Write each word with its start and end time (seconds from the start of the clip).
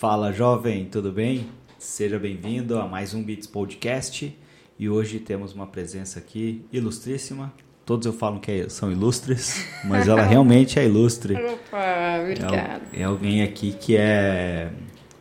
Fala 0.00 0.32
jovem, 0.32 0.86
tudo 0.86 1.12
bem? 1.12 1.46
Seja 1.78 2.18
bem-vindo 2.18 2.78
a 2.78 2.88
mais 2.88 3.12
um 3.12 3.22
Beats 3.22 3.46
Podcast 3.46 4.34
e 4.78 4.88
hoje 4.88 5.18
temos 5.18 5.52
uma 5.52 5.66
presença 5.66 6.18
aqui 6.18 6.64
ilustríssima. 6.72 7.52
Todos 7.84 8.06
eu 8.06 8.12
falo 8.14 8.40
que 8.40 8.70
são 8.70 8.90
ilustres, 8.90 9.62
mas 9.84 10.08
ela 10.08 10.22
realmente 10.22 10.78
é 10.78 10.86
ilustre. 10.86 11.34
Opa, 11.34 12.18
obrigada. 12.18 12.82
É, 12.94 13.02
é 13.02 13.04
alguém 13.04 13.42
aqui 13.42 13.72
que 13.72 13.94
é, 13.94 14.70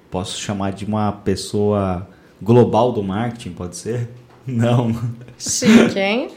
posso 0.10 0.40
chamar 0.40 0.72
de 0.72 0.86
uma 0.86 1.12
pessoa 1.12 2.08
global 2.42 2.94
do 2.94 3.04
marketing, 3.04 3.52
pode 3.52 3.76
ser? 3.76 4.08
Não. 4.48 4.92
Chique, 5.38 5.98
hein? 6.00 6.30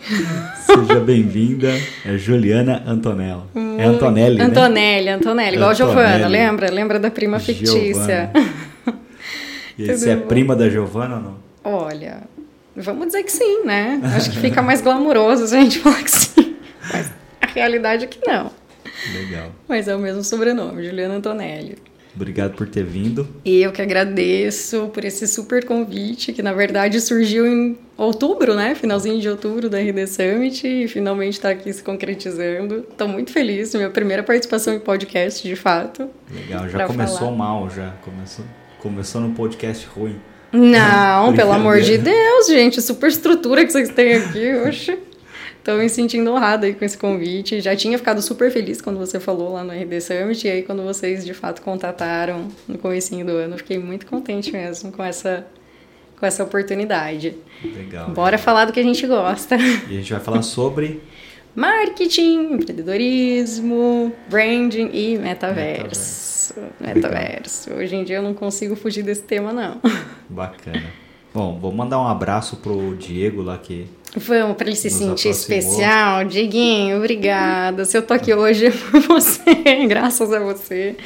Seja 0.66 1.00
bem-vinda, 1.00 1.68
é 2.04 2.16
Juliana 2.16 2.82
Antonella. 2.86 3.46
É 3.78 3.84
Antonelli, 3.84 4.38
né? 4.38 4.44
Antonelli, 4.44 5.08
Antonelli, 5.08 5.56
igual 5.56 5.70
a 5.70 5.74
Giovana, 5.74 6.28
lembra? 6.28 6.70
Lembra 6.70 6.98
da 7.00 7.10
prima 7.10 7.38
fictícia. 7.38 8.30
E 9.78 9.86
você 9.86 10.10
é 10.10 10.16
prima 10.16 10.54
da 10.54 10.68
Giovana 10.68 11.16
ou 11.16 11.22
não? 11.22 11.36
Olha, 11.64 12.18
vamos 12.76 13.06
dizer 13.06 13.22
que 13.22 13.32
sim, 13.32 13.64
né? 13.64 13.98
Acho 14.14 14.30
que 14.30 14.38
fica 14.38 14.60
mais 14.60 14.82
glamuroso 14.82 15.46
se 15.46 15.56
a 15.56 15.60
gente 15.60 15.78
falar 15.80 16.02
que 16.02 16.10
sim. 16.10 16.56
Mas 16.92 17.10
a 17.40 17.46
realidade 17.46 18.04
é 18.04 18.06
que 18.06 18.20
não. 18.24 18.50
Legal. 19.14 19.50
Mas 19.66 19.88
é 19.88 19.96
o 19.96 19.98
mesmo 19.98 20.22
sobrenome, 20.22 20.84
Juliana 20.84 21.14
Antonelli. 21.14 21.78
Obrigado 22.14 22.54
por 22.54 22.68
ter 22.68 22.84
vindo. 22.84 23.26
Eu 23.44 23.72
que 23.72 23.80
agradeço 23.80 24.90
por 24.92 25.04
esse 25.04 25.26
super 25.26 25.64
convite, 25.64 26.32
que 26.32 26.42
na 26.42 26.52
verdade 26.52 27.00
surgiu 27.00 27.46
em 27.46 27.78
outubro, 27.96 28.54
né? 28.54 28.74
Finalzinho 28.74 29.20
de 29.20 29.28
outubro 29.28 29.68
da 29.68 29.78
RD 29.78 30.06
Summit 30.06 30.66
e 30.66 30.88
finalmente 30.88 31.34
está 31.34 31.50
aqui 31.50 31.72
se 31.72 31.82
concretizando. 31.82 32.86
Estou 32.90 33.08
muito 33.08 33.32
feliz, 33.32 33.74
minha 33.74 33.90
primeira 33.90 34.22
participação 34.22 34.74
em 34.74 34.80
podcast, 34.80 35.46
de 35.46 35.56
fato. 35.56 36.08
Legal, 36.30 36.68
já 36.68 36.86
começou 36.86 37.18
falar. 37.18 37.32
mal, 37.32 37.70
já 37.70 37.94
começou, 38.02 38.44
começou 38.78 39.20
no 39.20 39.34
podcast 39.34 39.86
ruim. 39.86 40.16
Não, 40.52 41.32
pelo 41.34 41.52
amor 41.52 41.80
de 41.80 41.96
Deus, 41.96 42.46
gente, 42.46 42.82
super 42.82 43.08
estrutura 43.08 43.64
que 43.64 43.72
vocês 43.72 43.88
têm 43.88 44.14
aqui, 44.14 44.52
oxe. 44.68 44.98
Estou 45.62 45.78
me 45.78 45.88
sentindo 45.88 46.28
honrada 46.32 46.66
aí 46.66 46.74
com 46.74 46.84
esse 46.84 46.98
convite. 46.98 47.60
Já 47.60 47.76
tinha 47.76 47.96
ficado 47.96 48.20
super 48.20 48.50
feliz 48.50 48.80
quando 48.80 48.98
você 48.98 49.20
falou 49.20 49.52
lá 49.52 49.62
no 49.62 49.72
RD 49.72 50.00
Summit. 50.00 50.44
E 50.44 50.50
aí, 50.50 50.62
quando 50.64 50.82
vocês 50.82 51.24
de 51.24 51.32
fato 51.32 51.62
contataram 51.62 52.48
no 52.66 52.76
comecinho 52.78 53.24
do 53.24 53.30
ano, 53.30 53.56
fiquei 53.56 53.78
muito 53.78 54.04
contente 54.04 54.50
mesmo 54.50 54.90
com 54.90 55.04
essa, 55.04 55.46
com 56.18 56.26
essa 56.26 56.42
oportunidade. 56.42 57.36
Legal. 57.64 58.10
Bora 58.10 58.38
falar 58.38 58.64
do 58.64 58.72
que 58.72 58.80
a 58.80 58.82
gente 58.82 59.06
gosta. 59.06 59.54
E 59.56 59.94
a 59.94 60.00
gente 60.00 60.12
vai 60.12 60.20
falar 60.20 60.42
sobre 60.42 61.00
marketing, 61.54 62.54
empreendedorismo, 62.54 64.12
branding 64.28 64.90
e 64.92 65.16
metaverso. 65.16 66.54
Metaverso. 66.80 67.72
Hoje 67.72 67.94
em 67.94 68.02
dia 68.02 68.16
eu 68.16 68.22
não 68.22 68.34
consigo 68.34 68.74
fugir 68.74 69.04
desse 69.04 69.22
tema, 69.22 69.52
não. 69.52 69.80
Bacana. 70.28 71.01
Bom, 71.34 71.58
vou 71.58 71.72
mandar 71.72 72.00
um 72.00 72.06
abraço 72.06 72.56
pro 72.56 72.94
Diego 72.96 73.42
lá 73.42 73.56
que 73.56 73.86
Vamos 74.14 74.56
para 74.56 74.66
ele 74.66 74.76
se 74.76 74.90
sentir 74.90 75.30
especial. 75.30 76.24
Dieguinho, 76.24 76.98
obrigada. 76.98 77.84
Se 77.86 77.96
eu 77.96 78.02
tô 78.02 78.12
aqui 78.12 78.34
hoje 78.34 78.66
é 78.68 78.70
por 78.70 79.00
você, 79.00 79.42
graças 79.88 80.30
a 80.32 80.38
você. 80.38 80.96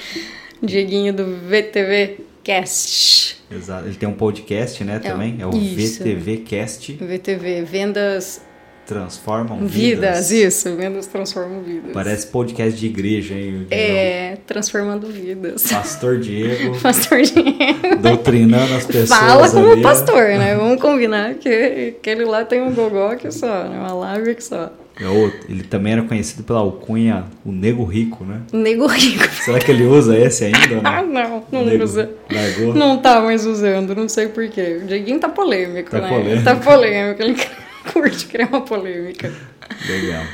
Dieguinho 0.61 1.13
do 1.13 1.25
VTV 1.25 2.19
Cast. 2.43 3.37
Exato. 3.51 3.87
Ele 3.87 3.95
tem 3.95 4.09
um 4.09 4.15
podcast, 4.15 4.83
né, 4.83 4.97
é, 4.97 4.99
também? 4.99 5.37
É 5.39 5.47
o 5.47 5.55
isso. 5.55 6.03
VTV 6.03 6.39
Cast. 6.39 6.93
VTV, 6.95 7.63
Vendas 7.63 8.41
Transformam 8.87 9.67
vidas. 9.67 9.73
Vidas, 9.73 10.31
isso. 10.31 10.77
Vendas 10.77 11.07
transformam 11.07 11.61
vidas. 11.61 11.91
Parece 11.93 12.29
podcast 12.29 12.79
de 12.79 12.87
igreja, 12.87 13.35
hein? 13.35 13.67
É, 13.69 14.39
transformando 14.47 15.09
vidas. 15.09 15.67
Pastor 15.69 16.19
Diego. 16.19 16.79
pastor 16.81 17.21
Diego. 17.23 17.97
Doutrinando 18.01 18.75
as 18.75 18.87
pessoas. 18.87 19.09
Fala 19.09 19.51
como 19.51 19.73
ali. 19.73 19.83
pastor, 19.83 20.29
né? 20.29 20.55
Vamos 20.55 20.81
combinar 20.81 21.35
que 21.35 21.97
aquele 21.99 22.25
lá 22.25 22.45
tem 22.45 22.63
um 22.63 22.73
gogó 22.73 23.17
que 23.17 23.31
só, 23.33 23.65
né? 23.65 23.77
Uma 23.77 23.93
lábia 23.93 24.35
que 24.35 24.45
só. 24.45 24.71
É 24.99 25.05
ele 25.49 25.63
também 25.63 25.93
era 25.93 26.03
conhecido 26.03 26.43
pela 26.43 26.61
alcunha 26.61 27.25
o 27.45 27.53
Nego 27.53 27.85
Rico, 27.85 28.25
né? 28.25 28.41
Nego 28.53 28.87
Rico. 28.87 29.29
Será 29.45 29.59
que 29.59 29.71
ele 29.71 29.85
usa 29.85 30.19
esse 30.19 30.45
ainda? 30.45 30.81
ah, 30.85 31.03
não, 31.03 31.45
não 31.53 31.65
Nego 31.67 31.85
usa. 31.85 32.09
Largou? 32.33 32.73
Não 32.73 32.97
tá 32.99 33.21
mais 33.21 33.45
usando, 33.45 33.95
não 33.95 34.09
sei 34.09 34.29
porquê. 34.29 34.81
O 34.83 34.87
Dieguinho 34.87 35.19
tá 35.19 35.29
polêmico, 35.29 35.91
tá 35.91 36.01
né? 36.01 36.09
Polêmico. 36.09 36.45
Tá 36.45 36.57
polêmico. 36.57 37.23
Ele 37.23 37.35
curte 37.93 38.27
criar 38.27 38.49
uma 38.49 38.63
polêmica. 38.63 39.33
Legal. 39.89 40.25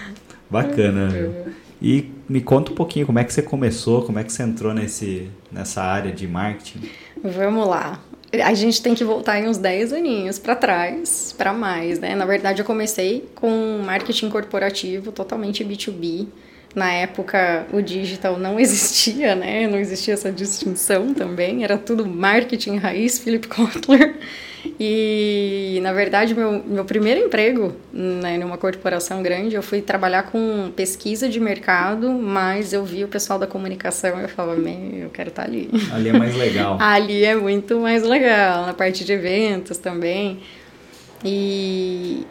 Bacana. 0.51 1.09
É. 1.15 1.51
E 1.81 2.11
me 2.29 2.41
conta 2.41 2.71
um 2.71 2.75
pouquinho 2.75 3.05
como 3.07 3.19
é 3.19 3.25
que 3.25 3.33
você 3.33 3.43
começou, 3.43 4.03
como 4.03 4.19
é 4.19 4.25
que 4.25 4.33
você 4.33 4.45
entrou 4.45 4.73
nesse, 4.73 5.29
nessa 5.51 5.83
área 5.83 6.13
de 6.13 6.29
marketing. 6.29 6.89
Vamos 7.23 7.67
lá. 7.67 8.01
A 8.45 8.55
gente 8.55 8.81
tem 8.81 8.95
que 8.95 9.05
voltar 9.05 9.41
em 9.41 9.49
uns 9.49 9.59
10 9.59 9.93
aninhos 9.93 10.39
para 10.39 10.55
trás, 10.55 11.35
para 11.37 11.53
mais, 11.53 11.99
né? 11.99 12.15
Na 12.15 12.25
verdade, 12.25 12.63
eu 12.63 12.65
comecei 12.65 13.29
com 13.35 13.83
marketing 13.85 14.31
corporativo, 14.31 15.11
totalmente 15.13 15.65
B2B. 15.65 16.29
Na 16.75 16.91
época, 16.91 17.67
o 17.73 17.83
digital 17.83 18.39
não 18.39 18.59
existia, 18.61 19.35
né? 19.35 19.67
Não 19.67 19.79
existia 19.79 20.15
essa 20.15 20.31
distinção 20.31 21.13
também. 21.13 21.65
Era 21.65 21.77
tudo 21.77 22.07
marketing 22.07 22.77
raiz, 22.77 23.19
Philip 23.19 23.49
Kotler. 23.49 24.17
E, 24.79 25.81
na 25.83 25.93
verdade, 25.93 26.35
meu, 26.35 26.63
meu 26.65 26.85
primeiro 26.85 27.21
emprego 27.21 27.75
né, 27.93 28.39
numa 28.39 28.57
corporação 28.57 29.23
grande, 29.23 29.57
eu 29.57 29.63
fui 29.63 29.83
trabalhar 29.83 30.25
com 30.25 30.71
pesquisa 30.77 31.29
de 31.29 31.41
mercado, 31.41 32.11
mas 32.11 32.73
eu 32.73 32.85
vi 32.85 33.05
o 33.05 33.09
pessoal 33.09 33.39
da 33.39 33.47
comunicação 33.47 34.21
e 34.21 34.23
eu 34.23 34.29
falava, 34.29 34.61
eu 34.61 35.11
quero 35.11 35.31
estar 35.31 35.45
ali. 35.45 35.69
Ali 35.93 36.09
é 36.11 36.13
mais 36.13 36.37
legal. 36.37 36.79
ali 36.81 37.25
é 37.25 37.35
muito 37.35 37.79
mais 37.81 38.03
legal, 38.03 38.67
na 38.67 38.75
parte 38.75 39.05
de 39.05 39.13
eventos 39.13 39.79
também. 39.79 40.41
E, 41.25 42.27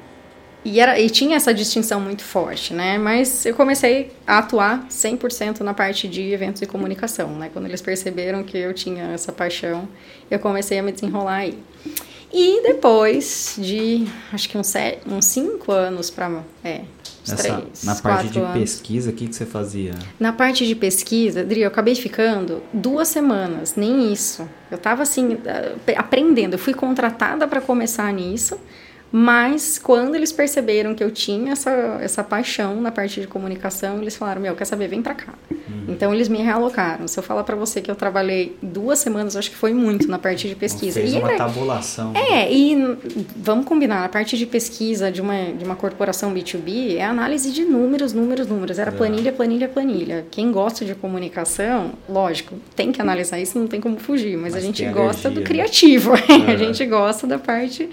e, 0.63 0.80
era, 0.80 1.00
e 1.00 1.09
tinha 1.09 1.36
essa 1.36 1.53
distinção 1.53 2.00
muito 2.00 2.24
forte, 2.24 2.74
né? 2.74 2.98
Mas 2.98 3.46
eu 3.46 3.53
comecei 3.56 4.12
a 4.25 4.40
atuar 4.40 4.86
100% 4.90 5.62
na 5.62 5.74
parte 5.74 6.08
de 6.08 6.31
eventos 6.31 6.62
e 6.62 6.66
comunicação, 6.66 7.30
né? 7.38 7.50
Quando 7.52 7.66
eles 7.66 7.81
perceberam 7.81 8.44
que 8.44 8.58
eu 8.58 8.74
tinha 8.74 9.12
essa 9.13 9.31
paixão, 9.31 9.88
eu 10.30 10.40
comecei 10.40 10.80
a 10.80 10.84
me 10.84 10.92
desenrolar 10.92 11.38
aí. 11.38 11.58
E 12.34 12.64
depois 12.64 13.56
de, 13.58 14.08
acho 14.31 14.47
que 14.47 14.58
uns, 14.58 14.68
sete, 14.68 15.02
uns 15.08 15.25
cinco 15.25 15.72
anos 15.72 16.09
para. 16.09 16.44
É, 16.64 16.81
Essa, 17.28 17.36
três, 17.36 17.84
na 17.84 17.96
parte 17.96 18.30
de 18.30 18.40
anos. 18.40 18.53
pesquisa, 18.53 19.09
o 19.09 19.14
que, 19.14 19.28
que 19.28 19.36
você 19.36 19.46
fazia? 19.46 19.94
Na 20.19 20.31
parte 20.31 20.66
de 20.66 20.74
pesquisa, 20.74 21.42
Adri, 21.42 21.62
eu 21.62 21.68
acabei 21.68 21.94
ficando 21.94 22.64
duas 22.74 23.09
semanas, 23.09 23.75
nem 23.75 24.12
isso. 24.14 24.47
Eu 24.69 24.78
estava 24.78 25.03
assim, 25.03 25.38
aprendendo. 25.97 26.53
Eu 26.53 26.59
fui 26.59 26.74
contratada 26.74 27.47
para 27.47 27.59
começar 27.59 28.12
nisso. 28.14 28.58
Mas 29.12 29.78
quando 29.78 30.16
eles 30.16 30.32
perceberam 30.32 30.96
que 30.96 31.04
eu 31.04 31.12
tinha 31.12 31.52
essa, 31.52 31.70
essa 32.02 32.24
paixão 32.24 32.80
na 32.80 32.92
parte 32.92 33.20
de 33.20 33.28
comunicação, 33.28 34.02
eles 34.02 34.16
falaram: 34.16 34.42
Meu, 34.42 34.56
quer 34.56 34.64
saber? 34.64 34.88
Vem 34.88 35.02
pra 35.02 35.14
cá. 35.14 35.34
Uhum. 35.52 35.86
Então 35.90 36.14
eles 36.14 36.30
me 36.30 36.38
realocaram. 36.38 37.08
Se 37.10 37.20
eu 37.20 37.24
falar 37.24 37.44
para 37.44 37.56
você 37.56 37.82
que 37.82 37.92
eu 37.92 37.96
trabalhei 37.96 38.56
duas 38.62 39.00
semanas, 39.00 39.36
acho 39.36 39.52
que 39.52 39.58
foi 39.58 39.74
muito 39.74 40.08
na 40.08 40.18
parte 40.18 40.48
de 40.48 40.56
pesquisa. 40.56 41.02
Fez 41.02 41.14
e 41.14 41.18
uma 41.18 41.28
era... 41.28 41.38
tabulação. 41.38 42.14
É, 42.16 42.52
e 42.52 42.78
vamos 43.36 43.66
combinar: 43.66 44.06
a 44.06 44.10
parte 44.10 44.38
de 44.38 44.46
pesquisa 44.46 45.12
de 45.12 45.22
uma, 45.22 45.52
de 45.52 45.66
uma 45.66 45.76
corporação 45.76 46.34
B2B 46.34 46.96
é 46.96 47.04
análise 47.04 47.52
de 47.52 47.66
números, 47.66 48.14
números, 48.14 48.48
números. 48.48 48.80
Era 48.80 48.92
é. 48.92 48.94
planilha, 48.94 49.34
planilha, 49.34 49.68
planilha. 49.68 50.26
Quem 50.32 50.54
gosta 50.54 50.86
de 50.86 50.96
comunicação, 50.96 51.92
lógico, 52.08 52.56
tem 52.78 52.94
que 52.94 53.02
analisar 53.02 53.40
isso, 53.40 53.60
não 53.60 53.68
tem 53.68 53.82
como 53.82 53.98
fugir, 53.98 54.38
mas, 54.38 54.54
mas 54.54 54.64
a 54.64 54.66
gente 54.66 54.86
gosta 54.86 55.30
do 55.30 55.42
né? 55.42 55.46
criativo, 55.46 56.14
a 56.48 56.56
gente 56.56 56.86
gosta 56.86 57.28
da 57.28 57.38
parte 57.38 57.90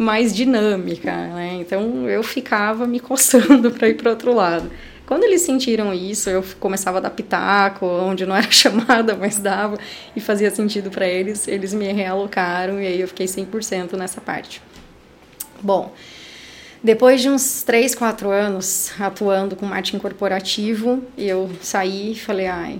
mais 0.00 0.34
dinâmica, 0.34 1.12
né? 1.12 1.58
Então 1.60 2.08
eu 2.08 2.22
ficava 2.22 2.86
me 2.86 2.98
coçando 2.98 3.70
para 3.72 3.88
ir 3.88 3.94
para 3.94 4.10
outro 4.10 4.34
lado. 4.34 4.70
Quando 5.04 5.24
eles 5.24 5.42
sentiram 5.42 5.92
isso, 5.92 6.30
eu 6.30 6.42
começava 6.58 6.98
a 6.98 7.00
dar 7.00 7.10
pitaco, 7.10 7.84
onde 7.84 8.24
não 8.24 8.34
era 8.34 8.48
chamada, 8.50 9.14
mas 9.14 9.38
dava, 9.38 9.76
e 10.16 10.20
fazia 10.20 10.50
sentido 10.50 10.90
para 10.90 11.06
eles, 11.06 11.46
eles 11.46 11.74
me 11.74 11.92
realocaram 11.92 12.80
e 12.80 12.86
aí 12.86 13.00
eu 13.00 13.08
fiquei 13.08 13.26
100% 13.26 13.92
nessa 13.94 14.20
parte. 14.20 14.62
Bom, 15.60 15.92
depois 16.82 17.20
de 17.20 17.28
uns 17.28 17.62
3, 17.62 17.94
4 17.94 18.30
anos 18.30 18.92
atuando 18.98 19.54
com 19.54 19.66
marketing 19.66 19.98
corporativo, 19.98 21.04
eu 21.18 21.50
saí 21.60 22.12
e 22.12 22.14
falei, 22.14 22.46
ai, 22.46 22.78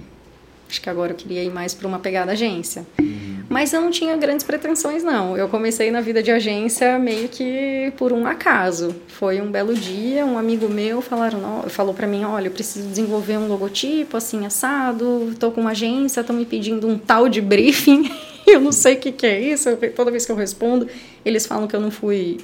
acho 0.71 0.81
que 0.81 0.89
agora 0.89 1.13
eu 1.13 1.17
queria 1.17 1.43
ir 1.43 1.51
mais 1.51 1.75
para 1.75 1.87
uma 1.89 1.99
pegada 1.99 2.33
agência. 2.33 2.87
Uhum. 2.99 3.45
Mas 3.49 3.73
eu 3.73 3.81
não 3.81 3.91
tinha 3.91 4.17
grandes 4.17 4.45
pretensões, 4.45 5.03
não. 5.03 5.37
Eu 5.37 5.49
comecei 5.49 5.91
na 5.91 6.01
vida 6.01 6.23
de 6.23 6.31
agência 6.31 6.97
meio 7.01 7.29
que 7.29 7.93
por 7.97 8.13
um 8.13 8.25
acaso. 8.25 8.95
Foi 9.09 9.41
um 9.41 9.51
belo 9.51 9.75
dia, 9.75 10.25
um 10.25 10.39
amigo 10.39 10.69
meu 10.69 11.03
falaram, 11.03 11.65
falou 11.67 11.93
para 11.93 12.07
mim, 12.07 12.23
olha, 12.23 12.47
eu 12.47 12.53
preciso 12.53 12.89
desenvolver 12.89 13.37
um 13.37 13.49
logotipo 13.49 14.17
assim 14.17 14.47
assado, 14.47 15.35
tô 15.41 15.51
com 15.51 15.63
uma 15.63 15.73
agência, 15.73 16.21
estão 16.21 16.35
me 16.35 16.47
pedindo 16.47 16.87
um 16.87 16.97
tal 16.97 17.29
de 17.29 17.41
briefing. 17.41 18.09
eu 18.47 18.61
não 18.61 18.71
sei 18.71 18.95
o 18.95 18.99
que, 18.99 19.11
que 19.11 19.27
é 19.27 19.41
isso. 19.41 19.77
toda 19.97 20.13
vez 20.13 20.25
que 20.25 20.31
eu 20.31 20.37
respondo, 20.37 20.87
eles 21.25 21.45
falam 21.45 21.67
que 21.67 21.75
eu 21.75 21.81
não 21.81 21.91
fui, 21.91 22.39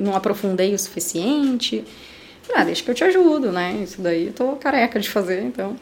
não 0.00 0.16
aprofundei 0.16 0.72
o 0.74 0.78
suficiente. 0.78 1.84
Ah, 2.54 2.64
deixa 2.64 2.82
que 2.82 2.90
eu 2.90 2.94
te 2.94 3.04
ajudo, 3.04 3.52
né? 3.52 3.78
Isso 3.82 4.00
daí 4.00 4.28
eu 4.28 4.32
tô 4.32 4.52
careca 4.52 4.98
de 4.98 5.10
fazer, 5.10 5.42
então. 5.42 5.76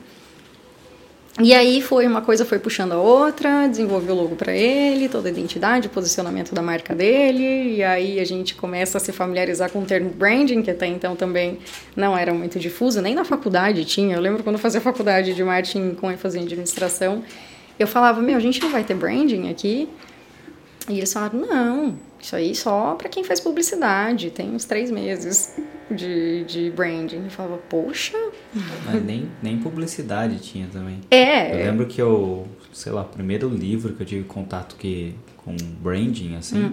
E 1.40 1.52
aí 1.52 1.82
foi 1.82 2.06
uma 2.06 2.22
coisa 2.22 2.44
foi 2.44 2.60
puxando 2.60 2.92
a 2.92 2.96
outra, 2.96 3.66
desenvolvi 3.66 4.08
o 4.08 4.14
logo 4.14 4.36
para 4.36 4.54
ele, 4.54 5.08
toda 5.08 5.28
a 5.28 5.32
identidade, 5.32 5.88
o 5.88 5.90
posicionamento 5.90 6.54
da 6.54 6.62
marca 6.62 6.94
dele, 6.94 7.74
e 7.74 7.82
aí 7.82 8.20
a 8.20 8.24
gente 8.24 8.54
começa 8.54 8.98
a 8.98 9.00
se 9.00 9.10
familiarizar 9.10 9.68
com 9.68 9.80
o 9.80 9.84
termo 9.84 10.10
branding, 10.10 10.62
que 10.62 10.70
até 10.70 10.86
então 10.86 11.16
também 11.16 11.58
não 11.96 12.16
era 12.16 12.32
muito 12.32 12.56
difuso, 12.60 13.02
nem 13.02 13.16
na 13.16 13.24
faculdade 13.24 13.84
tinha. 13.84 14.14
Eu 14.14 14.20
lembro 14.20 14.44
quando 14.44 14.54
eu 14.54 14.60
fazia 14.60 14.80
faculdade 14.80 15.34
de 15.34 15.42
marketing 15.42 15.96
com 15.96 16.08
ênfase 16.08 16.38
em 16.38 16.42
administração, 16.42 17.24
eu 17.80 17.88
falava: 17.88 18.22
"Meu, 18.22 18.36
a 18.36 18.40
gente 18.40 18.62
não 18.62 18.70
vai 18.70 18.84
ter 18.84 18.94
branding 18.94 19.50
aqui?" 19.50 19.88
E 20.88 20.98
eles 20.98 21.12
falaram: 21.12 21.40
"Não, 21.40 21.98
isso 22.24 22.36
aí 22.36 22.54
só 22.54 22.94
para 22.94 23.08
quem 23.08 23.22
faz 23.22 23.40
publicidade, 23.40 24.30
tem 24.30 24.50
uns 24.50 24.64
três 24.64 24.90
meses." 24.90 25.54
de, 25.90 26.44
de 26.44 26.70
branding. 26.70 27.24
Eu 27.24 27.30
falava, 27.30 27.58
poxa. 27.68 28.16
Mas 28.84 29.04
nem, 29.04 29.28
nem 29.42 29.58
publicidade 29.58 30.38
tinha 30.38 30.66
também. 30.72 31.00
É. 31.10 31.52
Eu 31.52 31.66
lembro 31.66 31.86
que 31.86 32.00
eu, 32.00 32.46
sei 32.72 32.92
lá, 32.92 33.02
o 33.02 33.06
primeiro 33.06 33.48
livro 33.48 33.92
que 33.94 34.02
eu 34.02 34.06
tive 34.06 34.24
contato 34.24 34.76
que, 34.76 35.14
com 35.38 35.56
branding, 35.80 36.36
assim. 36.36 36.64
Hum. 36.64 36.72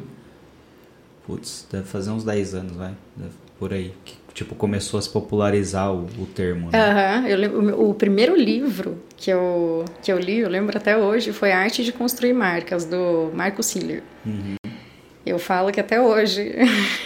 Putz, 1.26 1.68
deve 1.72 1.86
fazer 1.86 2.12
uns 2.12 2.24
10 2.24 2.56
anos, 2.56 2.76
vai. 2.76 2.94
Deve, 3.16 3.34
por 3.60 3.74
aí. 3.74 3.94
Que, 4.04 4.16
tipo, 4.34 4.56
começou 4.56 4.98
a 4.98 5.02
se 5.02 5.10
popularizar 5.10 5.94
o, 5.94 6.06
o 6.18 6.26
termo. 6.26 6.70
Né? 6.72 6.80
Aham. 6.80 7.28
Eu 7.28 7.38
lembro, 7.38 7.90
o 7.90 7.94
primeiro 7.94 8.36
livro 8.36 8.98
que 9.16 9.30
eu, 9.30 9.86
que 10.02 10.12
eu 10.12 10.18
li, 10.18 10.40
eu 10.40 10.50
lembro 10.50 10.78
até 10.78 10.98
hoje, 10.98 11.32
foi 11.32 11.52
Arte 11.52 11.84
de 11.84 11.92
Construir 11.92 12.34
Marcas, 12.34 12.86
do 12.86 13.30
Marco 13.34 13.62
Siller. 13.62 14.02
Uhum. 14.26 14.56
Eu 15.32 15.40
falo 15.40 15.72
que 15.72 15.80
até 15.80 16.00
hoje, 16.00 16.54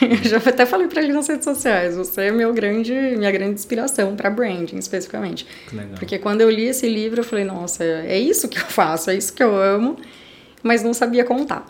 eu 0.01 0.17
já 0.27 0.37
até 0.37 0.65
falei 0.65 0.87
para 0.87 1.03
ele 1.03 1.13
nas 1.13 1.27
redes 1.27 1.43
sociais, 1.43 1.95
você 1.95 2.23
é 2.23 2.31
meu 2.31 2.51
grande, 2.53 2.91
minha 2.91 3.31
grande 3.31 3.53
inspiração 3.53 4.15
para 4.15 4.31
branding, 4.31 4.77
especificamente. 4.77 5.45
Porque 5.99 6.17
quando 6.17 6.41
eu 6.41 6.49
li 6.49 6.65
esse 6.65 6.89
livro, 6.89 7.19
eu 7.19 7.23
falei, 7.23 7.45
nossa, 7.45 7.83
é 7.83 8.17
isso 8.17 8.47
que 8.47 8.57
eu 8.57 8.65
faço, 8.65 9.11
é 9.11 9.15
isso 9.15 9.31
que 9.31 9.43
eu 9.43 9.55
amo, 9.55 9.95
mas 10.63 10.81
não 10.81 10.93
sabia 10.93 11.23
contar. 11.23 11.65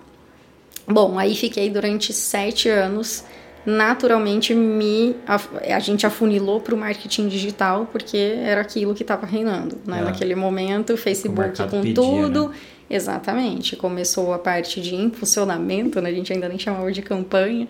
Bom, 0.88 1.20
aí 1.20 1.36
fiquei 1.36 1.70
durante 1.70 2.14
sete 2.14 2.70
anos. 2.70 3.26
Naturalmente, 3.66 4.54
me, 4.54 5.16
a, 5.28 5.42
a 5.76 5.80
gente 5.80 6.06
afunilou 6.06 6.62
para 6.62 6.76
o 6.76 6.78
marketing 6.78 7.28
digital, 7.28 7.88
porque 7.92 8.16
era 8.16 8.62
aquilo 8.62 8.94
que 8.94 9.02
estava 9.02 9.26
reinando. 9.26 9.78
Né? 9.86 10.00
É. 10.00 10.04
Naquele 10.04 10.36
momento, 10.36 10.94
o 10.94 10.98
Facebook 10.98 11.58
com 11.64 11.82
pedia, 11.82 11.96
tudo. 11.96 12.50
Né? 12.50 12.56
Exatamente. 12.90 13.76
Começou 13.76 14.34
a 14.34 14.40
parte 14.40 14.80
de 14.82 14.96
impulsionamento, 14.96 16.00
né? 16.02 16.10
a 16.10 16.14
gente 16.14 16.32
ainda 16.32 16.48
nem 16.48 16.60
chamava 16.60 16.92
de 16.92 17.02
campanha. 17.02 17.68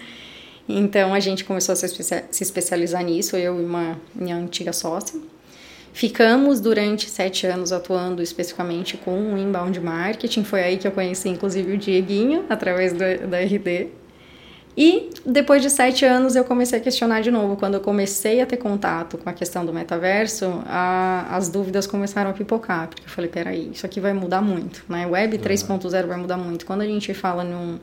Então 0.68 1.14
a 1.14 1.20
gente 1.20 1.44
começou 1.44 1.74
a 1.74 1.76
se, 1.76 2.44
especializar 2.44 3.04
nisso, 3.04 3.38
eu 3.38 3.60
e 3.60 3.64
uma 3.64 4.00
minha 4.14 4.36
antiga 4.36 4.74
sócia. 4.74 5.20
Ficamos 5.94 6.60
durante 6.60 7.10
sete 7.10 7.48
anos 7.48 7.72
atuando 7.72 8.22
especificamente 8.22 8.98
com 8.98 9.34
o 9.34 9.38
inbound 9.38 9.80
marketing. 9.80 10.44
Foi 10.44 10.62
aí 10.62 10.78
que 10.78 10.86
eu 10.86 10.92
conheci, 10.92 11.30
inclusive, 11.30 11.72
o 11.72 11.78
Dieguinho, 11.78 12.46
através 12.50 12.92
do, 12.92 13.28
da 13.30 13.40
RD. 13.40 13.88
E 14.78 15.10
depois 15.26 15.62
de 15.62 15.70
sete 15.70 16.04
anos 16.04 16.36
eu 16.36 16.44
comecei 16.44 16.80
a 16.80 16.82
questionar 16.82 17.22
de 17.22 17.32
novo. 17.32 17.56
Quando 17.56 17.76
eu 17.76 17.80
comecei 17.80 18.42
a 18.42 18.46
ter 18.46 18.58
contato 18.58 19.18
com 19.18 19.30
a 19.30 19.34
questão 19.34 19.66
do 19.66 19.72
metaverso, 19.72 20.62
a, 20.66 21.28
as 21.36 21.48
dúvidas 21.48 21.88
começaram 21.88 22.30
a 22.30 22.34
pipocar. 22.34 22.90
Porque 22.90 23.04
eu 23.04 23.10
falei, 23.10 23.30
peraí, 23.30 23.72
isso 23.74 23.86
aqui 23.86 24.02
vai 24.02 24.12
mudar 24.12 24.42
muito. 24.42 24.84
Né? 24.90 25.08
Web 25.08 25.38
3.0 25.38 26.08
vai 26.08 26.18
mudar 26.18 26.38
muito. 26.38 26.66
Quando 26.66 26.82
a 26.82 26.86
gente 26.86 27.14
fala 27.14 27.42
num, 27.42 27.80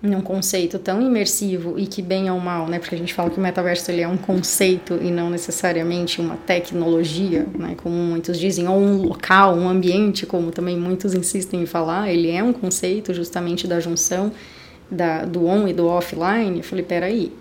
num 0.00 0.22
conceito 0.22 0.78
tão 0.78 1.02
imersivo 1.02 1.78
e 1.78 1.86
que 1.86 2.00
bem 2.00 2.30
ou 2.30 2.40
mal, 2.40 2.66
né? 2.66 2.78
Porque 2.78 2.94
a 2.94 2.98
gente 2.98 3.12
fala 3.12 3.28
que 3.28 3.36
o 3.36 3.42
metaverso 3.42 3.90
ele 3.90 4.00
é 4.00 4.08
um 4.08 4.16
conceito 4.16 4.98
e 5.02 5.10
não 5.10 5.28
necessariamente 5.28 6.18
uma 6.18 6.36
tecnologia, 6.36 7.46
né? 7.58 7.74
Como 7.82 7.94
muitos 7.94 8.38
dizem, 8.38 8.66
ou 8.66 8.78
um 8.78 9.02
local, 9.02 9.54
um 9.54 9.68
ambiente, 9.68 10.24
como 10.24 10.50
também 10.50 10.78
muitos 10.78 11.12
insistem 11.12 11.60
em 11.60 11.66
falar, 11.66 12.10
ele 12.10 12.30
é 12.30 12.42
um 12.42 12.54
conceito 12.54 13.12
justamente 13.12 13.66
da 13.66 13.80
junção 13.80 14.32
da, 14.90 15.24
do 15.24 15.46
on 15.46 15.66
e 15.68 15.72
do 15.72 15.86
offline, 15.86 16.58
eu 16.58 16.64
falei, 16.64 16.84
peraí, 16.84 17.32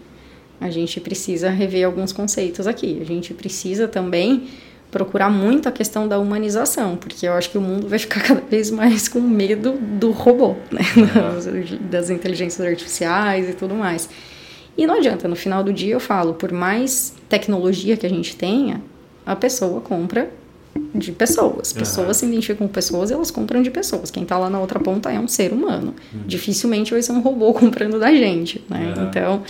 a 0.59 0.69
gente 0.69 0.99
precisa 0.99 1.49
rever 1.49 1.85
alguns 1.85 2.11
conceitos 2.11 2.67
aqui. 2.67 2.99
A 3.01 3.05
gente 3.05 3.33
precisa 3.33 3.87
também 3.87 4.47
procurar 4.89 5.29
muito 5.29 5.67
a 5.67 5.71
questão 5.71 6.07
da 6.07 6.17
humanização, 6.17 6.95
porque 6.95 7.27
eu 7.27 7.33
acho 7.33 7.49
que 7.49 7.57
o 7.57 7.61
mundo 7.61 7.87
vai 7.87 7.99
ficar 7.99 8.21
cada 8.23 8.41
vez 8.41 8.71
mais 8.71 9.07
com 9.07 9.19
medo 9.19 9.73
do 9.73 10.11
robô, 10.11 10.55
né? 10.71 10.81
das 11.89 12.09
inteligências 12.09 12.65
artificiais 12.65 13.49
e 13.49 13.53
tudo 13.53 13.75
mais. 13.75 14.09
E 14.77 14.85
não 14.85 14.95
adianta, 14.95 15.27
no 15.27 15.35
final 15.35 15.63
do 15.63 15.71
dia 15.71 15.93
eu 15.93 15.99
falo, 15.99 16.33
por 16.33 16.51
mais 16.51 17.13
tecnologia 17.29 17.95
que 17.95 18.05
a 18.05 18.09
gente 18.09 18.35
tenha, 18.35 18.81
a 19.25 19.35
pessoa 19.35 19.81
compra 19.81 20.29
de 20.93 21.11
pessoas. 21.11 21.73
Pessoas 21.73 22.07
uhum. 22.07 22.13
se 22.13 22.25
identificam 22.25 22.67
com 22.67 22.73
pessoas, 22.73 23.11
elas 23.11 23.31
compram 23.31 23.61
de 23.61 23.69
pessoas. 23.69 24.11
Quem 24.11 24.23
está 24.23 24.37
lá 24.37 24.49
na 24.49 24.59
outra 24.59 24.79
ponta 24.79 25.11
é 25.11 25.19
um 25.19 25.27
ser 25.27 25.51
humano. 25.51 25.93
Uhum. 26.13 26.21
Dificilmente 26.25 26.91
vai 26.91 27.01
ser 27.01 27.11
um 27.11 27.21
robô 27.21 27.51
comprando 27.53 27.99
da 27.99 28.13
gente, 28.13 28.63
né? 28.69 28.93
Uhum. 28.95 29.03
Então, 29.07 29.43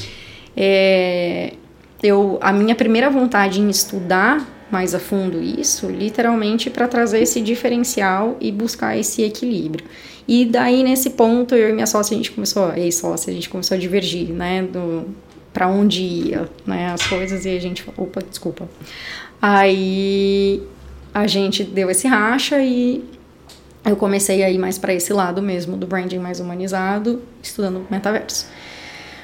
é, 0.55 1.53
eu, 2.01 2.37
a 2.41 2.51
minha 2.51 2.75
primeira 2.75 3.09
vontade 3.09 3.59
em 3.61 3.69
estudar 3.69 4.53
mais 4.71 4.95
a 4.95 4.99
fundo 4.99 5.41
isso, 5.41 5.87
literalmente 5.87 6.69
para 6.69 6.87
trazer 6.87 7.21
esse 7.21 7.39
diferencial 7.39 8.35
e 8.41 8.51
buscar 8.51 8.97
esse 8.97 9.21
equilíbrio. 9.23 9.85
E 10.27 10.43
daí 10.43 10.83
nesse 10.83 11.11
ponto 11.11 11.53
eu 11.53 11.69
e 11.69 11.73
minha 11.73 11.85
sócia 11.85 12.15
a 12.15 12.17
gente 12.17 12.31
começou, 12.31 12.73
ex-sócia, 12.73 13.31
a 13.31 13.33
gente 13.33 13.47
começou 13.47 13.75
a 13.75 13.79
divergir, 13.79 14.29
né, 14.29 14.63
do 14.63 15.05
para 15.53 15.69
onde 15.69 16.01
ia, 16.01 16.49
né, 16.65 16.91
as 16.91 17.07
coisas 17.07 17.45
e 17.45 17.49
a 17.49 17.61
gente, 17.61 17.85
opa, 17.95 18.21
desculpa. 18.27 18.67
Aí 19.41 20.61
a 21.15 21.27
gente 21.27 21.63
deu 21.63 21.89
esse 21.89 22.09
racha 22.09 22.61
e 22.61 23.01
eu 23.85 23.95
comecei 23.95 24.43
a 24.43 24.51
ir 24.51 24.57
mais 24.57 24.77
para 24.77 24.93
esse 24.93 25.13
lado 25.13 25.41
mesmo 25.41 25.77
do 25.77 25.87
branding 25.87 26.19
mais 26.19 26.41
humanizado, 26.41 27.21
estudando 27.41 27.87
metaverso. 27.89 28.45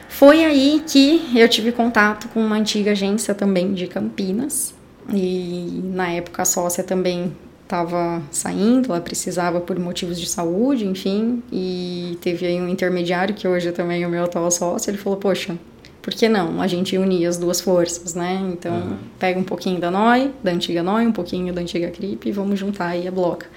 Foi 0.07 0.45
aí 0.45 0.81
que 0.87 1.21
eu 1.35 1.49
tive 1.49 1.73
contato 1.73 2.29
com 2.29 2.39
uma 2.39 2.55
antiga 2.55 2.91
agência 2.91 3.35
também 3.35 3.73
de 3.73 3.87
Campinas 3.87 4.73
e 5.13 5.81
na 5.83 6.09
época 6.13 6.43
a 6.43 6.45
sócia 6.45 6.81
também 6.81 7.35
estava 7.63 8.21
saindo, 8.31 8.93
ela 8.93 9.01
precisava 9.01 9.59
por 9.59 9.77
motivos 9.77 10.17
de 10.17 10.29
saúde, 10.29 10.87
enfim, 10.87 11.43
e 11.51 12.17
teve 12.21 12.45
aí 12.45 12.61
um 12.61 12.69
intermediário 12.69 13.35
que 13.35 13.45
hoje 13.45 13.69
também 13.73 14.03
é 14.03 14.07
o 14.07 14.09
meu 14.09 14.23
atual 14.23 14.49
sócio, 14.49 14.89
ele 14.89 14.97
falou, 14.97 15.19
poxa, 15.19 15.57
por 16.01 16.13
que 16.13 16.27
não 16.27 16.61
a 16.61 16.67
gente 16.67 16.97
unir 16.97 17.25
as 17.27 17.37
duas 17.37 17.61
forças, 17.61 18.15
né? 18.15 18.41
Então, 18.53 18.73
uhum. 18.73 18.97
pega 19.19 19.39
um 19.39 19.43
pouquinho 19.43 19.79
da 19.79 19.91
NOI, 19.91 20.31
da 20.43 20.51
antiga 20.51 20.81
NOI, 20.81 21.05
um 21.05 21.11
pouquinho 21.11 21.53
da 21.53 21.61
antiga 21.61 21.89
CRIP 21.89 22.29
e 22.29 22.31
vamos 22.31 22.59
juntar 22.59 22.87
aí 22.87 23.07
a 23.07 23.11
Bloca 23.11 23.47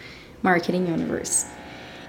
Marketing 0.42 0.85
Universe. 0.92 1.47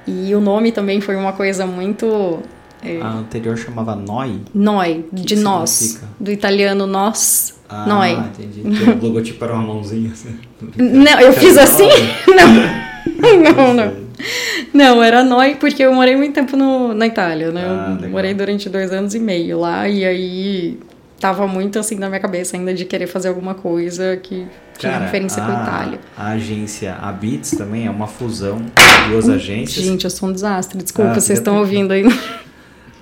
E 0.06 0.36
o 0.36 0.42
nome 0.42 0.72
também 0.72 1.02
foi 1.02 1.16
uma 1.16 1.34
coisa 1.34 1.66
muito... 1.66 2.40
É, 2.84 3.02
a 3.02 3.14
anterior 3.14 3.58
chamava 3.58 3.96
NOI? 3.96 4.42
NOI, 4.54 5.06
de 5.12 5.38
nós. 5.38 6.04
Do 6.20 6.32
italiano 6.32 6.86
nós, 6.86 7.60
ah, 7.68 7.86
NOI. 7.88 8.16
Ah, 8.16 8.30
entendi. 8.38 8.62
o 8.62 9.06
logotipo 9.06 9.44
era 9.44 9.54
uma 9.54 9.64
mãozinha 9.64 10.12
assim. 10.12 10.38
Não, 10.78 11.20
eu 11.20 11.34
fiz 11.34 11.58
assim? 11.58 11.90
não, 12.28 13.74
não, 13.74 13.74
não. 13.74 14.05
Não, 14.74 15.04
era 15.04 15.24
nóis 15.24 15.58
porque 15.58 15.84
eu 15.84 15.94
morei 15.94 16.16
muito 16.16 16.34
tempo 16.34 16.56
no, 16.56 16.94
na 16.94 17.08
Itália, 17.08 17.52
né? 17.52 17.64
Ah, 17.66 17.98
eu 18.02 18.10
morei 18.10 18.34
durante 18.34 18.70
dois 18.70 18.92
anos 18.92 19.14
e 19.14 19.20
meio 19.20 19.60
lá, 19.60 19.88
e 19.88 20.06
aí 20.06 20.80
tava 21.20 21.48
muito 21.48 21.80
assim 21.80 21.96
na 21.96 22.08
minha 22.08 22.20
cabeça 22.20 22.56
ainda 22.56 22.74
de 22.74 22.86
querer 22.86 23.08
fazer 23.08 23.30
alguma 23.30 23.56
coisa 23.56 24.18
que 24.18 24.46
tinha 24.78 24.92
Cara, 24.92 25.06
referência 25.06 25.42
a, 25.42 25.46
com 25.46 25.52
a 25.52 25.62
Itália. 25.64 26.00
A 26.18 26.28
agência, 26.30 26.96
a 26.96 27.12
Beats 27.12 27.52
também 27.52 27.88
é 27.88 27.90
uma 27.90 28.08
fusão 28.08 28.60
de 28.60 29.10
duas 29.10 29.30
agências. 29.30 29.86
Gente, 29.86 30.04
eu 30.04 30.10
sou 30.10 30.30
um 30.30 30.34
desastre, 30.34 30.78
desculpa, 30.82 31.12
ah, 31.12 31.16
vocês 31.16 31.40
estão 31.40 31.58
ouvindo 31.58 31.92
aí. 31.92 32.04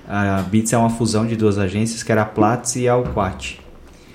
A 0.06 0.42
Beats 0.42 0.74
é 0.74 0.78
uma 0.78 0.90
fusão 0.90 1.26
de 1.26 1.36
duas 1.36 1.58
agências 1.58 2.04
que 2.04 2.12
era 2.12 2.24
a 2.24 2.26
Platts 2.26 2.76
e 2.76 2.90
a 2.90 2.94
Alquat. 2.94 3.60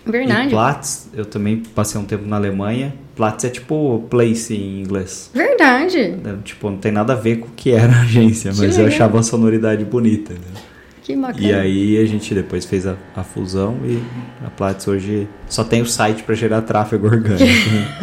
Verdade. 0.04 0.48
E 0.48 0.50
Platts, 0.50 1.08
eu 1.14 1.24
também 1.24 1.62
passei 1.74 1.98
um 2.00 2.04
tempo 2.04 2.26
na 2.26 2.36
Alemanha. 2.36 2.94
Platts 3.18 3.44
é 3.46 3.48
tipo 3.48 4.06
place 4.08 4.54
em 4.54 4.80
inglês. 4.80 5.28
Verdade. 5.34 5.98
É, 5.98 6.36
tipo, 6.44 6.70
não 6.70 6.78
tem 6.78 6.92
nada 6.92 7.14
a 7.14 7.16
ver 7.16 7.40
com 7.40 7.48
o 7.48 7.50
que 7.50 7.72
era 7.72 7.92
a 7.92 8.02
agência, 8.02 8.52
que 8.52 8.58
mas 8.58 8.76
legal. 8.76 8.82
eu 8.82 8.86
achava 8.86 9.18
a 9.18 9.22
sonoridade 9.24 9.84
bonita. 9.84 10.34
Né? 10.34 10.60
Que 11.02 11.16
bacana. 11.16 11.44
E 11.44 11.52
aí 11.52 11.98
a 11.98 12.06
gente 12.06 12.32
depois 12.32 12.64
fez 12.64 12.86
a, 12.86 12.96
a 13.16 13.24
fusão 13.24 13.76
e 13.84 14.00
a 14.46 14.50
Platts 14.50 14.86
hoje 14.86 15.26
só 15.48 15.64
tem 15.64 15.82
o 15.82 15.86
site 15.86 16.22
para 16.22 16.36
gerar 16.36 16.62
tráfego 16.62 17.08
orgânico. 17.08 17.42
Né? 17.42 17.98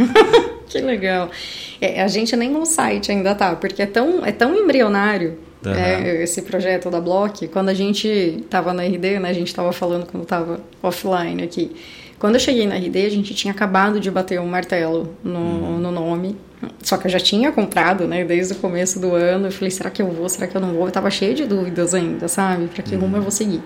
que 0.67 0.81
legal. 0.81 1.31
É, 1.79 2.03
a 2.03 2.09
gente 2.09 2.35
nem 2.35 2.51
no 2.51 2.65
site 2.65 3.09
ainda 3.09 3.33
tá, 3.33 3.55
porque 3.55 3.81
é 3.81 3.85
tão, 3.85 4.25
é 4.25 4.33
tão 4.33 4.53
embrionário 4.53 5.37
Uhum. 5.65 5.73
É, 5.73 6.23
esse 6.23 6.43
projeto 6.43 6.91
da 6.91 7.01
Block, 7.01 7.47
quando 7.47 7.69
a 7.69 7.73
gente 7.73 8.07
estava 8.07 8.71
na 8.71 8.83
RD, 8.83 9.19
né, 9.19 9.29
a 9.29 9.33
gente 9.33 9.47
estava 9.47 9.71
falando 9.71 10.05
quando 10.05 10.23
estava 10.23 10.59
offline 10.81 11.41
aqui. 11.43 11.75
Quando 12.17 12.35
eu 12.35 12.39
cheguei 12.39 12.65
na 12.65 12.75
RD, 12.75 13.05
a 13.05 13.09
gente 13.09 13.33
tinha 13.33 13.53
acabado 13.53 13.99
de 13.99 14.09
bater 14.09 14.39
um 14.39 14.47
martelo 14.47 15.15
no, 15.23 15.39
uhum. 15.39 15.77
no 15.79 15.91
nome. 15.91 16.37
Só 16.81 16.97
que 16.97 17.07
eu 17.07 17.11
já 17.11 17.19
tinha 17.19 17.51
comprado, 17.51 18.07
né, 18.07 18.23
desde 18.23 18.53
o 18.53 18.55
começo 18.55 18.99
do 18.99 19.13
ano. 19.13 19.47
Eu 19.47 19.51
falei, 19.51 19.69
será 19.69 19.89
que 19.89 20.01
eu 20.01 20.07
vou? 20.07 20.27
Será 20.29 20.47
que 20.47 20.55
eu 20.55 20.61
não 20.61 20.73
vou? 20.73 20.85
Eu 20.85 20.91
tava 20.91 21.09
cheia 21.09 21.33
de 21.33 21.45
dúvidas 21.45 21.93
ainda, 21.93 22.27
sabe? 22.27 22.67
Para 22.67 22.81
que 22.81 22.95
uhum. 22.95 23.01
rumo 23.01 23.17
eu 23.17 23.21
vou 23.21 23.31
seguir. 23.31 23.61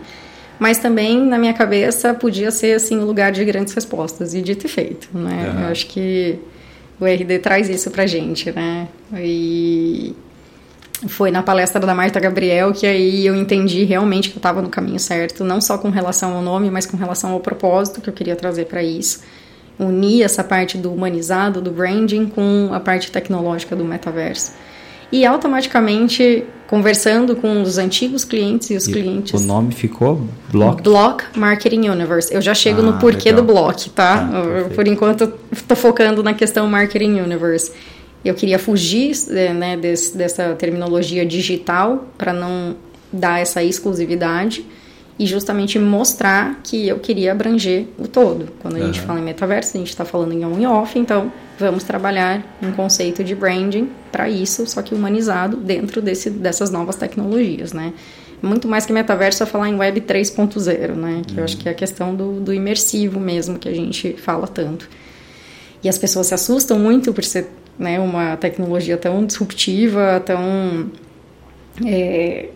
Mas 0.58 0.78
também, 0.78 1.22
na 1.22 1.38
minha 1.38 1.54
cabeça, 1.54 2.14
podia 2.14 2.52
ser, 2.52 2.76
assim, 2.76 2.98
um 2.98 3.06
lugar 3.06 3.32
de 3.32 3.46
grandes 3.46 3.74
respostas. 3.74 4.34
E 4.34 4.42
dito 4.42 4.66
e 4.66 4.70
feito, 4.70 5.08
né? 5.14 5.56
Eu 5.62 5.68
acho 5.68 5.88
que 5.88 6.38
o 7.00 7.06
RD 7.06 7.40
traz 7.40 7.70
isso 7.70 7.90
pra 7.92 8.06
gente, 8.06 8.52
né? 8.52 8.88
E 9.16 10.14
foi 11.08 11.32
na 11.32 11.42
palestra 11.42 11.80
da 11.86 11.96
Marta 11.96 12.20
Gabriel 12.20 12.74
que 12.74 12.86
aí 12.86 13.26
eu 13.26 13.36
entendi 13.36 13.84
realmente 13.86 14.30
que 14.30 14.36
eu 14.36 14.40
estava 14.40 14.62
no 14.62 14.70
caminho 14.70 15.00
certo, 15.00 15.44
não 15.44 15.62
só 15.62 15.78
com 15.78 15.90
relação 15.90 16.36
ao 16.36 16.42
nome, 16.42 16.70
mas 16.70 16.86
com 16.86 16.98
relação 16.98 17.32
ao 17.32 17.40
propósito 17.40 18.02
que 18.02 18.10
eu 18.10 18.14
queria 18.14 18.36
trazer 18.36 18.66
para 18.66 18.84
isso. 18.84 19.22
Unir 19.80 20.24
essa 20.24 20.44
parte 20.44 20.78
do 20.78 20.92
humanizado, 20.94 21.62
do 21.62 21.72
branding, 21.72 22.26
com 22.26 22.70
a 22.74 22.80
parte 22.82 23.10
tecnológica 23.12 23.76
do 23.78 23.86
metaverso. 23.86 24.52
E 25.12 25.26
automaticamente, 25.26 26.44
conversando 26.68 27.36
com 27.36 27.62
os 27.64 27.78
antigos 27.78 28.24
clientes 28.24 28.70
e 28.70 28.76
os 28.76 28.88
E 28.88 28.92
clientes. 28.92 29.42
O 29.42 29.44
nome 29.46 29.74
ficou 29.74 30.22
Block? 30.52 30.84
Block 30.84 31.24
Marketing 31.36 31.88
Universe. 31.88 32.32
Eu 32.34 32.42
já 32.42 32.54
chego 32.54 32.82
Ah, 32.82 32.84
no 32.84 32.94
porquê 33.00 33.30
legal. 33.32 33.46
do 33.46 33.54
Block, 33.54 33.90
tá? 33.90 34.30
Perfeito. 34.32 34.76
Por 34.76 34.88
enquanto, 34.88 35.28
tô 35.68 35.76
focando 35.76 36.22
na 36.22 36.34
questão 36.34 36.68
Marketing 36.68 37.22
Universe. 37.22 37.72
Eu 38.24 38.34
queria 38.36 38.60
fugir 38.60 39.12
eh, 39.30 39.54
né, 39.54 39.78
desse- 39.78 40.18
dessa 40.18 40.54
terminologia 40.56 41.26
digital 41.26 42.06
para 42.18 42.34
não 42.34 42.76
dar 43.12 43.40
essa 43.40 43.64
exclusividade 43.64 44.66
e 45.18 45.26
justamente 45.26 45.78
mostrar 45.80 46.62
que 46.64 46.88
eu 46.88 47.00
queria 47.00 47.32
abranger 47.34 47.86
o 47.98 48.08
todo. 48.08 48.48
Quando 48.62 48.76
a 48.78 48.80
gente 48.80 49.00
Aham. 49.00 49.08
fala 49.08 49.20
em 49.20 49.24
metaverso, 49.24 49.76
a 49.76 49.80
gente 49.80 49.90
está 49.90 50.06
falando 50.06 50.34
em 50.34 50.46
on 50.46 50.60
e 50.60 50.66
off, 50.66 50.98
então 50.98 51.32
vamos 51.58 51.84
trabalhar 51.84 52.58
um 52.62 52.72
conceito 52.72 53.22
de 53.24 53.36
branding 53.36 53.90
para 54.12 54.30
isso, 54.30 54.66
só 54.66 54.82
que 54.82 54.94
humanizado 54.96 55.58
dentro 55.58 56.02
desse, 56.02 56.30
dessas 56.30 56.70
novas 56.72 56.96
tecnologias, 56.96 57.74
né? 57.74 57.94
Muito 58.42 58.66
mais 58.70 58.86
que 58.86 58.94
metaverso 58.94 59.44
é 59.44 59.46
falar 59.46 59.68
em 59.68 59.76
web 59.76 60.00
3.0, 60.00 60.94
né? 60.96 61.22
Que 61.28 61.38
eu 61.38 61.44
acho 61.44 61.58
que 61.58 61.68
é 61.68 61.72
a 61.74 61.76
questão 61.76 62.16
do, 62.16 62.40
do 62.40 62.54
imersivo 62.54 63.20
mesmo 63.20 63.60
que 63.60 63.68
a 63.68 63.74
gente 63.74 64.14
fala 64.14 64.48
tanto. 64.48 64.88
E 65.84 65.90
as 65.90 65.98
pessoas 65.98 66.28
se 66.28 66.34
assustam 66.34 66.80
muito 66.80 67.14
por 67.14 67.26
ser 67.26 67.48
né, 67.80 68.00
uma 68.00 68.36
tecnologia 68.38 68.98
tão 68.98 69.26
disruptiva, 69.26 70.22
tão 70.26 70.92
é, 71.86 72.50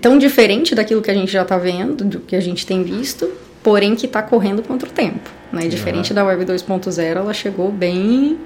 tão 0.00 0.18
diferente 0.18 0.74
daquilo 0.74 1.02
que 1.02 1.10
a 1.10 1.14
gente 1.14 1.30
já 1.30 1.42
está 1.42 1.58
vendo, 1.58 2.04
do 2.04 2.20
que 2.20 2.34
a 2.34 2.40
gente 2.40 2.64
tem 2.66 2.82
visto, 2.82 3.28
porém 3.62 3.94
que 3.94 4.06
está 4.06 4.22
correndo 4.22 4.62
contra 4.62 4.88
o 4.88 4.92
tempo. 4.92 5.28
Né? 5.52 5.68
Diferente 5.68 6.14
da 6.14 6.24
Web 6.24 6.44
2.0, 6.46 7.02
ela 7.02 7.34
chegou 7.34 7.70
bem. 7.70 8.38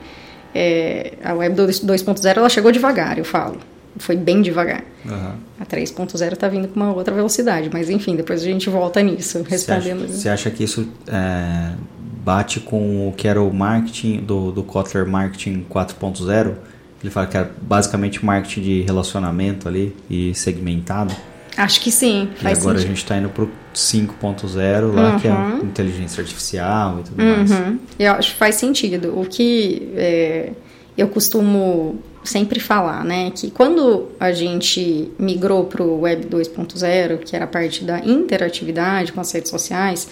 é, 0.54 1.12
a 1.22 1.34
Web 1.34 1.54
2.0 1.56 2.36
ela 2.36 2.48
chegou 2.48 2.72
devagar, 2.72 3.18
eu 3.18 3.24
falo. 3.24 3.58
Foi 3.96 4.16
bem 4.16 4.42
devagar. 4.42 4.82
Aham. 5.06 5.36
A 5.60 5.64
3.0 5.64 6.32
está 6.32 6.48
vindo 6.48 6.66
com 6.66 6.80
uma 6.80 6.92
outra 6.92 7.14
velocidade, 7.14 7.70
mas 7.72 7.88
enfim, 7.88 8.16
depois 8.16 8.42
a 8.42 8.44
gente 8.44 8.68
volta 8.68 9.00
nisso, 9.00 9.38
Você 9.38 9.54
acha, 9.54 9.74
respondendo. 9.74 10.08
você 10.08 10.28
acha 10.28 10.50
que 10.50 10.64
isso 10.64 10.88
é, 11.06 11.70
bate 12.24 12.60
com 12.60 13.08
o 13.08 13.12
que 13.12 13.28
era 13.28 13.42
o 13.42 13.52
marketing 13.52 14.18
do, 14.20 14.50
do 14.50 14.62
Kotler 14.62 15.06
Marketing 15.06 15.64
4.0? 15.70 16.54
Ele 17.02 17.10
fala 17.10 17.26
que 17.26 17.36
era 17.36 17.50
basicamente 17.60 18.24
marketing 18.24 18.62
de 18.62 18.80
relacionamento 18.82 19.68
ali 19.68 19.94
e 20.08 20.34
segmentado. 20.34 21.14
Acho 21.56 21.80
que 21.80 21.92
sim, 21.92 22.30
E 22.42 22.46
agora 22.46 22.52
a 22.52 22.56
sentido. 22.56 22.80
gente 22.80 22.96
está 22.96 23.16
indo 23.16 23.28
pro 23.28 23.48
5.0 23.74 24.92
lá, 24.92 25.20
que 25.20 25.28
é 25.28 25.30
a 25.30 25.60
inteligência 25.62 26.20
artificial 26.20 26.98
e 27.00 27.02
tudo 27.04 27.22
mais. 27.22 27.50
Uhum. 27.50 27.78
Eu 27.98 28.12
acho 28.12 28.32
que 28.32 28.38
faz 28.38 28.56
sentido. 28.56 29.20
O 29.20 29.26
que 29.26 29.92
é, 29.94 30.52
eu 30.96 31.08
costumo 31.08 32.02
sempre 32.24 32.58
falar, 32.58 33.04
né, 33.04 33.30
que 33.30 33.50
quando 33.50 34.08
a 34.18 34.32
gente 34.32 35.12
migrou 35.18 35.64
para 35.64 35.82
o 35.82 36.00
Web 36.00 36.26
2.0, 36.26 37.18
que 37.18 37.36
era 37.36 37.44
a 37.44 37.48
parte 37.48 37.84
da 37.84 37.98
interatividade 38.00 39.12
com 39.12 39.20
as 39.20 39.30
redes 39.30 39.50
sociais, 39.50 40.08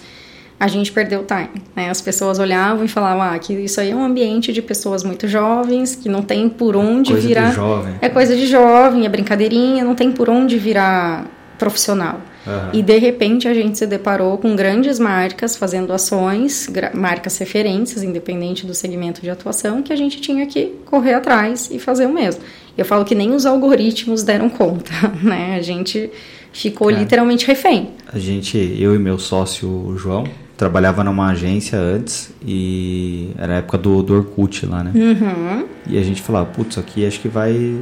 a 0.63 0.67
gente 0.69 0.93
perdeu 0.93 1.19
o 1.19 1.25
time. 1.25 1.61
Né? 1.75 1.89
As 1.89 1.99
pessoas 1.99 2.39
olhavam 2.39 2.85
e 2.85 2.87
falavam 2.87 3.21
ah, 3.21 3.37
que 3.37 3.51
isso 3.51 3.81
aí 3.81 3.91
é 3.91 3.95
um 3.95 4.01
ambiente 4.01 4.53
de 4.53 4.61
pessoas 4.61 5.03
muito 5.03 5.27
jovens, 5.27 5.93
que 5.93 6.07
não 6.07 6.21
tem 6.21 6.47
por 6.47 6.77
onde 6.77 7.11
Coisa 7.11 7.27
virar. 7.27 7.49
de 7.49 7.55
jovem. 7.55 7.95
É 7.99 8.07
coisa 8.07 8.33
de 8.33 8.47
jovem, 8.47 9.05
é 9.05 9.09
brincadeirinha, 9.09 9.83
não 9.83 9.93
tem 9.93 10.09
por 10.09 10.29
onde 10.29 10.57
virar 10.57 11.29
profissional. 11.59 12.21
Aham. 12.47 12.69
E 12.71 12.81
de 12.81 12.97
repente 12.97 13.45
a 13.45 13.53
gente 13.53 13.77
se 13.77 13.85
deparou 13.85 14.37
com 14.37 14.55
grandes 14.55 14.99
marcas 14.99 15.57
fazendo 15.57 15.91
ações, 15.91 16.69
marcas 16.93 17.37
referências, 17.37 18.01
independente 18.01 18.65
do 18.65 18.73
segmento 18.73 19.21
de 19.21 19.29
atuação, 19.29 19.81
que 19.81 19.91
a 19.91 19.97
gente 19.97 20.21
tinha 20.21 20.45
que 20.45 20.73
correr 20.85 21.13
atrás 21.13 21.69
e 21.69 21.77
fazer 21.77 22.05
o 22.05 22.13
mesmo. 22.13 22.41
Eu 22.77 22.85
falo 22.85 23.03
que 23.03 23.13
nem 23.13 23.33
os 23.33 23.45
algoritmos 23.45 24.23
deram 24.23 24.49
conta, 24.49 24.91
né? 25.21 25.57
A 25.57 25.61
gente 25.61 26.09
ficou 26.53 26.87
Cara. 26.87 26.99
literalmente 27.01 27.45
refém. 27.45 27.89
A 28.07 28.17
gente, 28.17 28.57
eu 28.79 28.95
e 28.95 28.99
meu 28.99 29.19
sócio 29.19 29.93
João, 29.97 30.23
trabalhava 30.57 31.03
numa 31.03 31.31
agência 31.31 31.77
antes 31.79 32.31
e 32.45 33.29
era 33.37 33.53
a 33.53 33.57
época 33.57 33.77
do, 33.77 34.01
do 34.03 34.13
Orkut 34.15 34.65
lá, 34.65 34.83
né? 34.83 34.91
Uhum. 34.93 35.65
E 35.87 35.97
a 35.97 36.03
gente 36.03 36.21
falava, 36.21 36.45
putz, 36.45 36.77
aqui 36.77 37.05
acho 37.05 37.19
que 37.19 37.27
vai, 37.27 37.77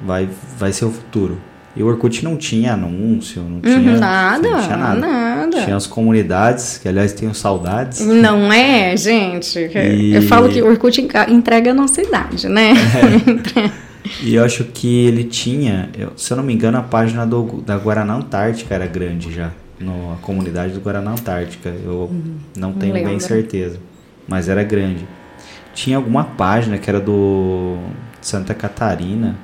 vai, 0.00 0.28
vai 0.58 0.72
ser 0.72 0.84
o 0.86 0.90
futuro. 0.90 1.38
E 1.76 1.82
o 1.82 1.86
Orkut 1.86 2.22
não 2.24 2.36
tinha 2.36 2.74
anúncio, 2.74 3.42
não 3.42 3.60
tinha, 3.60 3.76
Uhum, 3.94 3.98
nada, 3.98 4.48
não 4.48 4.62
tinha 4.62 4.76
nada. 4.76 5.00
nada. 5.00 5.64
Tinha 5.64 5.74
as 5.76 5.88
comunidades, 5.88 6.78
que 6.78 6.88
aliás 6.88 7.12
tenho 7.12 7.34
saudades. 7.34 8.00
Não 8.06 8.52
é, 8.52 8.96
gente? 8.96 9.58
E- 9.58 10.14
Eu 10.14 10.22
falo 10.22 10.48
que 10.48 10.62
o 10.62 10.68
Orkut 10.68 11.06
entrega 11.28 11.72
a 11.72 11.74
nossa 11.74 12.00
idade, 12.00 12.48
né? 12.48 12.72
E 14.22 14.34
eu 14.34 14.44
acho 14.44 14.64
que 14.64 15.06
ele 15.06 15.24
tinha, 15.24 15.88
se 16.14 16.30
eu 16.30 16.36
não 16.36 16.44
me 16.44 16.52
engano, 16.52 16.76
a 16.76 16.82
página 16.82 17.26
do, 17.26 17.62
da 17.62 17.76
Guaraná 17.78 18.14
Antártica 18.16 18.74
era 18.74 18.86
grande 18.86 19.32
já. 19.32 19.50
No, 19.84 20.12
a 20.12 20.16
comunidade 20.16 20.72
do 20.72 20.80
Guaraná 20.80 21.12
Antártica. 21.12 21.68
Eu 21.68 22.10
não 22.56 22.72
tenho 22.72 22.94
bem 22.94 23.20
certeza. 23.20 23.78
Mas 24.26 24.48
era 24.48 24.62
grande. 24.62 25.06
Tinha 25.74 25.96
alguma 25.96 26.24
página 26.24 26.78
que 26.78 26.88
era 26.88 27.00
do 27.00 27.76
Santa 28.20 28.54
Catarina. 28.54 29.36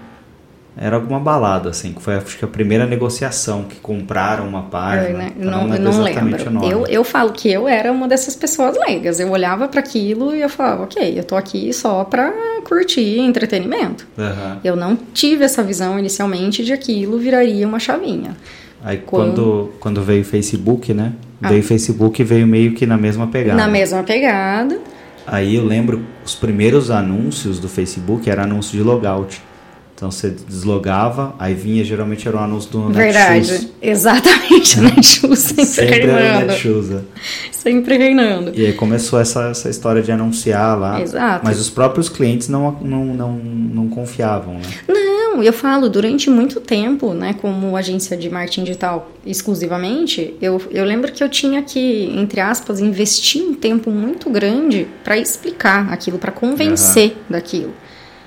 Era 0.77 0.97
alguma 0.97 1.19
balada, 1.19 1.69
assim, 1.69 1.93
que 1.93 2.01
foi 2.01 2.15
acho 2.15 2.39
que 2.39 2.45
a 2.45 2.49
primeira 2.49 2.87
negociação 2.87 3.65
que 3.65 3.79
compraram 3.81 4.49
uma 4.49 4.63
página. 4.63 5.09
Eu, 5.09 5.19
né, 5.19 5.33
Eu 5.39 5.51
não, 5.51 5.65
lembro 5.67 5.83
não 5.83 6.07
exatamente 6.07 6.45
lembro. 6.45 6.65
Eu, 6.65 6.87
eu 6.87 7.05
falo 7.05 7.33
que 7.33 7.51
eu 7.51 7.69
era 7.69 7.93
uma 7.93 8.07
dessas 8.07 8.37
pessoas 8.37 8.79
leigas. 8.79 9.19
Eu 9.19 9.31
olhava 9.31 9.69
para 9.69 9.81
aquilo 9.81 10.35
e 10.35 10.41
eu 10.41 10.49
falava, 10.49 10.85
ok, 10.85 11.19
eu 11.19 11.25
tô 11.25 11.37
aqui 11.37 11.73
só 11.73 12.05
pra 12.05 12.33
curtir 12.65 13.19
entretenimento. 13.19 14.07
Aham. 14.17 14.61
Eu 14.63 14.77
não 14.77 14.97
tive 14.97 15.45
essa 15.45 15.63
visão 15.63 15.99
inicialmente 15.99 16.65
de 16.65 16.73
aquilo 16.73 17.19
viraria 17.19 17.67
uma 17.67 17.81
chavinha. 17.81 18.37
Aí 18.83 18.99
Quando- 18.99 19.71
quando, 19.79 20.03
veio 20.03 20.23
o 20.23 20.25
Facebook, 20.25 20.93
né? 20.95 21.13
Ah. 21.43 21.49
Veio 21.49 21.61
o 21.61 21.65
Facebook 21.65 22.21
e 22.21 22.25
veio 22.25 22.47
meio 22.47 22.73
que 22.75 22.87
na 22.87 22.97
mesma 22.97 23.27
pegada. 23.27 23.57
Na 23.61 23.69
mesma 23.69 24.03
pegada. 24.03 24.79
Aí 25.27 25.55
eu 25.57 25.65
lembro 25.65 26.01
os 26.25 26.35
primeiros 26.35 26.91
anúncios 26.91 27.59
do 27.59 27.69
Facebook 27.69 28.29
era 28.29 28.43
anúncio 28.45 28.77
de 28.77 28.83
logout. 28.83 29.41
Então 29.95 30.11
você 30.11 30.31
deslogava, 30.31 31.35
aí 31.39 31.53
vinha, 31.53 31.85
geralmente 31.85 32.27
era 32.27 32.35
um 32.39 32.41
anúncio 32.41 32.71
do 32.71 32.89
Verdade. 32.89 33.39
Netshoes. 33.53 33.69
Exatamente, 33.83 34.81
Netshoes 34.81 35.39
sempre, 35.39 35.65
Sempre 35.67 36.11
o 36.11 36.15
reinando. 36.15 36.47
Netshoes. 36.47 36.89
né? 36.89 37.01
Sempre 37.53 37.99
reinando. 37.99 38.53
E 38.55 38.65
aí 38.65 38.73
começou 38.73 39.21
essa, 39.21 39.49
essa 39.51 39.69
história 39.69 40.01
de 40.03 40.11
anunciar 40.11 40.79
lá. 40.79 41.03
Exato. 41.03 41.45
Mas 41.45 41.61
os 41.61 41.69
próprios 41.69 42.09
clientes 42.09 42.49
não, 42.49 42.73
não, 42.81 43.05
não, 43.05 43.33
não 43.35 43.89
confiavam, 43.91 44.55
né? 44.55 44.63
Não, 44.89 45.10
eu 45.43 45.53
falo, 45.53 45.89
durante 45.89 46.29
muito 46.31 46.61
tempo, 46.61 47.13
né, 47.15 47.35
como 47.41 47.77
agência 47.77 48.17
de 48.17 48.29
marketing 48.31 48.65
digital 48.65 49.11
exclusivamente, 49.25 50.35
eu, 50.41 50.61
eu 50.71 50.85
lembro 50.85 51.13
que 51.13 51.23
eu 51.23 51.29
tinha 51.29 51.63
que, 51.63 52.05
entre 52.17 52.41
aspas, 52.41 52.81
investir 52.81 53.43
um 53.43 53.55
tempo 53.55 53.91
muito 53.91 54.29
grande 54.31 54.87
para 55.05 55.19
explicar 55.19 55.93
aquilo, 55.93 56.19
para 56.19 56.33
convencer 56.33 57.17
daquilo. 57.29 57.73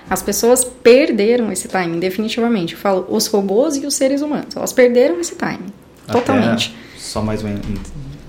As 0.09 0.21
pessoas 0.21 0.63
perderam 0.63 1.51
esse 1.51 1.67
time, 1.67 1.99
definitivamente. 1.99 2.73
Eu 2.73 2.79
falo, 2.79 3.05
os 3.09 3.27
robôs 3.27 3.75
e 3.77 3.85
os 3.85 3.93
seres 3.95 4.21
humanos, 4.21 4.55
elas 4.55 4.73
perderam 4.73 5.19
esse 5.19 5.35
time. 5.35 5.59
Totalmente. 6.11 6.75
Até 6.91 6.99
só 6.99 7.21
mais 7.21 7.41
uma 7.41 7.51
in- 7.51 7.61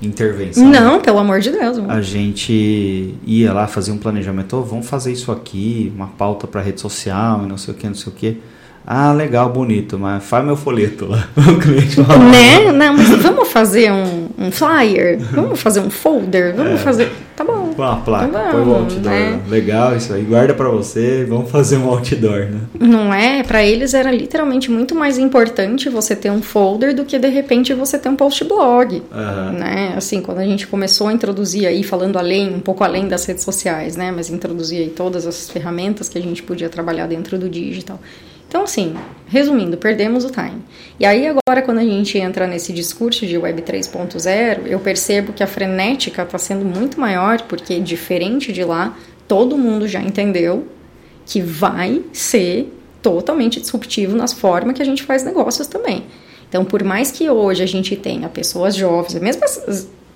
intervenção. 0.02 0.64
Não, 0.68 1.00
pelo 1.00 1.18
amor 1.18 1.40
de 1.40 1.50
Deus. 1.50 1.78
A 1.88 2.00
gente 2.00 3.14
ia 3.26 3.52
lá 3.52 3.66
fazer 3.66 3.90
um 3.90 3.98
planejamento, 3.98 4.56
"Ô, 4.56 4.62
vamos 4.62 4.86
fazer 4.86 5.12
isso 5.12 5.32
aqui, 5.32 5.92
uma 5.94 6.06
pauta 6.08 6.46
para 6.46 6.60
rede 6.60 6.80
social, 6.80 7.42
e 7.44 7.46
não 7.48 7.56
sei 7.56 7.74
o 7.74 7.76
que, 7.76 7.86
não 7.86 7.94
sei 7.94 8.12
o 8.12 8.16
que. 8.16 8.40
Ah, 8.86 9.12
legal, 9.12 9.48
bonito, 9.48 9.98
mas 9.98 10.22
faz 10.24 10.44
meu 10.44 10.56
folheto 10.56 11.06
lá. 11.06 11.26
O 11.36 11.58
cliente 11.58 11.96
fala, 12.02 12.18
Né? 12.18 12.70
Não, 12.72 12.94
mas 12.94 13.08
vamos 13.22 13.48
fazer 13.48 13.90
um, 13.90 14.28
um 14.38 14.50
flyer? 14.50 15.18
Vamos 15.32 15.60
fazer 15.60 15.80
um 15.80 15.88
folder? 15.90 16.54
Vamos 16.54 16.80
fazer. 16.82 17.10
Tá 17.34 17.42
bom. 17.44 17.72
põe 17.74 17.86
uma 17.86 17.96
placa, 17.96 18.26
Então 18.28 18.50
põe 18.52 18.60
o 18.62 18.74
outdoor. 18.74 19.02
né? 19.12 19.40
Legal 19.48 19.96
isso 19.96 20.12
aí, 20.12 20.22
guarda 20.22 20.54
para 20.54 20.68
você, 20.68 21.24
vamos 21.28 21.50
fazer 21.50 21.78
um 21.78 21.88
outdoor, 21.88 22.46
né? 22.50 22.60
Não 22.78 23.12
é? 23.12 23.42
Para 23.42 23.64
eles 23.64 23.92
era 23.94 24.10
literalmente 24.12 24.70
muito 24.70 24.94
mais 24.94 25.18
importante 25.18 25.88
você 25.88 26.14
ter 26.14 26.30
um 26.30 26.42
folder 26.42 26.94
do 26.94 27.04
que 27.04 27.18
de 27.18 27.28
repente 27.28 27.72
você 27.74 27.98
ter 27.98 28.08
um 28.08 28.14
post 28.16 28.44
blog. 28.44 29.02
Aham. 29.12 29.52
Né? 29.52 29.94
Assim, 29.96 30.20
quando 30.20 30.38
a 30.38 30.44
gente 30.44 30.66
começou 30.66 31.08
a 31.08 31.12
introduzir 31.12 31.66
aí, 31.66 31.82
falando 31.82 32.18
além, 32.18 32.54
um 32.54 32.60
pouco 32.60 32.84
além 32.84 33.08
das 33.08 33.24
redes 33.24 33.42
sociais, 33.42 33.96
né? 33.96 34.12
Mas 34.14 34.30
introduzir 34.30 34.78
aí 34.80 34.90
todas 34.90 35.26
as 35.26 35.48
ferramentas 35.50 36.08
que 36.08 36.18
a 36.18 36.22
gente 36.22 36.42
podia 36.42 36.68
trabalhar 36.68 37.06
dentro 37.08 37.36
do 37.38 37.48
digital. 37.48 37.98
Então, 38.54 38.62
assim, 38.62 38.94
resumindo, 39.26 39.76
perdemos 39.76 40.25
o 40.25 40.30
time. 40.30 40.62
E 41.00 41.04
aí, 41.04 41.26
agora, 41.26 41.61
quando 41.61 41.78
a 41.78 41.84
gente 41.84 42.16
entra 42.18 42.46
nesse 42.46 42.73
discurso 42.73 43.26
de 43.26 43.37
Web 43.37 43.62
3.0, 43.62 44.68
eu 44.68 44.78
percebo 44.78 45.32
que 45.32 45.42
a 45.42 45.46
frenética 45.49 46.23
está 46.23 46.38
sendo 46.38 46.64
muito 46.64 47.00
maior, 47.00 47.42
porque 47.42 47.80
diferente 47.80 48.52
de 48.52 48.62
lá, 48.62 48.96
todo 49.26 49.58
mundo 49.58 49.88
já 49.88 50.00
entendeu 50.00 50.68
que 51.26 51.40
vai 51.40 52.04
ser 52.12 52.73
totalmente 53.02 53.61
disruptivo 53.61 54.16
nas 54.16 54.32
formas 54.32 54.76
que 54.76 54.82
a 54.82 54.87
gente 54.87 55.02
faz 55.02 55.25
negócios 55.25 55.66
também. 55.66 56.04
Então, 56.49 56.64
por 56.64 56.84
mais 56.84 57.11
que 57.11 57.28
hoje 57.28 57.61
a 57.61 57.66
gente 57.66 57.96
tenha 57.96 58.28
pessoas 58.28 58.76
jovens, 58.76 59.20
mesmo, 59.20 59.42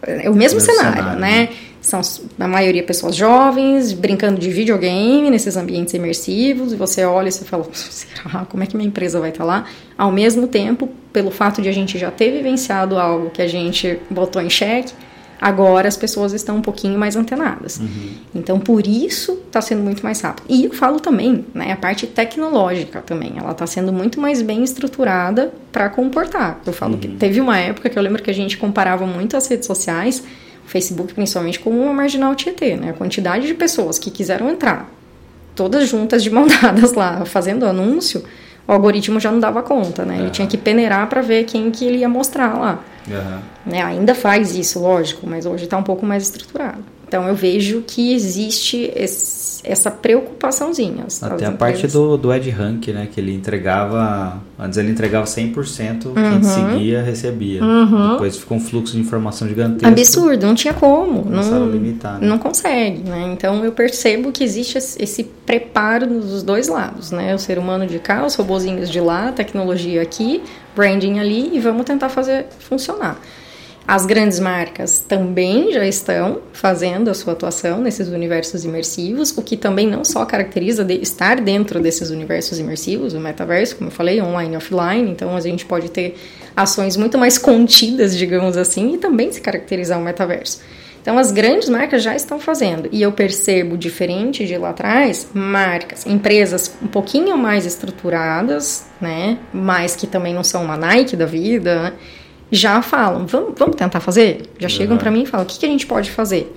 é 0.03 0.31
o 0.31 0.35
mesmo, 0.35 0.61
cenário, 0.61 0.97
cenário, 0.97 1.21
né? 1.21 1.43
né? 1.43 1.49
São 1.81 2.01
a 2.39 2.49
maioria 2.49 2.83
pessoas 2.83 3.17
jovens, 3.17 3.93
brincando 3.93 4.39
de 4.39 4.51
videogame 4.51 5.31
nesses 5.31 5.57
ambientes 5.57 5.95
imersivos, 5.95 6.73
e 6.73 6.77
você 6.77 7.05
olha 7.05 7.29
e 7.29 7.33
você 7.33 7.45
fala, 7.45 7.67
será? 7.73 8.45
Como 8.47 8.63
é 8.63 8.67
que 8.67 8.77
minha 8.77 8.89
empresa 8.89 9.21
vai 9.21 9.31
estar 9.31 9.45
lá? 9.45 9.65
Ao 9.97 10.13
mesmo 10.13 10.47
tempo, 10.49 10.89
pelo 11.13 11.31
fato 11.31 11.63
de 11.63 11.69
a 11.69 11.73
gente 11.73 11.97
já 11.99 12.11
ter 12.11 12.31
vivenciado 12.31 12.99
algo 12.99 13.31
que 13.31 13.41
a 13.41 13.47
gente 13.47 13.99
botou 14.11 14.43
em 14.43 14.51
xeque, 14.51 14.93
Agora 15.41 15.87
as 15.87 15.97
pessoas 15.97 16.33
estão 16.33 16.57
um 16.57 16.63
pouquinho 16.63 16.99
mais 16.99 17.17
antenadas. 17.17 17.79
Uhum. 17.79 18.11
Então, 18.35 18.59
por 18.59 18.87
isso 18.87 19.41
está 19.47 19.61
sendo 19.61 19.83
muito 19.83 20.03
mais 20.03 20.21
rápido. 20.21 20.45
E 20.49 20.65
eu 20.65 20.73
falo 20.73 20.99
também, 20.99 21.45
né, 21.55 21.73
a 21.73 21.77
parte 21.77 22.07
tecnológica 22.07 23.01
também, 23.01 23.35
ela 23.37 23.53
está 23.53 23.67
sendo 23.67 23.93
muito 23.93 24.21
mais 24.21 24.43
bem 24.43 24.65
estruturada 24.65 25.53
para 25.71 25.89
comportar. 25.89 26.61
Eu 26.67 26.73
falo 26.73 26.95
uhum. 26.95 26.99
que 27.01 27.09
teve 27.09 27.41
uma 27.41 27.59
época 27.59 27.89
que 27.89 27.99
eu 27.99 28.03
lembro 28.03 28.23
que 28.23 28.31
a 28.31 28.35
gente 28.35 28.57
comparava 28.59 29.07
muito 29.07 29.37
as 29.37 29.47
redes 29.47 29.67
sociais, 29.67 30.23
o 30.67 30.69
Facebook 30.69 31.15
principalmente, 31.15 31.61
com 31.61 31.71
uma 31.71 31.93
marginal 31.93 32.35
Tietê, 32.35 32.77
né? 32.77 32.91
A 32.91 32.93
quantidade 32.93 33.47
de 33.47 33.55
pessoas 33.55 33.99
que 33.99 34.11
quiseram 34.11 34.51
entrar, 34.51 34.91
todas 35.55 35.89
juntas 35.89 36.23
de 36.23 36.31
mão 36.31 36.47
dadas 36.61 36.93
lá, 36.93 37.25
fazendo 37.25 37.65
anúncio, 37.65 38.25
o 38.69 38.73
algoritmo 38.73 39.19
já 39.19 39.33
não 39.33 39.41
dava 39.41 39.63
conta, 39.63 40.05
né? 40.05 40.17
Ele 40.17 40.25
uhum. 40.25 40.31
tinha 40.31 40.47
que 40.47 40.59
peneirar 40.59 41.09
para 41.09 41.23
ver 41.23 41.45
quem 41.45 41.71
que 41.71 41.87
ele 41.87 41.99
ia 41.99 42.09
mostrar 42.09 42.59
lá. 42.59 42.81
Uhum. 43.09 43.39
Né? 43.65 43.83
Ainda 43.83 44.15
faz 44.15 44.55
isso, 44.55 44.79
lógico, 44.79 45.27
mas 45.27 45.47
hoje 45.47 45.65
está 45.65 45.79
um 45.79 45.83
pouco 45.83 46.05
mais 46.05 46.25
estruturado. 46.25 46.85
Então 47.09 47.27
eu 47.27 47.35
vejo 47.35 47.83
que 47.87 48.13
existe 48.13 48.93
esse, 48.95 49.63
essa 49.65 49.91
preocupaçãozinha. 49.91 51.07
Até 51.23 51.47
a 51.47 51.53
parte 51.53 51.87
do, 51.87 52.19
do 52.19 52.33
Ed 52.33 52.51
Rank, 52.51 52.89
né? 52.89 53.09
Que 53.11 53.19
ele 53.19 53.33
entregava. 53.33 54.39
Antes 54.59 54.77
ele 54.77 54.91
entregava 54.91 55.25
100%, 55.25 56.07
uhum. 56.07 56.15
quem 56.15 56.43
seguia 56.43 57.01
recebia. 57.01 57.65
Uhum. 57.65 58.13
Depois 58.13 58.37
ficou 58.37 58.59
um 58.59 58.61
fluxo 58.61 58.93
de 58.93 59.01
informação 59.01 59.49
gigantesco. 59.49 59.87
Absurdo, 59.87 60.47
não 60.47 60.55
tinha 60.55 60.75
como. 60.75 61.25
Não, 61.25 61.71
limitar, 61.71 62.21
né? 62.21 62.27
não 62.27 62.39
consegue, 62.39 63.09
né? 63.09 63.31
Então 63.33 63.65
eu 63.65 63.73
percebo 63.73 64.31
que 64.31 64.45
existe 64.45 64.77
esse 64.77 65.25
preparo 65.47 66.07
dos 66.07 66.43
dois 66.43 66.69
lados, 66.69 67.11
né? 67.11 67.35
O 67.35 67.39
ser 67.39 67.59
humano 67.59 67.87
de 67.87 67.99
cá, 67.99 68.27
os 68.27 68.35
robozinhos 68.35 68.91
de 68.91 69.01
lá, 69.01 69.33
tecnologia 69.33 70.03
aqui, 70.03 70.43
branding 70.77 71.19
ali 71.19 71.57
e 71.57 71.61
vamos 71.61 71.87
tentar 71.87 72.11
fazer 72.11 72.47
funcionar. 72.59 73.19
As 73.89 74.05
grandes 74.05 74.39
marcas 74.39 74.99
também 74.99 75.73
já 75.73 75.87
estão 75.87 76.43
fazendo 76.53 77.09
a 77.09 77.15
sua 77.15 77.33
atuação 77.33 77.81
nesses 77.81 78.09
universos 78.09 78.63
imersivos, 78.63 79.31
o 79.35 79.41
que 79.41 79.57
também 79.57 79.87
não 79.87 80.05
só 80.05 80.27
caracteriza 80.27 80.85
de 80.85 81.01
estar 81.01 81.41
dentro 81.41 81.81
desses 81.81 82.11
universos 82.11 82.59
imersivos, 82.59 83.15
o 83.15 83.19
metaverso, 83.19 83.77
como 83.77 83.89
eu 83.89 83.95
falei, 83.95 84.21
online 84.21 84.53
e 84.53 84.57
offline, 84.59 85.11
então 85.11 85.35
a 85.35 85.41
gente 85.41 85.65
pode 85.65 85.91
ter 85.91 86.19
ações 86.55 86.99
muito 86.99 87.17
mais 87.17 87.39
contidas, 87.39 88.15
digamos 88.15 88.59
assim, 88.59 88.93
e 88.93 88.99
também 88.99 89.33
se 89.33 89.41
caracterizar 89.41 89.99
o 89.99 90.03
metaverso. 90.03 90.61
Então 91.01 91.17
as 91.17 91.33
grandes 91.33 91.71
marcas 91.71 92.03
já 92.03 92.15
estão 92.15 92.39
fazendo 92.39 92.91
e 92.93 93.01
eu 93.01 93.11
percebo 93.13 93.79
diferente 93.79 94.47
de 94.47 94.59
lá 94.59 94.69
atrás, 94.69 95.29
marcas, 95.33 96.05
empresas 96.05 96.77
um 96.83 96.89
pouquinho 96.89 97.39
mais 97.39 97.65
estruturadas, 97.65 98.85
né, 99.01 99.39
mas 99.51 99.97
que 99.97 100.07
também 100.07 100.35
não 100.35 100.45
são 100.45 100.63
uma 100.63 100.77
Nike 100.77 101.17
da 101.17 101.25
vida, 101.25 101.85
né? 101.85 101.93
Já 102.51 102.81
falam, 102.83 103.27
vamos, 103.27 103.55
vamos 103.57 103.77
tentar 103.77 104.01
fazer? 104.01 104.43
Já 104.59 104.67
uhum. 104.67 104.71
chegam 104.71 104.97
para 104.97 105.11
mim 105.11 105.23
e 105.23 105.27
falam, 105.27 105.45
o 105.45 105.49
que, 105.49 105.59
que 105.59 105.67
a 105.67 105.69
gente 105.69 105.87
pode 105.87 106.11
fazer? 106.11 106.55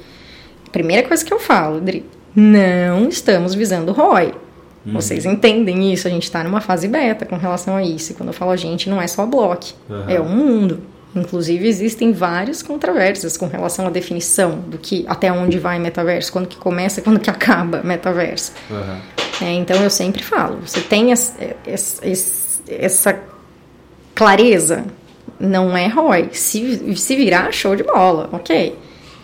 Primeira 0.71 1.07
coisa 1.07 1.23
que 1.23 1.33
eu 1.33 1.39
falo, 1.39 1.81
Dri, 1.81 2.05
não 2.35 3.09
estamos 3.09 3.53
visando 3.53 3.91
ROI. 3.91 4.33
Uhum. 4.85 4.93
Vocês 4.93 5.25
entendem 5.25 5.93
isso? 5.93 6.07
A 6.07 6.11
gente 6.11 6.23
está 6.23 6.43
numa 6.43 6.61
fase 6.61 6.87
beta 6.87 7.25
com 7.25 7.37
relação 7.37 7.75
a 7.75 7.83
isso. 7.83 8.11
E 8.11 8.15
quando 8.15 8.29
eu 8.29 8.33
falo 8.33 8.51
a 8.51 8.55
gente, 8.55 8.89
não 8.89 9.01
é 9.01 9.07
só 9.07 9.25
bloco, 9.25 9.67
uhum. 9.89 10.09
é 10.09 10.19
o 10.19 10.25
mundo. 10.25 10.81
Inclusive, 11.13 11.67
existem 11.67 12.13
várias 12.13 12.63
controvérsias 12.63 13.35
com 13.35 13.45
relação 13.45 13.85
à 13.85 13.89
definição 13.89 14.59
do 14.67 14.77
que 14.77 15.03
até 15.09 15.31
onde 15.31 15.59
vai 15.59 15.77
metaverso, 15.77 16.31
quando 16.31 16.47
que 16.47 16.55
começa 16.55 17.01
e 17.01 17.03
quando 17.03 17.19
que 17.19 17.29
acaba 17.29 17.83
metaverso. 17.83 18.53
Uhum. 18.69 19.45
É, 19.45 19.51
então, 19.53 19.75
eu 19.83 19.89
sempre 19.89 20.23
falo, 20.23 20.59
você 20.65 20.79
tem 20.79 21.11
essa, 21.11 21.35
essa 22.69 23.19
clareza 24.15 24.85
não 25.41 25.75
é 25.75 25.87
ROI. 25.87 26.29
Se, 26.31 26.95
se 26.95 27.15
virar, 27.15 27.51
show 27.51 27.75
de 27.75 27.83
bola, 27.83 28.29
ok. 28.31 28.77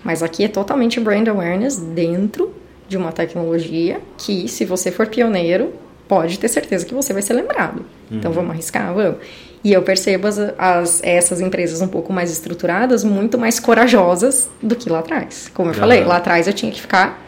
Mas 0.03 0.23
aqui 0.23 0.45
é 0.45 0.47
totalmente 0.47 0.99
brand 0.99 1.27
awareness 1.27 1.77
dentro 1.77 2.53
de 2.87 2.97
uma 2.97 3.11
tecnologia 3.11 3.99
que, 4.17 4.47
se 4.47 4.65
você 4.65 4.91
for 4.91 5.07
pioneiro, 5.07 5.73
pode 6.07 6.39
ter 6.39 6.47
certeza 6.47 6.85
que 6.85 6.93
você 6.93 7.13
vai 7.13 7.21
ser 7.21 7.33
lembrado. 7.33 7.85
Então, 8.05 8.11
uhum. 8.11 8.17
Então 8.17 8.31
vamos 8.31 8.51
arriscar, 8.51 8.93
vamos. 8.93 9.17
E 9.63 9.73
eu 9.73 9.81
percebo 9.81 10.27
as, 10.27 10.39
as, 10.57 11.03
essas 11.03 11.41
empresas 11.41 11.81
um 11.81 11.87
pouco 11.87 12.13
mais 12.13 12.31
estruturadas, 12.31 13.03
muito 13.03 13.37
mais 13.37 13.59
corajosas 13.59 14.49
do 14.61 14.75
que 14.75 14.89
lá 14.89 14.99
atrás. 14.99 15.51
Como 15.53 15.69
eu 15.69 15.73
uhum. 15.73 15.79
falei, 15.79 16.03
lá 16.03 16.17
atrás 16.17 16.47
eu 16.47 16.53
tinha 16.53 16.71
que 16.71 16.79
ficar 16.79 17.21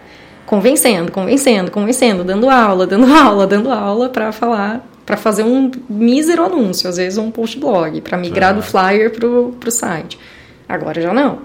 convencendo, 0.45 1.11
convencendo, 1.11 1.69
convencendo, 1.69 2.23
dando 2.23 2.49
aula, 2.49 2.87
dando 2.87 3.05
aula, 3.13 3.45
dando 3.45 3.71
aula 3.71 4.09
para 4.09 4.31
falar 4.31 4.87
para 5.09 5.17
fazer 5.17 5.41
um 5.41 5.71
mísero 5.89 6.45
anúncio, 6.45 6.87
às 6.87 6.97
vezes 6.97 7.17
um 7.17 7.31
post 7.31 7.59
blog, 7.59 7.99
para 8.01 8.15
migrar 8.15 8.53
do 8.53 8.61
flyer 8.61 9.09
pro, 9.09 9.55
pro 9.59 9.71
site. 9.71 10.19
Agora 10.67 11.01
já 11.01 11.11
não. 11.11 11.39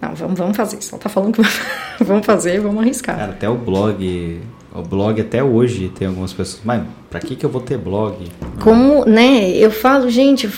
Não, 0.00 0.14
vamos, 0.14 0.38
vamos 0.38 0.56
fazer. 0.56 0.80
Só 0.80 0.96
tá 0.96 1.10
falando 1.10 1.34
que 1.34 1.42
vamos 2.02 2.24
fazer, 2.24 2.58
vamos 2.58 2.80
arriscar. 2.80 3.18
Cara, 3.18 3.32
até 3.32 3.46
o 3.46 3.54
blog 3.54 4.40
o 4.74 4.82
blog 4.82 5.20
até 5.20 5.42
hoje 5.42 5.90
tem 5.90 6.08
algumas 6.08 6.32
pessoas, 6.32 6.62
mas 6.64 6.82
para 7.10 7.20
que 7.20 7.36
que 7.36 7.44
eu 7.44 7.50
vou 7.50 7.60
ter 7.60 7.76
blog? 7.76 8.16
Como, 8.62 9.04
né? 9.04 9.50
Eu 9.50 9.70
falo, 9.70 10.08
gente, 10.08 10.48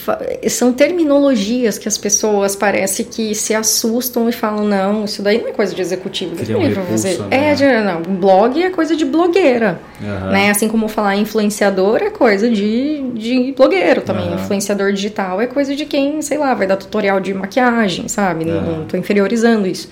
são 0.49 0.73
terminologias 0.73 1.79
que 1.79 1.89
as 1.89 1.99
pessoas 1.99 2.55
parece 2.55 3.03
que 3.03 3.35
se 3.35 3.53
assustam 3.53 4.29
e 4.29 4.33
falam, 4.33 4.65
não, 4.65 5.05
isso 5.05 5.21
daí 5.21 5.41
não 5.41 5.49
é 5.49 5.53
coisa 5.53 5.75
de 5.75 5.83
executivo. 5.83 6.37
Cria 6.37 6.57
um 6.57 6.63
repulso, 6.63 7.25
né? 7.25 7.53
É, 7.55 7.83
não, 7.83 8.03
blog 8.03 8.63
é 8.63 8.71
coisa 8.71 8.95
de 8.95 9.05
blogueira, 9.05 9.81
uhum. 10.01 10.31
né? 10.31 10.51
Assim 10.51 10.69
como 10.69 10.87
falar 10.87 11.17
influenciador 11.17 12.01
é 12.01 12.11
coisa 12.11 12.49
de, 12.49 13.03
de 13.15 13.53
blogueiro 13.57 14.03
também. 14.03 14.29
Uhum. 14.29 14.37
Influenciador 14.37 14.93
digital 14.93 15.41
é 15.41 15.49
coisa 15.49 15.75
de 15.75 15.85
quem, 15.85 16.23
sei 16.23 16.39
lá, 16.39 16.55
vai 16.55 16.69
dar 16.69 16.77
tutorial 16.77 17.19
de 17.19 17.35
maquiagem, 17.35 18.07
sabe? 18.07 18.45
Uhum. 18.45 18.61
Não, 18.61 18.79
não 18.79 18.85
tô 18.85 18.97
inferiorizando 18.97 19.67
isso. 19.67 19.91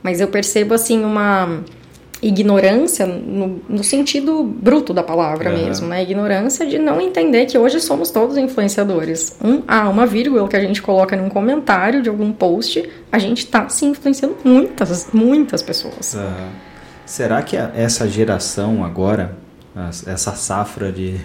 Mas 0.00 0.20
eu 0.20 0.28
percebo, 0.28 0.74
assim, 0.74 1.02
uma 1.02 1.64
ignorância 2.26 3.06
no, 3.06 3.60
no, 3.68 3.84
sentido 3.84 4.42
bruto 4.42 4.94
da 4.94 5.02
palavra 5.02 5.50
uhum. 5.50 5.66
mesmo, 5.66 5.88
né? 5.88 6.02
Ignorância 6.02 6.66
de 6.66 6.78
não 6.78 7.00
entender 7.00 7.46
que 7.46 7.58
hoje 7.58 7.80
somos 7.80 8.10
todos 8.10 8.36
influenciadores. 8.38 9.36
Um, 9.42 9.62
ah, 9.68 9.88
uma 9.88 10.06
vírgula 10.06 10.48
que 10.48 10.56
a 10.56 10.60
gente 10.60 10.80
coloca 10.80 11.16
num 11.16 11.28
comentário 11.28 12.02
de 12.02 12.08
algum 12.08 12.32
post, 12.32 12.88
a 13.12 13.18
gente 13.18 13.44
está 13.44 13.68
se 13.68 13.84
influenciando 13.84 14.36
muitas, 14.42 15.08
muitas 15.12 15.62
pessoas. 15.62 16.14
Uhum. 16.14 16.48
Será 17.04 17.42
que 17.42 17.56
essa 17.56 18.08
geração 18.08 18.82
agora, 18.82 19.36
essa 20.06 20.32
safra 20.32 20.90
de, 20.90 21.20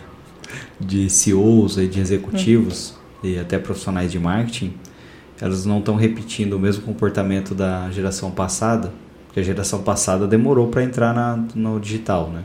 de 0.80 1.10
CEOs 1.10 1.78
e 1.78 1.88
de 1.88 2.02
executivos 2.02 2.94
uhum. 3.24 3.30
e 3.30 3.40
até 3.40 3.58
profissionais 3.58 4.12
de 4.12 4.20
marketing, 4.20 4.74
elas 5.40 5.66
não 5.66 5.80
estão 5.80 5.96
repetindo 5.96 6.54
o 6.54 6.60
mesmo 6.60 6.84
comportamento 6.84 7.56
da 7.56 7.90
geração 7.92 8.30
passada? 8.30 8.92
Porque 9.30 9.42
a 9.42 9.44
geração 9.44 9.84
passada 9.84 10.28
demorou 10.28 10.70
para 10.70 10.84
entrar 10.84 11.14
na, 11.14 11.40
no 11.54 11.80
digital, 11.80 12.32
né? 12.32 12.42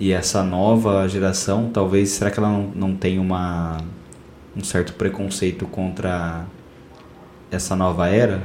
E 0.00 0.10
essa 0.10 0.42
nova 0.42 1.06
geração, 1.06 1.70
talvez, 1.70 2.08
será 2.10 2.30
que 2.30 2.38
ela 2.38 2.48
não, 2.48 2.72
não 2.74 2.94
tem 2.94 3.18
uma, 3.18 3.78
um 4.56 4.64
certo 4.64 4.94
preconceito 4.94 5.66
contra 5.66 6.46
essa 7.50 7.76
nova 7.76 8.08
era? 8.08 8.42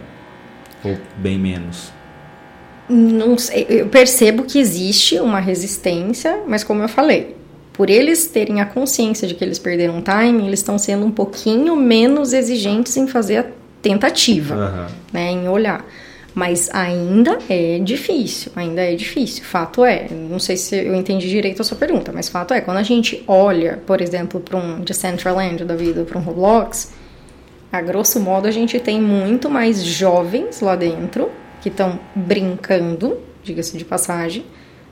Ou 0.84 0.98
bem 1.18 1.40
menos? 1.40 1.92
Não 2.90 3.38
sei, 3.38 3.66
eu 3.70 3.88
percebo 3.88 4.44
que 4.44 4.60
existe 4.60 5.18
uma 5.20 5.40
resistência, 5.40 6.42
mas 6.46 6.64
como 6.66 6.82
eu 6.82 6.90
falei, 6.90 7.38
por 7.72 7.90
eles 7.90 8.28
terem 8.28 8.60
a 8.60 8.66
consciência 8.66 9.26
de 9.26 9.34
que 9.34 9.44
eles 9.44 9.58
perderam 9.58 10.02
time, 10.02 10.46
eles 10.46 10.60
estão 10.60 10.78
sendo 10.78 11.06
um 11.06 11.12
pouquinho 11.12 11.78
menos 11.78 12.34
exigentes 12.34 12.98
em 12.98 13.08
fazer 13.08 13.38
a 13.38 13.46
tentativa, 13.82 14.56
uhum. 14.56 14.96
né, 15.14 15.32
em 15.32 15.48
olhar. 15.48 15.86
Mas 16.34 16.70
ainda 16.72 17.38
é 17.50 17.80
difícil, 17.80 18.52
ainda 18.56 18.82
é 18.82 18.96
difícil. 18.96 19.44
Fato 19.44 19.84
é, 19.84 20.08
não 20.10 20.40
sei 20.40 20.56
se 20.56 20.76
eu 20.78 20.96
entendi 20.96 21.28
direito 21.30 21.62
a 21.62 21.66
sua 21.66 21.78
pergunta, 21.78 22.12
mas 22.14 22.30
fato 22.30 22.54
é, 22.54 22.62
quando 22.62 22.78
a 22.78 22.84
gente 22.84 23.22
olha, 23.28 23.82
por 23.86 24.00
exemplo, 24.00 24.40
para 24.40 24.58
um 24.58 24.80
Decentraland 24.80 25.66
da 25.66 25.76
vida, 25.76 26.04
para 26.06 26.18
um 26.18 26.22
Roblox, 26.22 26.94
a 27.72 27.82
grosso 27.82 28.20
modo 28.20 28.48
a 28.48 28.52
gente 28.52 28.80
tem 28.80 29.02
muito 29.02 29.50
mais 29.50 29.84
jovens 29.84 30.62
lá 30.62 30.76
dentro 30.76 31.30
que 31.62 31.70
estão 31.70 32.00
brincando, 32.16 33.18
diga-se 33.44 33.78
de 33.78 33.86
passagem, 33.86 34.46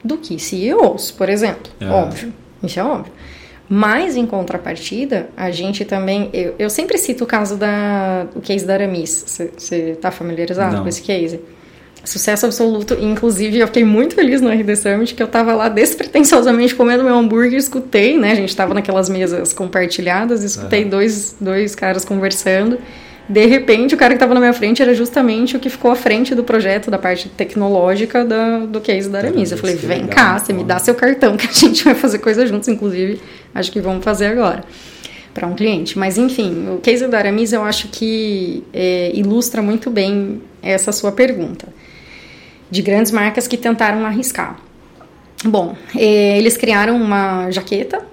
do 0.04 0.18
que 0.18 0.40
CEOs, 0.40 1.12
por 1.12 1.30
exemplo. 1.30 1.72
É. 1.80 1.88
Óbvio, 1.88 2.34
isso 2.64 2.80
é 2.80 2.84
óbvio. 2.84 3.12
Mas, 3.70 4.18
em 4.18 4.26
contrapartida, 4.26 5.30
a 5.38 5.52
gente 5.52 5.86
também. 5.86 6.32
Eu, 6.34 6.56
eu 6.58 6.70
sempre 6.72 6.98
cito 6.98 7.24
o 7.24 7.28
caso 7.28 7.56
da. 7.56 8.26
o 8.36 8.42
case 8.42 8.66
da 8.66 8.74
Aramis. 8.74 9.24
Você 9.28 9.92
está 9.92 10.10
familiarizado 10.10 10.78
Não. 10.78 10.84
com 10.84 10.90
esse 10.90 11.04
case? 11.04 11.40
Sucesso 12.04 12.48
absoluto. 12.48 12.98
Inclusive, 13.00 13.60
eu 13.60 13.68
fiquei 13.68 13.84
muito 13.84 14.16
feliz 14.16 14.42
no 14.42 14.50
RD 14.50 14.76
Summit 14.76 15.14
que 15.14 15.22
eu 15.22 15.28
tava 15.28 15.54
lá 15.54 15.70
despretensiosamente 15.70 16.74
comendo 16.74 17.04
meu 17.04 17.16
hambúrguer, 17.16 17.60
escutei, 17.60 18.18
né? 18.18 18.32
A 18.32 18.36
gente 18.36 18.56
tava 18.56 18.74
naquelas 18.74 19.08
mesas 19.08 19.54
compartilhadas, 19.54 20.44
escutei 20.44 20.86
uhum. 20.86 20.90
dois, 20.90 21.36
dois 21.40 21.76
caras 21.76 22.04
conversando. 22.04 22.80
De 23.30 23.46
repente, 23.46 23.94
o 23.94 23.98
cara 23.98 24.14
que 24.14 24.16
estava 24.16 24.34
na 24.34 24.40
minha 24.40 24.54
frente 24.54 24.82
era 24.82 24.92
justamente 24.96 25.56
o 25.56 25.60
que 25.60 25.70
ficou 25.70 25.92
à 25.92 25.96
frente 25.96 26.34
do 26.34 26.44
projeto, 26.44 26.90
da 26.90 26.98
parte 26.98 27.30
tecnológica 27.30 28.26
da, 28.26 28.60
do 28.66 28.82
case 28.82 29.08
da 29.08 29.20
Aramis. 29.20 29.52
Eu 29.52 29.58
falei, 29.60 29.76
vem 29.76 30.08
cá, 30.08 30.40
você 30.40 30.52
me 30.52 30.64
dá 30.64 30.80
seu 30.80 30.96
cartão 30.96 31.38
que 31.38 31.46
a 31.46 31.52
gente 31.52 31.84
vai 31.84 31.94
fazer 31.94 32.18
coisa 32.18 32.48
juntos, 32.48 32.68
inclusive, 32.68 33.22
acho 33.54 33.72
que 33.72 33.80
vamos 33.80 34.04
fazer 34.04 34.26
agora 34.26 34.64
para 35.32 35.46
um 35.46 35.54
cliente. 35.54 35.98
Mas 36.00 36.18
enfim, 36.18 36.70
o 36.76 36.80
case 36.80 37.08
da 37.08 37.20
Aramis 37.20 37.54
eu 37.54 37.62
acho 37.62 37.90
que 37.90 38.64
é, 38.74 39.12
ilustra 39.14 39.62
muito 39.62 39.92
bem 39.92 40.42
essa 40.60 40.92
sua 40.92 41.12
pergunta. 41.12 41.68
De 42.72 42.82
grandes 42.82 43.12
marcas 43.12 43.48
que 43.48 43.58
tentaram 43.58 44.08
arriscar. 44.08 44.60
Bom, 45.46 45.76
é, 45.96 46.38
eles 46.38 46.58
criaram 46.58 46.98
uma 46.98 47.52
jaqueta 47.52 48.09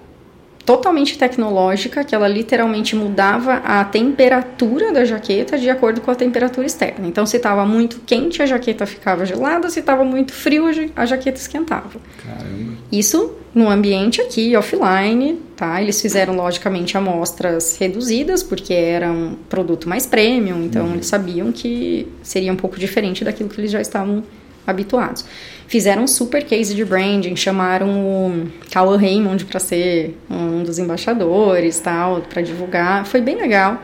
totalmente 0.66 1.16
tecnológica, 1.16 2.02
que 2.02 2.12
ela 2.12 2.26
literalmente 2.26 2.96
mudava 2.96 3.54
a 3.64 3.84
temperatura 3.84 4.92
da 4.92 5.04
jaqueta 5.04 5.56
de 5.56 5.70
acordo 5.70 6.00
com 6.00 6.10
a 6.10 6.14
temperatura 6.14 6.66
externa. 6.66 7.06
Então, 7.06 7.24
se 7.24 7.36
estava 7.36 7.64
muito 7.64 8.00
quente, 8.04 8.42
a 8.42 8.46
jaqueta 8.46 8.84
ficava 8.84 9.24
gelada, 9.24 9.70
se 9.70 9.78
estava 9.78 10.04
muito 10.04 10.32
frio, 10.32 10.64
a 10.96 11.06
jaqueta 11.06 11.38
esquentava. 11.38 12.00
Caramba. 12.26 12.72
Isso 12.90 13.32
no 13.54 13.70
ambiente 13.70 14.20
aqui, 14.20 14.56
offline, 14.56 15.40
tá? 15.54 15.80
Eles 15.80 16.02
fizeram, 16.02 16.34
logicamente, 16.34 16.96
amostras 16.96 17.76
reduzidas, 17.78 18.42
porque 18.42 18.74
era 18.74 19.10
um 19.10 19.36
produto 19.48 19.88
mais 19.88 20.04
premium, 20.04 20.64
então 20.64 20.86
uhum. 20.86 20.94
eles 20.94 21.06
sabiam 21.06 21.52
que 21.52 22.08
seria 22.22 22.52
um 22.52 22.56
pouco 22.56 22.76
diferente 22.78 23.24
daquilo 23.24 23.48
que 23.48 23.60
eles 23.60 23.70
já 23.70 23.80
estavam 23.80 24.24
habituados. 24.66 25.24
Fizeram 25.66 26.04
um 26.04 26.06
super 26.06 26.44
case 26.44 26.74
de 26.74 26.84
branding, 26.84 27.34
chamaram 27.36 27.88
o 27.88 28.46
Cauã 28.70 28.96
Raymond 28.96 29.44
para 29.44 29.58
ser 29.58 30.16
um 30.30 30.62
dos 30.62 30.78
embaixadores, 30.78 31.78
tal, 31.78 32.20
para 32.22 32.42
divulgar. 32.42 33.04
Foi 33.04 33.20
bem 33.20 33.36
legal. 33.36 33.82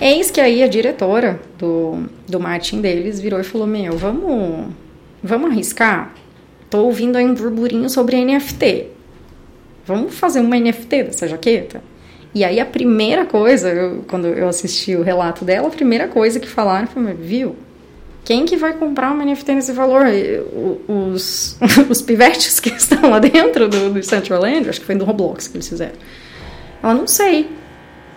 Eis 0.00 0.30
que 0.30 0.40
aí 0.40 0.62
a 0.62 0.68
diretora 0.68 1.40
do, 1.58 2.04
do 2.28 2.38
marketing 2.38 2.82
deles 2.82 3.18
virou 3.18 3.40
e 3.40 3.44
falou: 3.44 3.66
Meu, 3.66 3.96
vamos, 3.96 4.74
vamos 5.22 5.50
arriscar? 5.50 6.14
Tô 6.68 6.82
ouvindo 6.84 7.16
aí 7.16 7.24
um 7.24 7.32
burburinho 7.32 7.88
sobre 7.88 8.22
NFT. 8.22 8.88
Vamos 9.86 10.14
fazer 10.14 10.40
uma 10.40 10.58
NFT 10.58 11.04
dessa 11.04 11.26
jaqueta? 11.26 11.82
E 12.34 12.44
aí 12.44 12.60
a 12.60 12.66
primeira 12.66 13.24
coisa, 13.24 13.70
eu, 13.70 14.04
quando 14.06 14.26
eu 14.26 14.48
assisti 14.48 14.94
o 14.94 15.02
relato 15.02 15.42
dela, 15.44 15.68
a 15.68 15.70
primeira 15.70 16.08
coisa 16.08 16.38
que 16.38 16.48
falaram 16.48 16.86
foi: 16.86 17.14
Viu, 17.14 17.56
quem 18.26 18.44
que 18.44 18.56
vai 18.56 18.72
comprar 18.72 19.12
uma 19.12 19.24
NFT 19.24 19.54
nesse 19.54 19.72
valor? 19.72 20.04
Os, 20.88 21.56
os 21.88 22.02
pivetes 22.02 22.58
que 22.58 22.70
estão 22.74 23.08
lá 23.08 23.20
dentro 23.20 23.68
do, 23.68 23.94
do 23.94 24.02
Central 24.02 24.42
Land, 24.42 24.68
acho 24.68 24.80
que 24.80 24.84
foi 24.84 24.96
do 24.96 25.04
Roblox 25.04 25.46
que 25.46 25.56
eles 25.56 25.68
fizeram. 25.68 25.94
Ela, 26.82 26.92
não 26.92 27.06
sei. 27.06 27.48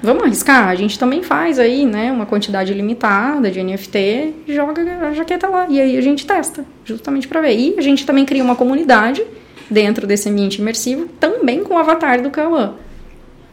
Vamos 0.02 0.24
arriscar? 0.24 0.68
A 0.68 0.74
gente 0.74 0.98
também 0.98 1.22
faz 1.22 1.60
aí, 1.60 1.86
né, 1.86 2.12
uma 2.12 2.26
quantidade 2.26 2.74
limitada 2.74 3.52
de 3.52 3.62
NFT, 3.62 4.34
joga 4.48 4.82
a 4.82 5.14
jaqueta 5.14 5.48
lá. 5.48 5.68
E 5.70 5.80
aí 5.80 5.96
a 5.96 6.02
gente 6.02 6.26
testa, 6.26 6.66
justamente 6.84 7.28
para 7.28 7.42
ver. 7.42 7.56
E 7.56 7.76
a 7.78 7.82
gente 7.82 8.04
também 8.04 8.26
cria 8.26 8.44
uma 8.44 8.56
comunidade 8.56 9.24
dentro 9.70 10.08
desse 10.08 10.28
ambiente 10.28 10.60
imersivo, 10.60 11.08
também 11.20 11.64
com 11.64 11.76
o 11.76 11.78
avatar 11.78 12.20
do 12.20 12.32
Kawan. 12.32 12.74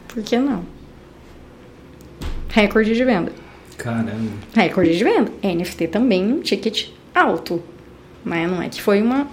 Por 0.07 0.23
que 0.23 0.37
não? 0.39 0.65
Recorde 2.49 2.95
de 2.95 3.05
venda. 3.05 3.31
Caramba. 3.77 4.31
Recorde 4.53 4.97
de 4.97 5.03
venda. 5.03 5.31
NFT 5.43 5.87
também 5.87 6.33
um 6.33 6.39
ticket 6.39 6.89
alto. 7.13 7.61
Né? 8.25 8.47
Não 8.47 8.61
é 8.61 8.69
que 8.69 8.81
foi 8.81 9.01
uma, 9.01 9.27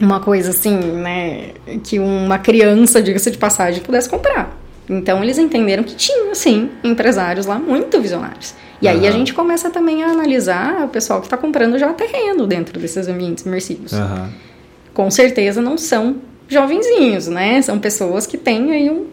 uma 0.00 0.20
coisa 0.20 0.50
assim, 0.50 0.76
né? 0.76 1.50
Que 1.84 1.98
uma 1.98 2.38
criança, 2.38 3.02
diga-se 3.02 3.30
de 3.30 3.38
passagem, 3.38 3.82
pudesse 3.82 4.08
comprar. 4.08 4.58
Então 4.88 5.22
eles 5.22 5.38
entenderam 5.38 5.84
que 5.84 5.94
tinha, 5.94 6.34
sim, 6.34 6.70
empresários 6.82 7.46
lá 7.46 7.58
muito 7.58 8.00
visionários. 8.00 8.54
E 8.80 8.86
uhum. 8.86 8.92
aí 8.92 9.06
a 9.06 9.10
gente 9.10 9.32
começa 9.32 9.70
também 9.70 10.02
a 10.02 10.08
analisar 10.08 10.84
o 10.84 10.88
pessoal 10.88 11.20
que 11.20 11.26
está 11.26 11.36
comprando 11.36 11.78
já 11.78 11.92
terreno 11.92 12.46
dentro 12.46 12.80
desses 12.80 13.06
ambientes 13.06 13.46
imersivos. 13.46 13.92
Uhum. 13.92 14.28
Com 14.92 15.10
certeza 15.10 15.62
não 15.62 15.78
são 15.78 16.16
jovenzinhos, 16.48 17.28
né? 17.28 17.62
São 17.62 17.78
pessoas 17.78 18.26
que 18.26 18.36
têm 18.36 18.72
aí 18.72 18.90
um 18.90 19.06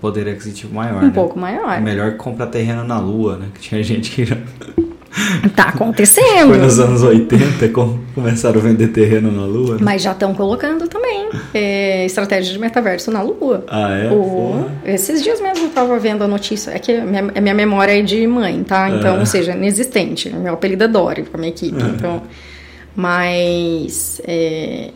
poder 0.00 0.28
aquisitivo 0.28 0.74
maior. 0.74 1.02
Um 1.02 1.06
né? 1.06 1.12
pouco 1.14 1.38
maior. 1.38 1.72
É 1.72 1.80
melhor 1.80 2.16
comprar 2.16 2.46
terreno 2.46 2.84
na 2.84 2.98
Lua, 2.98 3.36
né? 3.36 3.48
Que 3.54 3.60
tinha 3.60 3.82
gente 3.82 4.10
que. 4.10 4.24
Tá 5.56 5.64
acontecendo. 5.74 6.50
Foi 6.50 6.58
nos 6.58 6.78
anos 6.78 7.02
80 7.02 7.68
começaram 8.14 8.60
a 8.60 8.62
vender 8.62 8.88
terreno 8.88 9.30
na 9.30 9.44
Lua. 9.44 9.74
Né? 9.74 9.80
Mas 9.82 10.02
já 10.02 10.12
estão 10.12 10.32
colocando 10.34 10.86
também 10.86 11.28
é, 11.52 12.06
estratégia 12.06 12.52
de 12.52 12.58
metaverso 12.58 13.10
na 13.10 13.20
Lua. 13.20 13.64
Ah, 13.68 13.90
é? 13.90 14.10
O, 14.10 14.66
esses 14.84 15.22
dias 15.22 15.40
mesmo 15.40 15.64
eu 15.64 15.68
estava 15.68 15.98
vendo 15.98 16.22
a 16.22 16.28
notícia. 16.28 16.70
É 16.70 16.78
que 16.78 16.92
a 16.92 17.04
minha, 17.04 17.32
a 17.34 17.40
minha 17.40 17.54
memória 17.54 17.98
é 17.98 18.02
de 18.02 18.24
mãe, 18.26 18.62
tá? 18.62 18.88
Então, 18.88 19.18
ou 19.18 19.26
seja, 19.26 19.52
inexistente. 19.52 20.30
Meu 20.30 20.54
apelido 20.54 20.84
é 20.84 20.88
Dory 20.88 21.24
pra 21.24 21.38
minha 21.38 21.50
equipe. 21.50 21.82
Então, 21.82 22.22
mas 22.94 24.20
é, 24.24 24.90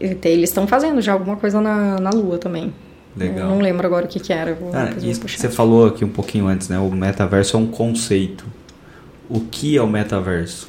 eles 0.00 0.50
estão 0.50 0.66
fazendo 0.66 1.00
já 1.00 1.12
alguma 1.12 1.36
coisa 1.36 1.60
na, 1.60 2.00
na 2.00 2.10
Lua 2.10 2.38
também. 2.38 2.72
Legal. 3.16 3.48
Eu 3.48 3.54
não 3.54 3.60
lembro 3.60 3.86
agora 3.86 4.04
o 4.04 4.08
que, 4.08 4.20
que 4.20 4.32
era. 4.32 4.54
Vou, 4.54 4.70
ah, 4.74 4.90
isso 5.02 5.26
você 5.26 5.48
falou 5.48 5.86
aqui 5.86 6.04
um 6.04 6.08
pouquinho 6.08 6.46
antes, 6.46 6.68
né? 6.68 6.78
O 6.78 6.90
metaverso 6.90 7.56
é 7.56 7.60
um 7.60 7.66
conceito. 7.66 8.44
O 9.28 9.40
que 9.40 9.76
é 9.76 9.82
o 9.82 9.86
metaverso? 9.86 10.68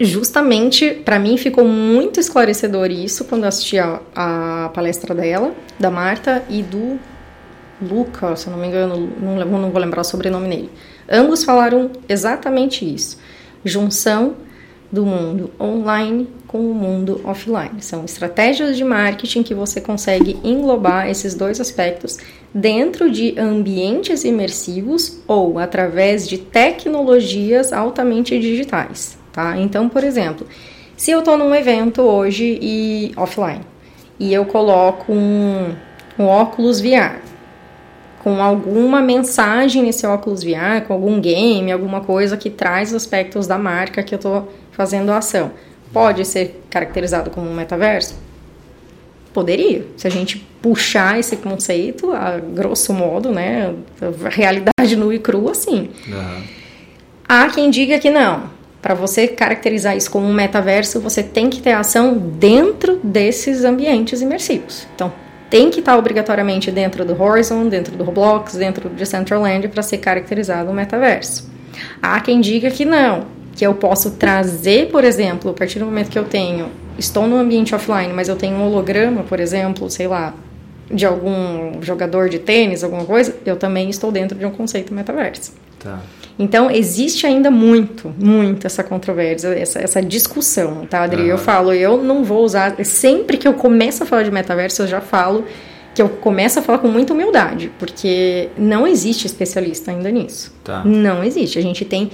Justamente, 0.00 0.90
para 0.90 1.18
mim, 1.18 1.38
ficou 1.38 1.64
muito 1.64 2.20
esclarecedor 2.20 2.90
isso 2.90 3.24
quando 3.24 3.44
eu 3.44 3.48
assisti 3.48 3.78
a, 3.78 4.00
a, 4.14 4.70
palestra 4.74 5.14
dela, 5.14 5.54
da 5.78 5.90
Marta 5.90 6.44
e 6.50 6.62
do 6.62 6.98
Luca, 7.80 8.36
se 8.36 8.46
eu 8.46 8.52
não 8.52 8.60
me 8.60 8.66
engano, 8.66 9.10
não, 9.18 9.36
não 9.36 9.70
vou 9.70 9.80
lembrar 9.80 10.02
o 10.02 10.04
sobrenome 10.04 10.48
dele. 10.50 10.70
Ambos 11.08 11.44
falaram 11.44 11.90
exatamente 12.08 12.84
isso. 12.84 13.18
Junção 13.64 14.36
do 14.90 15.06
mundo 15.06 15.50
online 15.60 16.28
com 16.46 16.58
o 16.58 16.74
mundo 16.74 17.20
offline. 17.24 17.80
São 17.80 18.04
estratégias 18.04 18.76
de 18.76 18.84
marketing 18.84 19.42
que 19.42 19.54
você 19.54 19.80
consegue 19.80 20.38
englobar 20.42 21.08
esses 21.08 21.34
dois 21.34 21.60
aspectos 21.60 22.18
dentro 22.52 23.10
de 23.10 23.38
ambientes 23.38 24.24
imersivos 24.24 25.20
ou 25.28 25.58
através 25.58 26.28
de 26.28 26.38
tecnologias 26.38 27.72
altamente 27.72 28.38
digitais, 28.38 29.16
tá? 29.32 29.56
Então, 29.58 29.88
por 29.88 30.02
exemplo, 30.02 30.46
se 30.96 31.12
eu 31.12 31.20
estou 31.20 31.38
num 31.38 31.54
evento 31.54 32.02
hoje 32.02 32.58
e 32.60 33.12
offline 33.16 33.60
e 34.18 34.34
eu 34.34 34.44
coloco 34.44 35.12
um, 35.12 35.72
um 36.18 36.24
óculos 36.26 36.80
VR 36.80 37.29
com 38.20 38.42
alguma 38.42 39.00
mensagem 39.00 39.82
nesse 39.82 40.06
óculos 40.06 40.44
VR, 40.44 40.86
com 40.86 40.92
algum 40.92 41.20
game, 41.20 41.72
alguma 41.72 42.02
coisa 42.02 42.36
que 42.36 42.50
traz 42.50 42.94
aspectos 42.94 43.46
da 43.46 43.58
marca 43.58 44.02
que 44.02 44.14
eu 44.14 44.18
estou 44.18 44.52
fazendo 44.72 45.10
a 45.10 45.18
ação 45.18 45.50
pode 45.92 46.24
ser 46.24 46.62
caracterizado 46.70 47.30
como 47.30 47.50
um 47.50 47.54
metaverso? 47.54 48.14
Poderia, 49.32 49.86
se 49.96 50.06
a 50.06 50.10
gente 50.10 50.38
puxar 50.60 51.18
esse 51.18 51.36
conceito 51.36 52.12
a 52.12 52.38
grosso 52.38 52.92
modo, 52.92 53.30
né, 53.30 53.74
a 54.24 54.28
realidade 54.28 54.96
nua 54.96 55.14
e 55.14 55.18
crua, 55.18 55.52
assim. 55.52 55.90
Uhum. 56.06 56.42
Há 57.28 57.48
quem 57.48 57.70
diga 57.70 57.98
que 57.98 58.10
não. 58.10 58.50
Para 58.82 58.94
você 58.94 59.28
caracterizar 59.28 59.96
isso 59.96 60.10
como 60.10 60.26
um 60.26 60.32
metaverso, 60.32 61.00
você 61.00 61.22
tem 61.22 61.48
que 61.48 61.60
ter 61.60 61.72
ação 61.72 62.16
dentro 62.18 62.98
desses 63.04 63.62
ambientes 63.62 64.20
imersivos. 64.20 64.86
Então, 64.94 65.12
tem 65.50 65.68
que 65.68 65.80
estar 65.80 65.98
obrigatoriamente 65.98 66.70
dentro 66.70 67.04
do 67.04 67.20
Horizon, 67.20 67.68
dentro 67.68 67.96
do 67.96 68.04
Roblox, 68.04 68.54
dentro 68.54 68.88
do 68.88 68.94
Decentraland 68.94 69.66
para 69.68 69.82
ser 69.82 69.98
caracterizado 69.98 70.70
um 70.70 70.72
metaverso. 70.72 71.50
Há 72.00 72.20
quem 72.20 72.40
diga 72.40 72.70
que 72.70 72.84
não, 72.84 73.26
que 73.54 73.66
eu 73.66 73.74
posso 73.74 74.12
trazer, 74.12 74.88
por 74.90 75.02
exemplo, 75.04 75.50
a 75.50 75.54
partir 75.54 75.80
do 75.80 75.84
momento 75.84 76.08
que 76.08 76.18
eu 76.18 76.24
tenho, 76.24 76.68
estou 76.96 77.26
no 77.26 77.36
ambiente 77.36 77.74
offline, 77.74 78.12
mas 78.12 78.28
eu 78.28 78.36
tenho 78.36 78.56
um 78.56 78.66
holograma, 78.66 79.24
por 79.24 79.40
exemplo, 79.40 79.90
sei 79.90 80.06
lá, 80.06 80.34
de 80.90 81.04
algum 81.04 81.82
jogador 81.82 82.28
de 82.28 82.38
tênis, 82.38 82.82
alguma 82.84 83.04
coisa, 83.04 83.36
eu 83.44 83.56
também 83.56 83.90
estou 83.90 84.10
dentro 84.12 84.38
de 84.38 84.46
um 84.46 84.50
conceito 84.50 84.94
metaverso. 84.94 85.52
Tá. 85.78 86.00
Então, 86.40 86.70
existe 86.70 87.26
ainda 87.26 87.50
muito, 87.50 88.14
muito 88.18 88.66
essa 88.66 88.82
controvérsia, 88.82 89.48
essa, 89.48 89.78
essa 89.78 90.00
discussão, 90.00 90.86
tá, 90.86 91.02
Adri? 91.02 91.20
Uhum. 91.20 91.28
Eu 91.28 91.36
falo, 91.36 91.70
eu 91.70 92.02
não 92.02 92.24
vou 92.24 92.42
usar. 92.42 92.82
Sempre 92.82 93.36
que 93.36 93.46
eu 93.46 93.52
começo 93.52 94.02
a 94.02 94.06
falar 94.06 94.22
de 94.22 94.30
metaverso, 94.30 94.80
eu 94.80 94.86
já 94.86 95.02
falo 95.02 95.44
que 95.94 96.00
eu 96.00 96.08
começo 96.08 96.58
a 96.58 96.62
falar 96.62 96.78
com 96.78 96.88
muita 96.88 97.12
humildade, 97.12 97.70
porque 97.78 98.48
não 98.56 98.86
existe 98.86 99.26
especialista 99.26 99.90
ainda 99.90 100.10
nisso. 100.10 100.50
Tá. 100.64 100.82
Não 100.82 101.22
existe. 101.22 101.58
A 101.58 101.62
gente 101.62 101.84
tem 101.84 102.10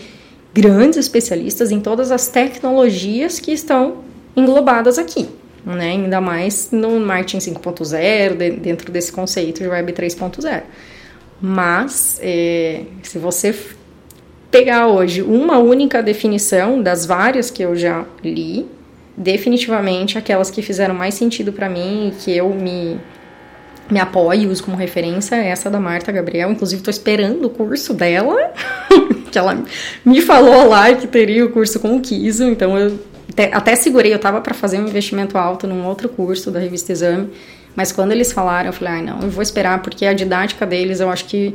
grandes 0.53 0.99
especialistas 0.99 1.71
em 1.71 1.79
todas 1.79 2.11
as 2.11 2.27
tecnologias 2.27 3.39
que 3.39 3.53
estão 3.53 3.99
englobadas 4.35 4.99
aqui. 4.99 5.29
Né? 5.65 5.91
Ainda 5.91 6.21
mais 6.21 6.71
no 6.73 6.99
marketing 6.99 7.53
5.0, 7.53 8.59
dentro 8.59 8.91
desse 8.91 9.13
conceito 9.13 9.63
de 9.63 9.69
Web 9.69 9.93
3.0. 9.93 10.63
Mas, 11.41 12.19
é, 12.21 12.83
se 13.03 13.19
você 13.19 13.55
pegar 14.51 14.87
hoje 14.89 15.23
uma 15.23 15.59
única 15.59 16.03
definição 16.03 16.83
das 16.83 17.05
várias 17.05 17.51
que 17.51 17.63
eu 17.63 17.77
já 17.77 18.05
li, 18.23 18.67
definitivamente 19.17 20.19
aquelas 20.19 20.51
que 20.51 20.63
fizeram 20.63 20.95
mais 20.95 21.15
sentido 21.15 21.53
para 21.53 21.69
mim, 21.69 22.13
que 22.19 22.37
eu 22.37 22.51
me 22.51 22.99
me 23.91 24.01
apoio 24.01 24.43
e 24.43 24.47
uso 24.47 24.65
como 24.65 24.77
referência 24.77 25.37
é 25.37 25.49
essa 25.49 25.71
da 25.71 25.79
Marta 25.79 26.11
Gabriel. 26.11 26.51
Inclusive, 26.51 26.81
estou 26.81 26.91
esperando 26.91 27.45
o 27.45 27.51
curso 27.51 27.95
dela, 27.95 28.53
que 29.31 29.39
ela 29.39 29.63
me 30.05 30.21
falou 30.21 30.69
lá 30.69 30.93
que 30.95 31.07
teria 31.07 31.45
o 31.45 31.51
curso 31.51 31.79
com 31.79 31.97
o 31.97 32.01
Kiso. 32.01 32.45
Então, 32.45 32.77
eu 32.77 32.99
até, 33.31 33.55
até 33.55 33.77
segurei, 33.77 34.13
eu 34.13 34.17
estava 34.17 34.41
para 34.41 34.55
fazer 34.55 34.79
um 34.79 34.89
investimento 34.89 35.39
alto 35.39 35.67
num 35.67 35.85
outro 35.87 36.09
curso 36.09 36.51
da 36.51 36.59
revista 36.59 36.93
Exame. 36.93 37.31
Mas 37.75 37.93
quando 37.93 38.13
eles 38.13 38.33
falaram, 38.33 38.69
eu 38.69 38.73
falei, 38.73 38.95
ai, 38.95 39.03
não, 39.03 39.21
eu 39.21 39.31
vou 39.31 39.43
esperar, 39.43 39.83
porque 39.83 40.07
a 40.07 40.15
didática 40.15 40.67
deles, 40.67 41.01
eu 41.01 41.11
acho 41.11 41.27
que 41.27 41.55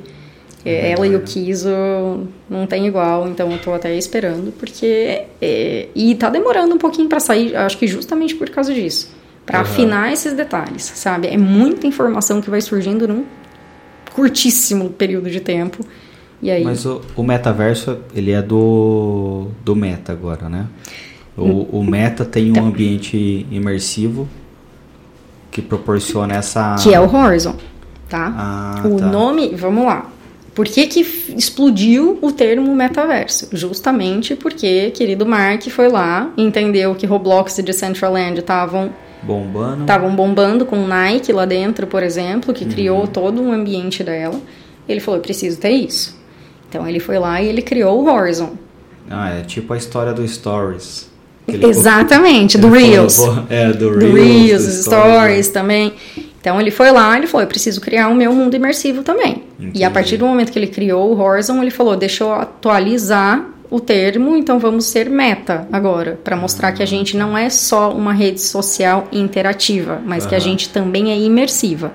ela 0.69 1.07
e 1.07 1.15
o 1.15 1.21
Kiso 1.21 1.69
não 2.49 2.67
tem 2.67 2.85
igual, 2.87 3.27
então 3.27 3.51
eu 3.51 3.57
tô 3.59 3.73
até 3.73 3.95
esperando, 3.95 4.51
porque. 4.51 5.23
É, 5.41 5.87
e 5.95 6.15
tá 6.15 6.29
demorando 6.29 6.75
um 6.75 6.77
pouquinho 6.77 7.09
para 7.09 7.19
sair, 7.19 7.55
acho 7.55 7.77
que 7.77 7.87
justamente 7.87 8.35
por 8.35 8.49
causa 8.49 8.73
disso 8.73 9.21
para 9.45 9.59
uhum. 9.59 9.63
afinar 9.63 10.13
esses 10.13 10.33
detalhes, 10.33 10.83
sabe? 10.83 11.27
É 11.27 11.37
muita 11.37 11.87
informação 11.87 12.41
que 12.41 12.49
vai 12.49 12.61
surgindo 12.61 13.07
num 13.07 13.25
curtíssimo 14.13 14.89
período 14.89 15.29
de 15.29 15.39
tempo. 15.39 15.85
E 16.41 16.49
aí... 16.49 16.63
Mas 16.63 16.85
o, 16.85 17.01
o 17.15 17.23
metaverso, 17.23 17.99
ele 18.15 18.31
é 18.31 18.41
do, 18.41 19.47
do 19.63 19.75
Meta 19.75 20.11
agora, 20.11 20.49
né? 20.49 20.67
O, 21.37 21.79
o 21.79 21.83
Meta 21.83 22.25
tem 22.25 22.47
um 22.47 22.51
então. 22.51 22.67
ambiente 22.67 23.45
imersivo 23.49 24.27
que 25.49 25.61
proporciona 25.61 26.35
essa... 26.35 26.75
Que 26.81 26.93
é 26.93 26.99
o 26.99 27.13
Horizon, 27.13 27.55
tá? 28.07 28.33
Ah, 28.35 28.83
o 28.85 28.97
tá. 28.97 29.05
nome, 29.05 29.55
vamos 29.55 29.85
lá. 29.85 30.09
Por 30.53 30.65
que, 30.65 30.85
que 30.87 30.99
explodiu 31.37 32.19
o 32.21 32.31
termo 32.31 32.75
metaverso? 32.75 33.47
Justamente 33.53 34.35
porque 34.35 34.91
querido 34.91 35.25
Mark 35.25 35.63
foi 35.69 35.87
lá, 35.87 36.31
entendeu 36.37 36.93
que 36.93 37.05
Roblox 37.05 37.57
e 37.57 37.63
Decentraland 37.63 38.39
estavam 38.39 38.91
Bombando. 39.23 39.81
Estavam 39.81 40.15
bombando 40.15 40.65
com 40.65 40.87
Nike 40.87 41.31
lá 41.31 41.45
dentro, 41.45 41.85
por 41.85 42.01
exemplo, 42.01 42.53
que 42.53 42.63
uhum. 42.65 42.71
criou 42.71 43.07
todo 43.07 43.41
um 43.41 43.53
ambiente 43.53 44.03
dela. 44.03 44.39
Ele 44.89 44.99
falou: 44.99 45.19
eu 45.19 45.21
preciso 45.21 45.59
ter 45.59 45.71
isso. 45.71 46.19
Então 46.67 46.87
ele 46.87 46.99
foi 46.99 47.19
lá 47.19 47.41
e 47.41 47.47
ele 47.47 47.61
criou 47.61 48.03
o 48.03 48.11
Horizon. 48.11 48.53
Ah, 49.09 49.29
é 49.29 49.41
tipo 49.41 49.73
a 49.73 49.77
história 49.77 50.13
do 50.13 50.27
Stories. 50.27 51.09
Exatamente, 51.47 52.57
do 52.57 52.69
Reels. 52.69 53.17
Falou, 53.17 53.43
é, 53.49 53.73
do, 53.73 53.91
do 53.91 54.13
Reels, 54.13 54.13
Reels 54.13 54.65
do 54.65 54.83
Stories, 54.83 54.85
stories 54.85 55.47
né? 55.47 55.53
também. 55.53 55.93
Então 56.41 56.59
ele 56.59 56.71
foi 56.71 56.91
lá, 56.91 57.15
ele 57.15 57.27
falou, 57.27 57.43
eu 57.43 57.47
preciso 57.47 57.79
criar 57.79 58.09
o 58.09 58.15
meu 58.15 58.33
mundo 58.33 58.55
imersivo 58.55 59.03
também. 59.03 59.43
Entendi. 59.59 59.79
E 59.79 59.83
a 59.83 59.91
partir 59.91 60.17
do 60.17 60.25
momento 60.25 60.51
que 60.51 60.57
ele 60.57 60.67
criou 60.67 61.13
o 61.13 61.21
Horizon, 61.21 61.61
ele 61.61 61.71
falou, 61.71 61.95
deixa 61.95 62.23
eu 62.23 62.33
atualizar 62.33 63.45
o 63.69 63.79
termo, 63.79 64.35
então 64.35 64.59
vamos 64.59 64.85
ser 64.85 65.09
meta 65.09 65.65
agora, 65.71 66.19
para 66.21 66.35
mostrar 66.35 66.73
que 66.73 66.83
a 66.83 66.85
gente 66.85 67.15
não 67.15 67.37
é 67.37 67.49
só 67.49 67.93
uma 67.93 68.11
rede 68.11 68.41
social 68.41 69.07
interativa, 69.13 70.01
mas 70.03 70.23
uhum. 70.23 70.29
que 70.29 70.35
a 70.35 70.39
gente 70.39 70.69
também 70.69 71.11
é 71.11 71.17
imersiva. 71.17 71.93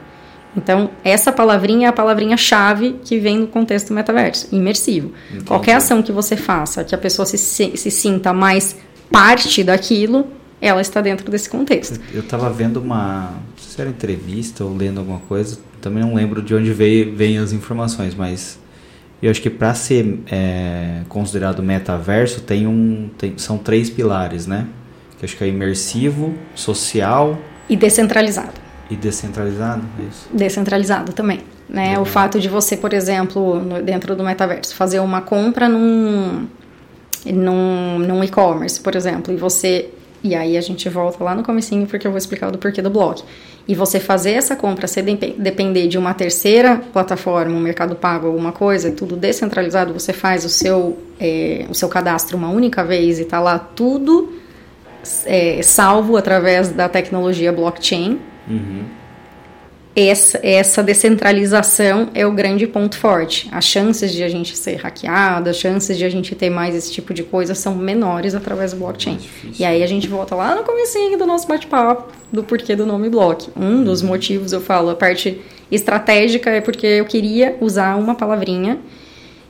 Então, 0.56 0.88
essa 1.04 1.30
palavrinha 1.30 1.88
é 1.88 1.90
a 1.90 1.92
palavrinha-chave 1.92 2.96
que 3.04 3.18
vem 3.18 3.40
no 3.40 3.46
contexto 3.46 3.92
metaverso, 3.92 4.48
imersivo. 4.50 5.12
Entendi. 5.28 5.44
Qualquer 5.44 5.74
ação 5.74 6.02
que 6.02 6.11
você 6.11 6.35
faça, 6.35 6.82
que 6.82 6.94
a 6.94 6.98
pessoa 6.98 7.26
se, 7.26 7.37
se 7.37 7.90
sinta 7.90 8.32
mais 8.32 8.74
parte 9.12 9.62
daquilo, 9.62 10.26
ela 10.61 10.81
está 10.81 11.01
dentro 11.01 11.31
desse 11.31 11.49
contexto. 11.49 12.01
Eu 12.12 12.21
estava 12.21 12.51
vendo 12.51 12.79
uma, 12.79 13.31
não 13.31 13.59
sei 13.59 13.71
se 13.75 13.81
era 13.81 13.90
entrevista 13.90 14.64
ou 14.64 14.75
lendo 14.75 14.99
alguma 14.99 15.21
coisa, 15.21 15.59
também 15.81 16.03
não 16.03 16.14
lembro 16.14 16.42
de 16.42 16.55
onde 16.55 16.73
veio, 16.73 17.14
vêm 17.14 17.38
as 17.38 17.53
informações, 17.53 18.14
mas 18.14 18.59
eu 19.23 19.31
acho 19.31 19.40
que 19.40 19.51
para 19.51 19.75
ser 19.75 20.21
é, 20.31 21.03
considerado 21.09 21.62
metaverso 21.62 22.40
tem 22.40 22.66
um, 22.66 23.09
tem, 23.16 23.37
são 23.37 23.59
três 23.59 23.88
pilares, 23.90 24.47
né? 24.47 24.66
Que 25.19 25.25
acho 25.25 25.37
que 25.37 25.45
é 25.45 25.49
imersivo, 25.49 26.35
social 26.55 27.38
e 27.69 27.77
descentralizado. 27.77 28.53
E 28.90 28.97
descentralizado, 28.97 29.83
é 29.99 30.03
isso. 30.03 30.29
Descentralizado 30.33 31.12
também, 31.12 31.40
né? 31.69 31.99
O 31.99 32.05
fato 32.05 32.38
de 32.38 32.49
você, 32.49 32.77
por 32.77 32.92
exemplo, 32.92 33.59
no, 33.59 33.83
dentro 33.83 34.14
do 34.14 34.23
metaverso, 34.23 34.75
fazer 34.75 35.01
uma 35.01 35.21
compra 35.21 35.69
num 35.69 36.47
num, 37.25 37.99
num 37.99 38.23
e-commerce, 38.23 38.81
por 38.81 38.95
exemplo, 38.95 39.35
e 39.35 39.37
você 39.37 39.90
e 40.27 40.35
aí 40.35 40.57
a 40.57 40.61
gente 40.61 40.89
volta 40.89 41.23
lá 41.23 41.35
no 41.35 41.43
comecinho 41.43 41.87
porque 41.87 42.07
eu 42.07 42.11
vou 42.11 42.19
explicar 42.19 42.51
do 42.51 42.59
porquê 42.59 42.83
do 42.83 42.91
blog. 42.91 43.23
E 43.69 43.75
você 43.75 43.99
fazer 43.99 44.33
essa 44.33 44.55
compra 44.55 44.87
sem 44.87 45.05
depender 45.05 45.89
de 45.89 45.99
uma 45.99 46.15
terceira 46.15 46.81
plataforma, 46.93 47.57
um 47.57 47.61
mercado 47.61 47.97
pago, 47.97 48.27
alguma 48.27 48.53
coisa, 48.53 48.93
tudo 48.93 49.17
descentralizado, 49.17 49.93
você 49.93 50.12
faz 50.12 50.45
o 50.45 50.49
seu, 50.49 50.99
é, 51.19 51.67
o 51.69 51.75
seu 51.75 51.89
cadastro 51.89 52.37
uma 52.37 52.49
única 52.49 52.85
vez 52.85 53.19
e 53.19 53.23
está 53.23 53.41
lá 53.41 53.59
tudo 53.59 54.33
é, 55.25 55.61
salvo 55.62 56.17
através 56.17 56.69
da 56.69 56.89
tecnologia 56.89 57.53
blockchain. 57.53 58.21
Uhum 58.49 59.06
essa, 59.96 60.38
essa 60.42 60.82
descentralização 60.82 62.11
é 62.14 62.26
o 62.26 62.32
grande 62.32 62.66
ponto 62.66 62.98
forte. 62.98 63.48
As 63.50 63.64
chances 63.64 64.12
de 64.12 64.22
a 64.22 64.28
gente 64.28 64.54
ser 64.56 64.76
hackeado, 64.76 65.48
as 65.48 65.56
chances 65.56 65.96
de 65.96 66.04
a 66.04 66.09
gente 66.11 66.35
ter 66.35 66.50
mais 66.50 66.74
esse 66.74 66.92
tipo 66.92 67.14
de 67.14 67.22
coisa 67.22 67.54
são 67.54 67.74
menores 67.74 68.35
através 68.35 68.72
do 68.72 68.78
blockchain. 68.78 69.18
e 69.59 69.64
aí 69.64 69.82
a 69.82 69.87
gente 69.87 70.06
volta 70.06 70.35
lá 70.35 70.54
no 70.54 70.64
comecinho 70.64 71.16
do 71.16 71.24
nosso 71.24 71.48
bate-papo 71.48 72.12
do 72.30 72.44
porquê 72.44 72.76
do 72.76 72.85
nome 72.85 73.09
block. 73.09 73.48
Um 73.56 73.82
dos 73.82 74.02
uhum. 74.02 74.09
motivos, 74.09 74.52
eu 74.52 74.61
falo, 74.61 74.90
a 74.90 74.94
parte 74.94 75.40
estratégica 75.72 76.50
é 76.50 76.61
porque 76.61 76.87
eu 76.87 77.06
queria 77.06 77.56
usar 77.59 77.96
uma 77.96 78.14
palavrinha 78.14 78.78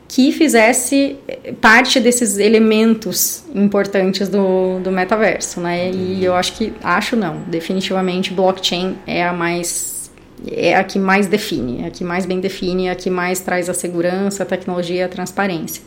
que 0.09 0.31
fizesse 0.31 1.17
parte 1.61 1.99
desses 1.99 2.39
elementos 2.39 3.43
importantes 3.53 4.29
do, 4.29 4.79
do 4.79 4.93
metaverso, 4.93 5.61
né? 5.61 5.91
E 5.91 6.25
eu 6.25 6.35
acho 6.35 6.53
que, 6.53 6.73
acho 6.81 7.17
não, 7.17 7.41
definitivamente 7.49 8.33
blockchain 8.33 8.97
é 9.05 9.27
a 9.27 9.33
mais 9.33 9.96
é 10.51 10.77
a 10.77 10.85
que 10.85 10.99
mais 10.99 11.27
define, 11.27 11.83
é 11.83 11.87
a 11.87 11.91
que 11.91 12.05
mais 12.05 12.27
bem 12.27 12.41
define, 12.41 12.89
é 12.89 12.91
a 12.91 12.95
que 12.95 13.11
mais 13.11 13.41
traz 13.41 13.69
a 13.69 13.75
segurança, 13.75 14.43
a 14.43 14.47
tecnologia, 14.47 15.07
a 15.07 15.09
transparência. 15.09 15.83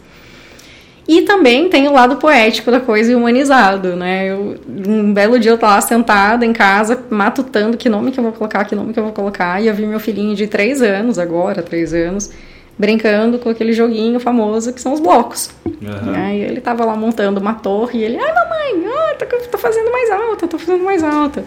E 1.07 1.23
também 1.23 1.69
tem 1.69 1.87
o 1.87 1.91
lado 1.91 2.17
poético 2.17 2.69
da 2.69 2.79
coisa 2.79 3.11
e 3.11 3.15
humanizado, 3.15 3.95
né? 3.95 4.29
Eu, 4.29 4.57
um 4.87 5.11
belo 5.11 5.39
dia 5.39 5.49
eu 5.49 5.57
tava 5.57 5.81
sentada 5.81 6.45
em 6.45 6.53
casa, 6.53 7.03
matutando 7.09 7.75
que 7.77 7.89
nome 7.89 8.11
que 8.11 8.19
eu 8.19 8.23
vou 8.23 8.31
colocar, 8.31 8.63
que 8.63 8.75
nome 8.75 8.93
que 8.93 8.99
eu 8.99 9.03
vou 9.03 9.11
colocar, 9.11 9.59
e 9.59 9.67
eu 9.67 9.73
vi 9.73 9.87
meu 9.87 9.99
filhinho 9.99 10.35
de 10.35 10.45
três 10.45 10.83
anos, 10.83 11.17
agora, 11.17 11.63
três 11.63 11.95
anos, 11.95 12.29
brincando 12.77 13.39
com 13.39 13.49
aquele 13.49 13.73
joguinho 13.73 14.19
famoso 14.19 14.71
que 14.71 14.79
são 14.79 14.93
os 14.93 14.99
blocos. 14.99 15.49
Uhum. 15.65 16.13
E 16.13 16.15
aí 16.15 16.41
ele 16.41 16.61
tava 16.61 16.85
lá 16.85 16.95
montando 16.95 17.39
uma 17.39 17.55
torre 17.55 17.99
e 17.99 18.03
ele, 18.03 18.17
ai 18.17 18.31
mamãe, 18.31 18.85
ah, 18.87 19.15
tô, 19.15 19.25
tô 19.25 19.57
fazendo 19.57 19.91
mais 19.91 20.11
alta, 20.11 20.47
tô 20.47 20.59
fazendo 20.59 20.83
mais 20.83 21.03
alta. 21.03 21.43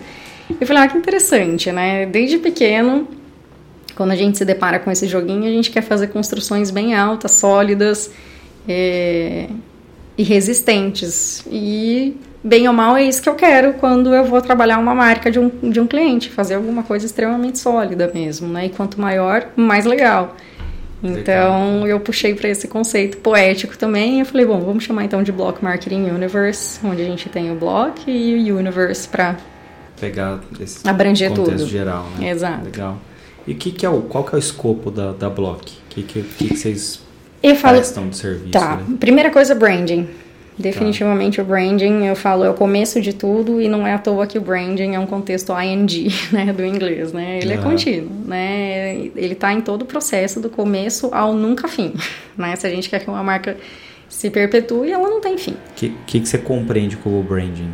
Eu 0.61 0.67
falei, 0.67 0.83
ah, 0.83 0.89
que 0.89 0.97
interessante, 0.97 1.71
né? 1.73 2.07
Desde 2.07 2.39
pequeno, 2.39 3.09
quando 3.95 4.13
a 4.13 4.17
gente 4.17 4.39
se 4.39 4.45
depara 4.45 4.79
com 4.79 4.91
esse 4.91 5.07
joguinho, 5.07 5.45
a 5.45 5.51
gente 5.51 5.71
quer 5.71 5.83
fazer 5.83 6.09
construções 6.09 6.71
bem 6.71 6.95
altas, 6.95 7.33
sólidas 7.33 8.11
é, 8.69 9.49
e 10.17 10.23
resistentes. 10.23 11.45
E, 11.51 12.17
bem 12.43 12.67
ou 12.69 12.75
mal, 12.75 12.97
é 12.97 13.05
isso 13.05 13.23
que 13.23 13.29
eu 13.29 13.35
quero 13.35 13.75
quando 13.75 14.15
eu 14.15 14.25
vou 14.25 14.41
trabalhar 14.41 14.79
uma 14.79 14.95
marca 14.95 15.31
de 15.31 15.39
um, 15.39 15.51
de 15.71 15.81
um 15.81 15.87
cliente, 15.87 16.31
fazer 16.31 16.55
alguma 16.55 16.83
coisa 16.83 17.07
extremamente 17.07 17.59
sólida 17.59 18.11
mesmo, 18.13 18.49
né? 18.49 18.67
E 18.67 18.71
quanto 18.71 19.01
maior, 19.01 19.49
mais 19.57 19.85
legal. 19.85 20.37
Então 21.03 21.87
eu 21.87 21.99
puxei 21.99 22.33
para 22.33 22.49
esse 22.49 22.69
conceito 22.69 23.19
poético 23.19 23.77
também. 23.77 24.21
Eu 24.21 24.27
falei, 24.27 24.47
bom, 24.47 24.61
vamos 24.61 24.85
chamar 24.85 25.05
então 25.05 25.23
de 25.23 25.33
Block 25.33 25.63
Marketing 25.63 26.05
Universe, 26.05 26.79
onde 26.85 27.03
a 27.03 27.05
gente 27.05 27.29
tem 27.29 27.51
o 27.51 27.57
Block 27.57 28.09
e 28.09 28.53
o 28.53 28.57
Universe 28.57 29.09
para 29.09 29.37
pegar 30.03 30.41
esse 30.61 30.87
Abranger 30.89 31.31
contexto 31.31 31.59
tudo. 31.59 31.71
geral, 31.71 32.09
né? 32.19 32.31
Exato. 32.31 32.65
Legal. 32.65 32.99
E 33.47 33.55
que 33.55 33.71
que 33.71 33.87
é 33.87 33.89
o, 33.89 34.03
qual 34.03 34.25
que 34.25 34.35
é 34.35 34.37
o 34.37 34.39
escopo 34.39 34.91
da, 34.91 35.13
da 35.13 35.31
Block? 35.31 35.73
O 35.73 35.95
que, 35.95 36.03
que, 36.03 36.23
que, 36.23 36.57
vocês 36.57 37.01
eu 37.41 37.55
falo, 37.55 37.77
prestam 37.77 38.09
de 38.09 38.17
serviço? 38.17 38.51
Tá. 38.51 38.77
Né? 38.77 38.97
Primeira 38.99 39.31
coisa, 39.31 39.55
branding. 39.55 40.09
Definitivamente 40.59 41.37
tá. 41.37 41.43
o 41.43 41.47
branding, 41.47 42.05
eu 42.05 42.17
falo, 42.17 42.45
é 42.45 42.51
o 42.51 42.55
começo 42.55 43.01
de 43.01 43.13
tudo 43.13 43.61
e 43.61 43.69
não 43.69 43.87
é 43.87 43.95
à 43.95 43.99
toa 43.99 44.27
que 44.27 44.39
o 44.39 44.41
branding 44.41 44.95
é 44.95 44.99
um 44.99 45.07
contexto 45.07 45.53
ING, 45.53 46.09
né, 46.33 46.53
do 46.53 46.65
inglês, 46.65 47.13
né? 47.13 47.39
Ele 47.41 47.55
uhum. 47.55 47.61
é 47.61 47.63
contínuo, 47.63 48.13
né? 48.27 48.97
Ele 49.15 49.35
está 49.35 49.53
em 49.53 49.61
todo 49.61 49.83
o 49.83 49.87
processo 49.87 50.41
do 50.41 50.51
começo 50.51 51.11
ao 51.13 51.33
nunca 51.33 51.69
fim, 51.69 51.95
né? 52.37 52.57
Se 52.57 52.67
a 52.67 52.71
gente 52.71 52.91
quer 52.91 53.01
que 53.01 53.09
uma 53.09 53.23
marca 53.23 53.57
se 54.09 54.31
perpetue, 54.31 54.91
ela 54.91 55.09
não 55.09 55.21
tem 55.21 55.39
fim. 55.39 55.53
O 55.53 55.75
que, 55.77 55.89
que, 56.07 56.21
que 56.21 56.29
você 56.29 56.39
compreende 56.39 56.97
como 56.97 57.23
branding? 57.23 57.71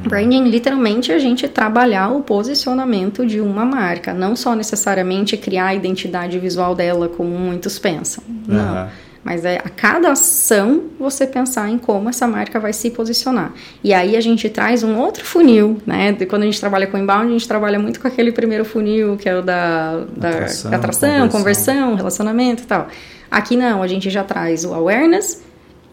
Branding, 0.00 0.44
literalmente, 0.44 1.12
é 1.12 1.14
a 1.14 1.18
gente 1.18 1.46
trabalhar 1.48 2.08
o 2.08 2.22
posicionamento 2.22 3.26
de 3.26 3.40
uma 3.40 3.64
marca, 3.64 4.14
não 4.14 4.34
só 4.34 4.54
necessariamente 4.54 5.36
criar 5.36 5.66
a 5.66 5.74
identidade 5.74 6.38
visual 6.38 6.74
dela, 6.74 7.08
como 7.08 7.30
muitos 7.30 7.78
pensam. 7.78 8.24
Não. 8.46 8.82
Uhum. 8.82 8.88
Mas 9.24 9.44
é 9.44 9.58
a 9.58 9.68
cada 9.68 10.10
ação 10.10 10.82
você 10.98 11.26
pensar 11.26 11.68
em 11.70 11.78
como 11.78 12.08
essa 12.08 12.26
marca 12.26 12.58
vai 12.58 12.72
se 12.72 12.90
posicionar. 12.90 13.52
E 13.82 13.94
aí 13.94 14.16
a 14.16 14.20
gente 14.20 14.48
traz 14.50 14.82
um 14.82 14.98
outro 14.98 15.24
funil, 15.24 15.80
né? 15.86 16.10
De 16.10 16.26
quando 16.26 16.42
a 16.42 16.44
gente 16.46 16.58
trabalha 16.58 16.88
com 16.88 16.98
inbound, 16.98 17.28
a 17.28 17.30
gente 17.30 17.46
trabalha 17.46 17.78
muito 17.78 18.00
com 18.00 18.08
aquele 18.08 18.32
primeiro 18.32 18.64
funil, 18.64 19.16
que 19.16 19.28
é 19.28 19.36
o 19.36 19.42
da, 19.42 20.00
da 20.16 20.28
atração, 20.30 20.74
atração 20.74 21.08
conversão. 21.10 21.28
conversão, 21.28 21.94
relacionamento 21.94 22.64
e 22.64 22.66
tal. 22.66 22.88
Aqui 23.30 23.56
não, 23.56 23.80
a 23.80 23.86
gente 23.86 24.10
já 24.10 24.24
traz 24.24 24.64
o 24.64 24.74
awareness, 24.74 25.40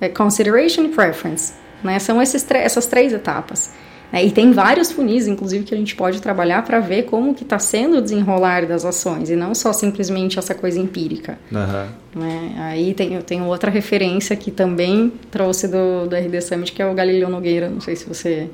é 0.02 0.10
consideration 0.10 0.86
e 0.86 0.90
preference. 0.90 1.54
Né? 1.84 2.00
São 2.00 2.20
esses, 2.20 2.46
essas 2.50 2.88
três 2.88 3.14
etapas. 3.14 3.72
Né? 4.12 4.26
E 4.26 4.32
tem 4.32 4.52
vários 4.52 4.91
funis, 4.91 5.28
inclusive, 5.28 5.63
que 5.63 5.74
a 5.74 5.78
gente 5.78 5.95
pode 5.95 6.22
trabalhar 6.22 6.63
para 6.63 6.80
ver 6.80 7.04
como 7.04 7.34
que 7.34 7.43
está 7.43 7.60
sendo 7.60 7.98
o 7.98 8.02
desenrolar 8.02 8.65
das 8.65 8.86
ações 8.86 9.30
e 9.30 9.36
não 9.36 9.54
só 9.54 9.72
simplesmente 9.72 10.39
essa 10.39 10.54
coisa 10.54 10.80
empírica. 10.80 11.38
Uhum. 11.52 12.22
Né? 12.22 12.56
Aí 12.58 12.93
tem, 12.93 13.13
eu 13.13 13.22
tenho 13.22 13.45
outra 13.45 13.69
referência 13.69 14.36
que 14.36 14.52
também 14.52 15.12
trouxe 15.30 15.67
do, 15.67 16.08
do 16.08 16.15
RD 16.15 16.41
Summit, 16.41 16.72
que 16.72 16.82
é 16.82 16.88
o 16.88 16.93
Galileu 16.93 17.30
Nogueira. 17.30 17.69
Não 17.69 17.82
sei 17.82 17.95
se 17.95 18.08
você, 18.08 18.50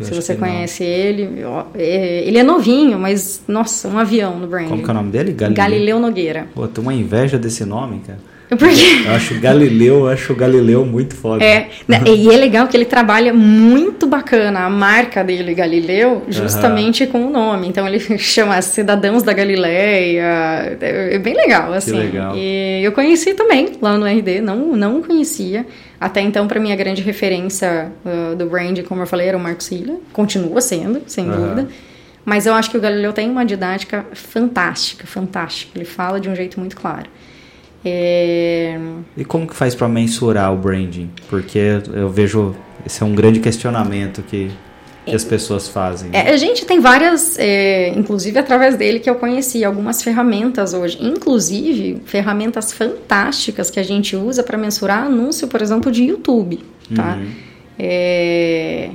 se 0.00 0.14
você 0.14 0.34
conhece 0.34 0.82
não. 0.82 0.90
ele. 0.90 1.44
É, 1.74 2.26
ele 2.26 2.38
é 2.38 2.42
novinho, 2.42 2.98
mas, 2.98 3.42
nossa, 3.46 3.88
um 3.88 3.98
avião 3.98 4.38
no 4.38 4.46
brand. 4.46 4.68
Como 4.68 4.82
que 4.82 4.88
é 4.88 4.92
o 4.92 4.94
nome 4.94 5.10
dele? 5.10 5.32
Galileu, 5.32 5.56
Galileu 5.56 6.00
Nogueira. 6.00 6.48
Pô, 6.54 6.66
tem 6.66 6.82
uma 6.82 6.94
inveja 6.94 7.38
desse 7.38 7.64
nome, 7.64 8.00
cara. 8.06 8.33
Porque... 8.48 9.06
Eu 9.06 9.12
acho 9.12 9.40
Galileu, 9.40 10.00
eu 10.00 10.08
acho 10.08 10.32
o 10.32 10.36
Galileu 10.36 10.84
muito 10.84 11.14
foda. 11.14 11.42
É, 11.42 11.70
né, 11.88 12.02
e 12.06 12.30
é 12.30 12.36
legal 12.36 12.68
que 12.68 12.76
ele 12.76 12.84
trabalha 12.84 13.32
muito 13.32 14.06
bacana 14.06 14.60
a 14.60 14.70
marca 14.70 15.24
dele, 15.24 15.54
Galileu, 15.54 16.22
justamente 16.28 17.04
uhum. 17.04 17.10
com 17.10 17.26
o 17.26 17.30
nome. 17.30 17.68
Então 17.68 17.86
ele 17.88 17.98
chama 18.18 18.60
Cidadãos 18.60 19.22
da 19.22 19.32
Galileia. 19.32 20.76
É 20.80 21.18
bem 21.18 21.34
legal, 21.34 21.72
assim. 21.72 21.92
Que 21.92 21.98
legal. 21.98 22.36
E 22.36 22.82
eu 22.82 22.92
conheci 22.92 23.34
também 23.34 23.72
lá 23.80 23.96
no 23.96 24.06
RD, 24.06 24.40
não, 24.40 24.76
não 24.76 25.02
conhecia. 25.02 25.66
Até 26.00 26.20
então, 26.20 26.46
para 26.46 26.60
mim, 26.60 26.70
a 26.70 26.76
grande 26.76 27.00
referência 27.02 27.90
uh, 28.04 28.36
do 28.36 28.46
brand, 28.46 28.78
como 28.82 29.02
eu 29.02 29.06
falei, 29.06 29.28
era 29.28 29.36
o 29.36 29.40
Marcos 29.40 29.66
Silla. 29.66 29.96
Continua 30.12 30.60
sendo, 30.60 31.02
sem 31.06 31.28
uhum. 31.28 31.36
dúvida. 31.36 31.68
Mas 32.24 32.46
eu 32.46 32.54
acho 32.54 32.70
que 32.70 32.76
o 32.76 32.80
Galileu 32.80 33.12
tem 33.12 33.30
uma 33.30 33.44
didática 33.44 34.04
fantástica, 34.12 35.06
fantástica. 35.06 35.72
Ele 35.76 35.84
fala 35.84 36.18
de 36.18 36.28
um 36.28 36.34
jeito 36.34 36.58
muito 36.58 36.76
claro. 36.76 37.08
É... 37.84 38.78
E 39.16 39.24
como 39.24 39.46
que 39.46 39.54
faz 39.54 39.74
para 39.74 39.88
mensurar 39.88 40.52
o 40.52 40.56
branding? 40.56 41.10
Porque 41.28 41.58
eu 41.92 42.08
vejo 42.08 42.54
esse 42.86 43.02
é 43.02 43.06
um 43.06 43.14
grande 43.14 43.40
questionamento 43.40 44.22
que, 44.22 44.50
que 45.06 45.14
as 45.14 45.24
pessoas 45.24 45.68
fazem. 45.68 46.10
Né? 46.10 46.28
É, 46.28 46.30
a 46.32 46.36
gente 46.36 46.64
tem 46.64 46.80
várias, 46.80 47.38
é, 47.38 47.90
inclusive 47.90 48.38
através 48.38 48.76
dele 48.76 49.00
que 49.00 49.08
eu 49.08 49.14
conheci 49.14 49.64
algumas 49.64 50.02
ferramentas 50.02 50.74
hoje, 50.74 50.98
inclusive 51.00 52.02
ferramentas 52.04 52.72
fantásticas 52.72 53.70
que 53.70 53.80
a 53.80 53.82
gente 53.82 54.16
usa 54.16 54.42
para 54.42 54.58
mensurar 54.58 55.04
anúncio, 55.04 55.48
por 55.48 55.62
exemplo, 55.62 55.90
de 55.90 56.04
YouTube, 56.04 56.60
tá? 56.94 57.16
Uhum. 57.16 57.30
É, 57.78 58.90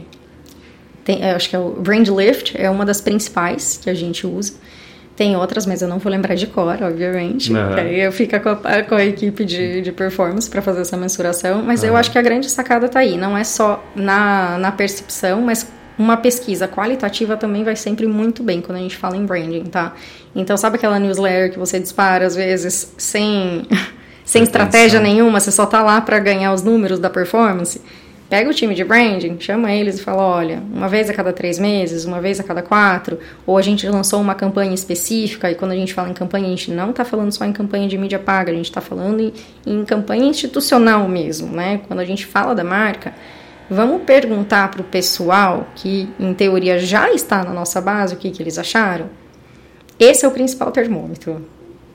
tem, 1.03 1.23
acho 1.23 1.49
que 1.49 1.55
é 1.55 1.59
o 1.59 1.71
Brand 1.71 2.07
Lift 2.07 2.53
é 2.55 2.69
uma 2.69 2.85
das 2.85 3.01
principais 3.01 3.79
que 3.81 3.89
a 3.89 3.93
gente 3.93 4.27
usa. 4.27 4.53
Tem 5.19 5.35
outras, 5.35 5.65
mas 5.65 5.81
eu 5.81 5.89
não 5.89 5.99
vou 5.99 6.09
lembrar 6.09 6.33
de 6.33 6.47
cor, 6.47 6.81
obviamente. 6.81 7.51
Uhum. 7.51 7.73
aí 7.73 7.99
eu 7.99 8.09
fico 8.09 8.39
com 8.39 8.51
a, 8.51 8.83
com 8.83 8.95
a 8.95 9.03
equipe 9.03 9.43
de, 9.43 9.81
de 9.81 9.91
performance 9.91 10.49
para 10.49 10.61
fazer 10.61 10.79
essa 10.79 10.95
mensuração. 10.95 11.61
Mas 11.61 11.81
uhum. 11.83 11.89
eu 11.89 11.97
acho 11.97 12.09
que 12.09 12.17
a 12.17 12.21
grande 12.21 12.49
sacada 12.49 12.85
está 12.85 12.99
aí. 12.99 13.17
Não 13.17 13.37
é 13.37 13.43
só 13.43 13.83
na, 13.93 14.57
na 14.57 14.71
percepção, 14.71 15.41
mas 15.41 15.69
uma 15.97 16.15
pesquisa 16.15 16.69
qualitativa 16.69 17.35
também 17.35 17.65
vai 17.65 17.75
sempre 17.75 18.07
muito 18.07 18.41
bem 18.41 18.61
quando 18.61 18.77
a 18.77 18.81
gente 18.81 18.95
fala 18.95 19.17
em 19.17 19.25
branding, 19.25 19.65
tá? 19.65 19.93
Então, 20.33 20.55
sabe 20.55 20.77
aquela 20.77 20.97
newsletter 20.97 21.51
que 21.51 21.59
você 21.59 21.81
dispara 21.81 22.25
às 22.25 22.37
vezes 22.37 22.93
sem, 22.97 23.67
sem 24.23 24.41
estratégia 24.41 25.01
nenhuma, 25.01 25.41
você 25.41 25.51
só 25.51 25.65
tá 25.65 25.83
lá 25.83 25.99
para 25.99 26.17
ganhar 26.19 26.53
os 26.53 26.63
números 26.63 26.97
da 26.97 27.09
performance? 27.09 27.81
Pega 28.29 28.47
o 28.47 28.53
time 28.53 28.75
de 28.75 28.83
branding, 28.83 29.37
chama 29.39 29.71
eles 29.71 29.99
e 29.99 30.03
fala: 30.03 30.21
olha, 30.21 30.61
uma 30.71 30.87
vez 30.87 31.09
a 31.09 31.13
cada 31.13 31.33
três 31.33 31.57
meses, 31.57 32.05
uma 32.05 32.21
vez 32.21 32.39
a 32.39 32.43
cada 32.43 32.61
quatro, 32.61 33.17
ou 33.45 33.57
a 33.57 33.61
gente 33.61 33.89
lançou 33.89 34.21
uma 34.21 34.35
campanha 34.35 34.73
específica, 34.73 35.49
e 35.49 35.55
quando 35.55 35.71
a 35.71 35.75
gente 35.75 35.95
fala 35.95 36.09
em 36.09 36.13
campanha, 36.13 36.45
a 36.45 36.49
gente 36.49 36.69
não 36.69 36.91
está 36.91 37.03
falando 37.03 37.31
só 37.31 37.43
em 37.43 37.51
campanha 37.51 37.87
de 37.87 37.97
mídia 37.97 38.19
paga, 38.19 38.51
a 38.51 38.55
gente 38.55 38.69
está 38.69 38.81
falando 38.81 39.19
em, 39.19 39.33
em 39.65 39.83
campanha 39.83 40.25
institucional 40.25 41.07
mesmo, 41.09 41.47
né? 41.51 41.81
Quando 41.87 42.01
a 42.01 42.05
gente 42.05 42.27
fala 42.27 42.53
da 42.53 42.63
marca, 42.63 43.15
vamos 43.67 44.03
perguntar 44.03 44.69
para 44.69 44.81
o 44.81 44.85
pessoal 44.85 45.67
que, 45.73 46.07
em 46.19 46.31
teoria, 46.35 46.77
já 46.77 47.11
está 47.11 47.43
na 47.43 47.51
nossa 47.51 47.81
base 47.81 48.13
o 48.13 48.17
que, 48.17 48.29
que 48.29 48.43
eles 48.43 48.59
acharam? 48.59 49.09
Esse 49.99 50.23
é 50.23 50.27
o 50.27 50.31
principal 50.31 50.71
termômetro 50.71 51.43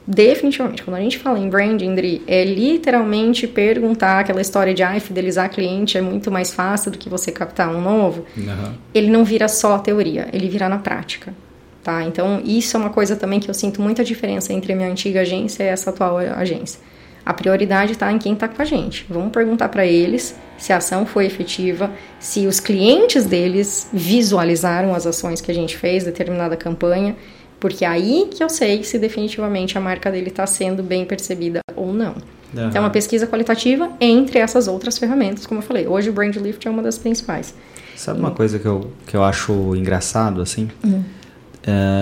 definitivamente, 0.07 0.83
quando 0.83 0.97
a 0.97 1.01
gente 1.01 1.19
fala 1.19 1.39
em 1.39 1.49
branding, 1.49 1.95
Dri, 1.95 2.23
é 2.27 2.45
literalmente 2.45 3.47
perguntar 3.47 4.21
aquela 4.21 4.41
história 4.41 4.75
de 4.75 4.83
ah, 4.83 4.99
fidelizar 5.01 5.51
cliente 5.51 5.97
é 5.97 6.01
muito 6.01 6.31
mais 6.31 6.53
fácil 6.53 6.91
do 6.91 6.99
que 6.99 7.09
você 7.09 7.33
captar 7.33 7.69
um 7.69 7.81
novo. 7.81 8.25
Uhum. 8.37 8.73
Ele 8.95 9.09
não 9.11 9.25
vira 9.25 9.49
só 9.49 9.79
teoria, 9.79 10.29
ele 10.33 10.49
vira 10.49 10.69
na 10.69 10.79
prática. 10.79 11.35
Tá? 11.83 12.03
Então, 12.03 12.41
isso 12.45 12.77
é 12.77 12.81
uma 12.81 12.91
coisa 12.91 13.15
também 13.15 13.39
que 13.39 13.51
eu 13.51 13.55
sinto 13.55 13.83
muita 13.83 14.03
diferença 14.03 14.53
entre 14.53 14.73
a 14.73 14.77
minha 14.77 14.89
antiga 14.89 15.21
agência 15.21 15.63
e 15.63 15.67
essa 15.67 15.91
atual 15.91 16.17
agência. 16.19 16.81
A 17.27 17.33
prioridade 17.33 17.93
está 17.93 18.11
em 18.13 18.19
quem 18.19 18.35
está 18.35 18.49
com 18.49 18.61
a 18.61 18.65
gente. 18.65 19.07
Vamos 19.09 19.33
perguntar 19.33 19.69
para 19.69 19.87
eles 19.87 20.35
se 20.59 20.73
a 20.73 20.77
ação 20.77 21.07
foi 21.07 21.27
efetiva, 21.27 21.91
se 22.19 22.47
os 22.47 22.61
clientes 22.61 23.25
deles 23.25 23.89
visualizaram 23.93 24.95
as 24.95 25.07
ações 25.07 25.41
que 25.41 25.51
a 25.51 25.55
gente 25.55 25.77
fez, 25.77 26.05
determinada 26.05 26.57
campanha, 26.57 27.17
porque 27.65 27.83
é 27.83 27.89
aí 27.89 28.29
que 28.31 28.45
eu 28.45 28.51
sei 28.51 28.85
se 28.85 28.99
definitivamente 28.99 29.79
a 29.79 29.81
marca 29.81 30.11
dele 30.11 30.29
está 30.29 30.47
sendo 30.47 30.83
bem 30.83 31.03
percebida 31.07 31.61
ou 31.75 31.95
não. 31.95 32.13
Uhum. 32.13 32.69
Então, 32.69 32.73
é 32.75 32.81
uma 32.81 32.91
pesquisa 32.91 33.27
qualitativa 33.27 33.91
entre 33.99 34.39
essas 34.39 34.69
outras 34.69 34.99
ferramentas, 34.99 35.47
como 35.47 35.61
eu 35.61 35.65
falei. 35.65 35.87
Hoje 35.87 36.11
o 36.11 36.13
Brand 36.13 36.37
Lift 36.37 36.69
é 36.69 36.71
uma 36.71 36.83
das 36.83 36.99
principais. 36.99 37.55
Sabe 37.97 38.21
uma 38.21 38.33
coisa 38.33 38.59
que 38.59 38.67
eu, 38.67 38.91
que 39.07 39.17
eu 39.17 39.25
acho 39.25 39.75
engraçado, 39.77 40.43
assim? 40.43 40.69
Uhum. 40.85 41.03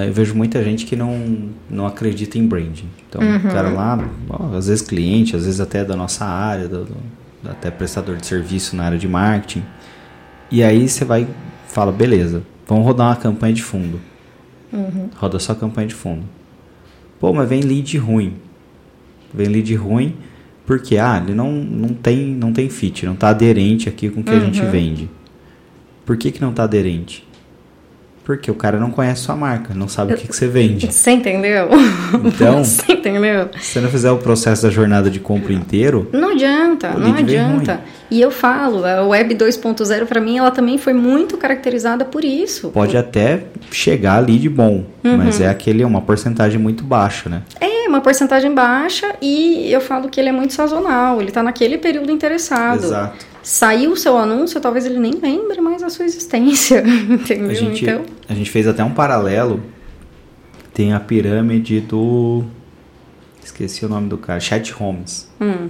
Eu 0.05 0.13
vejo 0.13 0.35
muita 0.35 0.61
gente 0.65 0.85
que 0.85 0.97
não, 0.97 1.51
não 1.71 1.87
acredita 1.87 2.37
em 2.37 2.45
branding. 2.45 2.89
Então, 3.09 3.23
uhum. 3.23 3.37
o 3.37 3.53
cara 3.53 3.69
lá, 3.69 4.05
às 4.59 4.67
vezes 4.67 4.83
cliente, 4.83 5.37
às 5.37 5.45
vezes 5.45 5.61
até 5.61 5.85
da 5.85 5.95
nossa 5.95 6.25
área, 6.25 6.67
do, 6.67 6.87
do, 6.87 6.97
até 7.49 7.71
prestador 7.71 8.17
de 8.17 8.27
serviço 8.27 8.75
na 8.75 8.87
área 8.87 8.99
de 8.99 9.07
marketing. 9.07 9.63
E 10.51 10.61
aí 10.61 10.89
você 10.89 11.05
vai 11.05 11.29
fala, 11.69 11.93
beleza, 11.93 12.43
vamos 12.67 12.85
rodar 12.85 13.11
uma 13.11 13.17
campanha 13.17 13.55
de 13.55 13.63
fundo. 13.63 14.01
Uhum. 14.73 15.09
Roda 15.17 15.39
só 15.39 15.55
campanha 15.55 15.89
de 15.89 15.95
fundo. 15.95 16.25
Pô, 17.21 17.33
mas 17.33 17.49
vem 17.49 17.61
lead 17.61 17.97
ruim. 17.99 18.35
Vem 19.33 19.47
lead 19.49 19.75
ruim 19.75 20.15
porque 20.65 20.97
ah, 20.97 21.21
ele 21.23 21.35
não, 21.35 21.53
não, 21.53 21.89
tem, 21.89 22.27
não 22.27 22.53
tem 22.53 22.69
fit, 22.69 23.05
não 23.05 23.15
está 23.15 23.31
aderente 23.31 23.89
aqui 23.89 24.09
com 24.09 24.21
o 24.21 24.25
que 24.25 24.31
uhum. 24.31 24.37
a 24.37 24.41
gente 24.41 24.61
uhum. 24.61 24.71
vende. 24.71 25.11
Por 26.07 26.17
que, 26.17 26.31
que 26.31 26.41
não 26.41 26.51
está 26.51 26.65
aderente? 26.65 27.27
Porque 28.33 28.51
o 28.51 28.55
cara 28.55 28.79
não 28.79 28.91
conhece 28.91 29.23
sua 29.23 29.37
marca, 29.37 29.75
não 29.75 29.87
sabe 29.87 30.15
o 30.15 30.17
que, 30.17 30.27
que 30.27 30.35
você 30.35 30.49
vende. 30.49 30.91
Você 30.91 31.11
entendeu? 31.11 31.69
Então, 32.25 32.65
você 32.65 32.93
entendeu? 32.93 33.51
Se 33.61 33.75
você 33.75 33.81
não 33.81 33.91
fizer 33.91 34.11
o 34.11 34.17
processo 34.17 34.63
da 34.63 34.71
jornada 34.71 35.11
de 35.11 35.21
compra 35.21 35.53
inteiro. 35.53 36.09
Não 36.13 36.31
adianta, 36.31 36.95
não 36.95 37.15
adianta. 37.15 37.81
E 38.11 38.21
eu 38.21 38.31
falo, 38.31 38.85
a 38.85 39.07
Web 39.07 39.35
2.0 39.35 40.07
para 40.07 40.21
mim 40.21 40.39
ela 40.39 40.51
também 40.51 40.79
foi 40.79 40.93
muito 40.93 41.37
caracterizada 41.37 42.05
por 42.05 42.25
isso. 42.25 42.71
Pode 42.71 42.97
até 42.97 43.45
chegar 43.71 44.17
ali 44.17 44.39
de 44.39 44.49
bom, 44.49 44.85
uhum. 45.05 45.17
mas 45.19 45.41
é 45.41 45.49
aquele 45.49 45.85
uma 45.85 46.01
porcentagem 46.01 46.59
muito 46.59 46.85
baixa, 46.85 47.29
né? 47.29 47.43
É, 47.61 47.87
uma 47.89 48.01
porcentagem 48.01 48.55
baixa 48.55 49.15
e 49.21 49.71
eu 49.71 49.81
falo 49.81 50.09
que 50.09 50.19
ele 50.19 50.31
é 50.31 50.33
muito 50.33 50.55
sazonal, 50.55 51.21
ele 51.21 51.29
está 51.29 51.43
naquele 51.43 51.77
período 51.77 52.11
interessado. 52.11 52.85
Exato 52.85 53.32
saiu 53.43 53.93
o 53.93 53.97
seu 53.97 54.17
anúncio, 54.17 54.61
talvez 54.61 54.87
ele 54.87 54.99
nem 54.99 55.15
lembre 55.15 55.61
mais 55.61 55.83
a 55.83 55.91
sua 55.91 56.05
existência, 56.05 56.83
entendeu? 56.87 57.51
A 57.51 57.55
gente, 57.55 57.85
então... 57.85 58.05
a 58.29 58.35
gente 58.35 58.51
fez 58.51 58.67
até 58.67 58.85
um 58.85 58.93
paralelo, 58.93 59.63
tem 60.73 60.93
a 60.93 61.01
pirâmide 61.01 61.81
do... 61.81 62.45
esqueci 63.43 63.85
o 63.85 63.89
nome 63.89 64.09
do 64.09 64.17
cara, 64.17 64.41
Chat 64.41 64.73
Holmes. 64.73 65.29
Hum. 65.41 65.69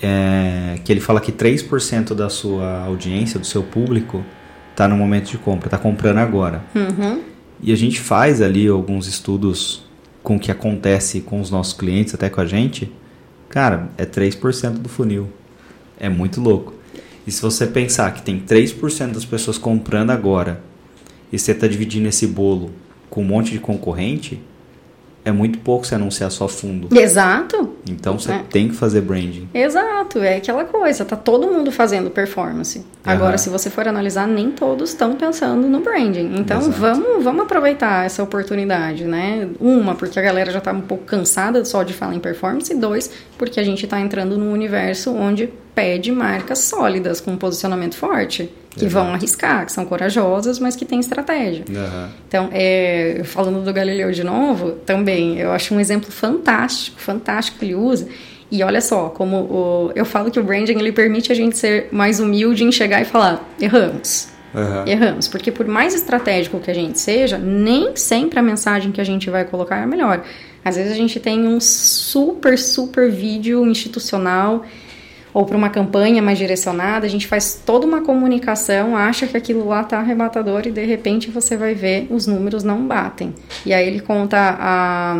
É, 0.00 0.80
que 0.84 0.90
ele 0.90 1.00
fala 1.00 1.20
que 1.20 1.30
3% 1.30 2.14
da 2.14 2.28
sua 2.28 2.80
audiência, 2.86 3.38
do 3.38 3.46
seu 3.46 3.62
público, 3.62 4.24
está 4.70 4.88
no 4.88 4.96
momento 4.96 5.30
de 5.30 5.38
compra, 5.38 5.68
está 5.68 5.78
comprando 5.78 6.18
agora. 6.18 6.64
Uhum. 6.74 7.20
E 7.62 7.72
a 7.72 7.76
gente 7.76 8.00
faz 8.00 8.42
ali 8.42 8.66
alguns 8.66 9.06
estudos 9.06 9.84
com 10.22 10.36
o 10.36 10.40
que 10.40 10.50
acontece 10.50 11.20
com 11.20 11.40
os 11.40 11.50
nossos 11.50 11.72
clientes, 11.72 12.14
até 12.14 12.28
com 12.28 12.40
a 12.40 12.46
gente. 12.46 12.92
Cara, 13.48 13.90
é 13.96 14.04
3% 14.04 14.78
do 14.78 14.88
funil. 14.88 15.28
É 16.00 16.08
muito 16.08 16.40
louco. 16.40 16.74
E 17.26 17.30
se 17.30 17.40
você 17.40 17.66
pensar 17.66 18.12
que 18.12 18.22
tem 18.22 18.40
3% 18.40 19.12
das 19.12 19.24
pessoas 19.24 19.58
comprando 19.58 20.10
agora 20.10 20.62
e 21.32 21.38
você 21.38 21.52
está 21.52 21.66
dividindo 21.66 22.08
esse 22.08 22.26
bolo 22.26 22.72
com 23.08 23.22
um 23.22 23.26
monte 23.26 23.52
de 23.52 23.58
concorrente, 23.58 24.40
é 25.24 25.30
muito 25.30 25.58
pouco 25.60 25.86
você 25.86 25.94
anunciar 25.94 26.30
só 26.30 26.48
fundo. 26.48 26.88
Exato. 26.96 27.76
Então 27.88 28.18
você 28.18 28.32
é. 28.32 28.44
tem 28.50 28.68
que 28.68 28.74
fazer 28.74 29.00
branding. 29.02 29.48
Exato, 29.54 30.18
é 30.18 30.36
aquela 30.36 30.64
coisa, 30.64 31.04
tá 31.04 31.16
todo 31.16 31.46
mundo 31.46 31.70
fazendo 31.70 32.10
performance. 32.10 32.78
Uhum. 32.78 32.84
Agora, 33.04 33.38
se 33.38 33.48
você 33.48 33.70
for 33.70 33.86
analisar, 33.86 34.26
nem 34.26 34.50
todos 34.50 34.90
estão 34.90 35.14
pensando 35.14 35.68
no 35.68 35.80
branding. 35.80 36.34
Então 36.36 36.60
vamos, 36.70 37.22
vamos 37.22 37.42
aproveitar 37.42 38.04
essa 38.04 38.22
oportunidade, 38.22 39.04
né? 39.04 39.48
Uma, 39.60 39.94
porque 39.94 40.18
a 40.18 40.22
galera 40.22 40.50
já 40.50 40.60
tá 40.60 40.72
um 40.72 40.80
pouco 40.80 41.04
cansada 41.04 41.64
só 41.64 41.82
de 41.82 41.92
falar 41.92 42.14
em 42.14 42.20
performance, 42.20 42.72
e 42.72 42.76
dois, 42.76 43.10
porque 43.38 43.60
a 43.60 43.64
gente 43.64 43.84
está 43.84 44.00
entrando 44.00 44.36
num 44.36 44.52
universo 44.52 45.12
onde 45.14 45.52
pede 45.74 46.12
marcas 46.12 46.58
sólidas, 46.58 47.20
com 47.20 47.32
um 47.32 47.36
posicionamento 47.36 47.96
forte, 47.96 48.52
que 48.76 48.86
Exato. 48.86 49.04
vão 49.04 49.14
arriscar, 49.14 49.66
que 49.66 49.72
são 49.72 49.84
corajosas, 49.84 50.58
mas 50.58 50.74
que 50.74 50.84
têm 50.84 50.98
estratégia. 50.98 51.64
Uhum. 51.68 52.08
Então, 52.26 52.48
é, 52.52 53.20
falando 53.24 53.62
do 53.62 53.72
Galileu 53.72 54.10
de 54.12 54.24
novo, 54.24 54.72
também, 54.86 55.38
eu 55.38 55.52
acho 55.52 55.74
um 55.74 55.80
exemplo 55.80 56.10
fantástico, 56.10 56.98
fantástico 56.98 57.58
que 57.58 57.66
ele 57.66 57.74
usa. 57.74 58.08
E 58.50 58.62
olha 58.62 58.80
só, 58.80 59.08
como 59.08 59.36
o, 59.36 59.92
eu 59.94 60.04
falo 60.04 60.30
que 60.30 60.38
o 60.38 60.44
branding 60.44 60.78
ele 60.78 60.92
permite 60.92 61.32
a 61.32 61.34
gente 61.34 61.56
ser 61.56 61.88
mais 61.90 62.20
humilde 62.20 62.64
em 62.64 62.72
chegar 62.72 63.00
e 63.00 63.04
falar, 63.04 63.46
erramos. 63.60 64.28
Aham. 64.54 64.84
Erramos, 64.86 65.28
porque 65.28 65.50
por 65.50 65.66
mais 65.66 65.94
estratégico 65.94 66.60
que 66.60 66.70
a 66.70 66.74
gente 66.74 66.98
seja, 66.98 67.38
nem 67.38 67.96
sempre 67.96 68.38
a 68.38 68.42
mensagem 68.42 68.92
que 68.92 69.00
a 69.00 69.04
gente 69.04 69.30
vai 69.30 69.44
colocar 69.44 69.78
é 69.78 69.82
a 69.84 69.86
melhor. 69.86 70.22
Às 70.64 70.76
vezes 70.76 70.92
a 70.92 70.96
gente 70.96 71.18
tem 71.18 71.46
um 71.46 71.60
super, 71.60 72.58
super 72.58 73.10
vídeo 73.10 73.66
institucional 73.66 74.64
ou 75.34 75.44
para 75.46 75.56
uma 75.56 75.70
campanha 75.70 76.20
mais 76.22 76.36
direcionada, 76.38 77.06
a 77.06 77.08
gente 77.08 77.26
faz 77.26 77.60
toda 77.64 77.86
uma 77.86 78.02
comunicação, 78.02 78.96
acha 78.96 79.26
que 79.26 79.36
aquilo 79.36 79.66
lá 79.68 79.82
tá 79.82 79.98
arrebatador 79.98 80.62
e 80.66 80.70
de 80.70 80.84
repente 80.84 81.30
você 81.30 81.56
vai 81.56 81.74
ver 81.74 82.06
os 82.10 82.26
números 82.26 82.62
não 82.62 82.86
batem. 82.86 83.34
E 83.64 83.72
aí 83.72 83.86
ele 83.86 84.00
conta 84.00 84.36
a, 84.60 85.16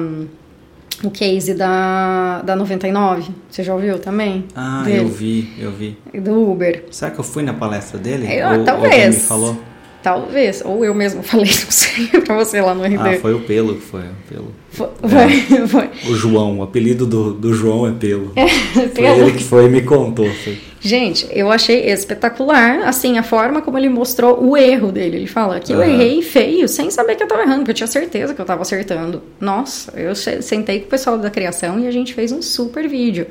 o 1.03 1.11
case 1.11 1.55
da, 1.55 2.43
da 2.43 2.55
99, 2.55 3.31
você 3.51 3.63
já 3.63 3.75
ouviu 3.75 3.99
também? 3.99 4.45
Ah, 4.55 4.83
Dele? 4.85 4.99
eu 5.01 5.09
vi, 5.09 5.53
eu 5.59 5.71
vi. 5.73 5.99
Do 6.15 6.51
Uber. 6.51 6.85
Será 6.91 7.11
que 7.11 7.19
eu 7.19 7.25
fui 7.25 7.43
na 7.43 7.55
palestra 7.55 7.99
dele? 7.99 8.27
Eu- 8.33 8.59
Ou 8.61 8.65
talvez. 8.65 9.15
me 9.15 9.21
falou? 9.23 9.57
Talvez, 10.03 10.63
ou 10.65 10.85
eu 10.85 10.93
mesmo 10.95 11.23
falei, 11.25 11.47
não 11.47 11.71
sei, 11.71 12.07
pra 12.23 12.37
você 12.37 12.61
lá 12.61 12.75
no 12.75 12.83
RD. 12.85 12.97
Ah, 12.99 13.19
foi 13.21 13.35
o 13.35 13.41
Pelo 13.41 13.77
que 13.77 13.83
foi. 13.83 14.01
o 14.01 14.29
Pelo. 14.29 14.53
Foi, 14.71 14.89
foi, 15.09 15.67
foi. 15.69 15.91
O 16.11 16.15
João, 16.17 16.59
o 16.59 16.63
apelido 16.63 17.07
do, 17.07 17.33
do 17.35 17.53
João 17.55 17.87
é 17.87 17.93
Pelo. 17.93 18.33
Foi 18.75 18.89
Pelo. 18.89 19.23
ele 19.23 19.33
que 19.33 19.45
foi 19.45 19.67
e 19.67 19.69
me 19.69 19.83
contou. 19.83 20.29
Foi. 20.31 20.59
Gente, 20.81 21.29
eu 21.31 21.53
achei 21.53 21.87
espetacular, 21.93 22.81
assim, 22.89 23.17
a 23.17 23.23
forma 23.23 23.63
como 23.63 23.79
ele 23.79 23.89
mostrou 23.89 24.43
o 24.43 24.57
erro 24.57 24.91
dele. 24.91 25.19
Ele 25.19 25.27
fala 25.29 25.61
que 25.61 25.73
eu 25.73 25.81
errei 25.81 26.21
feio, 26.23 26.67
sem 26.67 26.91
saber 26.91 27.15
que 27.15 27.23
eu 27.23 27.29
tava 27.29 27.43
errando, 27.43 27.59
porque 27.59 27.71
eu 27.71 27.75
tinha 27.77 27.87
certeza 27.87 28.35
que 28.35 28.41
eu 28.41 28.45
tava 28.45 28.63
acertando. 28.63 29.23
Nossa, 29.41 29.93
eu 29.97 30.15
se- 30.17 30.43
sentei 30.43 30.81
com 30.81 30.87
o 30.87 30.89
pessoal 30.89 31.17
da 31.19 31.31
criação 31.31 31.79
e 31.79 31.87
a 31.87 31.91
gente 31.93 32.13
fez 32.15 32.33
um 32.33 32.43
super 32.43 32.89
vídeo. 32.89 33.27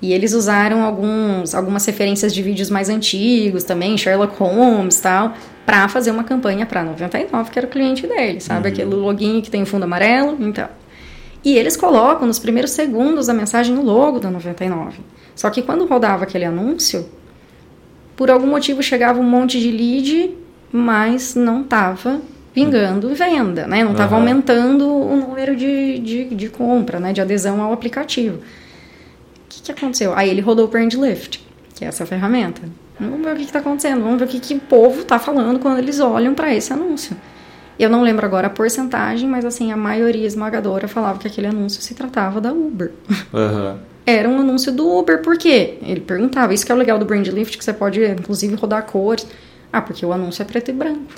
E 0.00 0.12
eles 0.12 0.32
usaram 0.32 0.82
alguns, 0.82 1.54
algumas 1.54 1.86
referências 1.86 2.34
de 2.34 2.42
vídeos 2.42 2.68
mais 2.68 2.88
antigos 2.88 3.62
também, 3.62 3.96
Sherlock 3.96 4.34
Holmes 4.36 4.98
e 4.98 5.02
tal, 5.02 5.34
pra 5.64 5.88
fazer 5.88 6.10
uma 6.10 6.24
campanha 6.24 6.66
pra 6.66 6.82
99, 6.82 7.50
que 7.50 7.58
era 7.58 7.66
o 7.66 7.70
cliente 7.70 8.06
dele, 8.06 8.40
sabe? 8.40 8.68
Aquele 8.68 8.94
login 8.94 9.40
que 9.40 9.50
tem 9.50 9.62
o 9.62 9.66
fundo 9.66 9.84
amarelo, 9.84 10.36
então. 10.40 10.68
E 11.44 11.56
eles 11.56 11.76
colocam 11.76 12.26
nos 12.26 12.38
primeiros 12.38 12.70
segundos 12.70 13.26
da 13.26 13.34
mensagem 13.34 13.76
o 13.76 13.82
logo 13.82 14.18
da 14.20 14.30
99. 14.30 15.00
Só 15.34 15.50
que 15.50 15.62
quando 15.62 15.86
rodava 15.86 16.24
aquele 16.24 16.44
anúncio, 16.44 17.08
por 18.16 18.30
algum 18.30 18.46
motivo 18.46 18.82
chegava 18.82 19.20
um 19.20 19.24
monte 19.24 19.58
de 19.58 19.70
lead, 19.70 20.34
mas 20.70 21.34
não 21.34 21.62
estava 21.62 22.20
vingando 22.54 23.14
venda, 23.14 23.66
né? 23.66 23.82
Não 23.82 23.92
estava 23.92 24.14
Aham. 24.14 24.22
aumentando 24.22 24.86
o 24.86 25.16
número 25.16 25.56
de, 25.56 25.98
de, 25.98 26.24
de 26.26 26.48
compra, 26.48 27.00
né? 27.00 27.12
De 27.12 27.20
adesão 27.20 27.60
ao 27.60 27.72
aplicativo. 27.72 28.36
O 28.36 28.40
que, 29.48 29.62
que 29.62 29.72
aconteceu? 29.72 30.12
Aí 30.14 30.28
ele 30.28 30.40
rodou 30.40 30.66
o 30.66 30.68
Brand 30.68 30.92
Lift, 30.92 31.44
que 31.74 31.84
é 31.84 31.88
essa 31.88 32.06
ferramenta. 32.06 32.62
Vamos 33.10 33.24
ver 33.24 33.34
o 33.34 33.36
que 33.36 33.42
está 33.44 33.58
acontecendo, 33.58 34.02
vamos 34.02 34.18
ver 34.18 34.24
o 34.24 34.28
que, 34.28 34.40
que 34.40 34.54
o 34.54 34.60
povo 34.60 35.00
está 35.00 35.18
falando 35.18 35.58
quando 35.58 35.78
eles 35.78 36.00
olham 36.00 36.34
para 36.34 36.54
esse 36.54 36.72
anúncio. 36.72 37.16
Eu 37.78 37.88
não 37.90 38.02
lembro 38.02 38.24
agora 38.24 38.46
a 38.46 38.50
porcentagem, 38.50 39.28
mas 39.28 39.44
assim, 39.44 39.72
a 39.72 39.76
maioria 39.76 40.26
esmagadora 40.26 40.86
falava 40.86 41.18
que 41.18 41.26
aquele 41.26 41.46
anúncio 41.46 41.82
se 41.82 41.94
tratava 41.94 42.40
da 42.40 42.52
Uber. 42.52 42.92
Aham. 43.32 43.78
Era 44.04 44.28
um 44.28 44.40
anúncio 44.40 44.72
do 44.72 44.98
Uber, 44.98 45.22
por 45.22 45.38
quê? 45.38 45.78
Ele 45.82 46.00
perguntava, 46.00 46.52
isso 46.52 46.66
que 46.66 46.72
é 46.72 46.74
o 46.74 46.78
legal 46.78 46.98
do 46.98 47.04
Brand 47.04 47.26
Lift, 47.28 47.56
que 47.56 47.64
você 47.64 47.72
pode, 47.72 48.04
inclusive, 48.04 48.54
rodar 48.56 48.84
cores. 48.84 49.26
Ah, 49.72 49.80
porque 49.80 50.04
o 50.04 50.12
anúncio 50.12 50.42
é 50.42 50.44
preto 50.44 50.70
e 50.70 50.74
branco. 50.74 51.12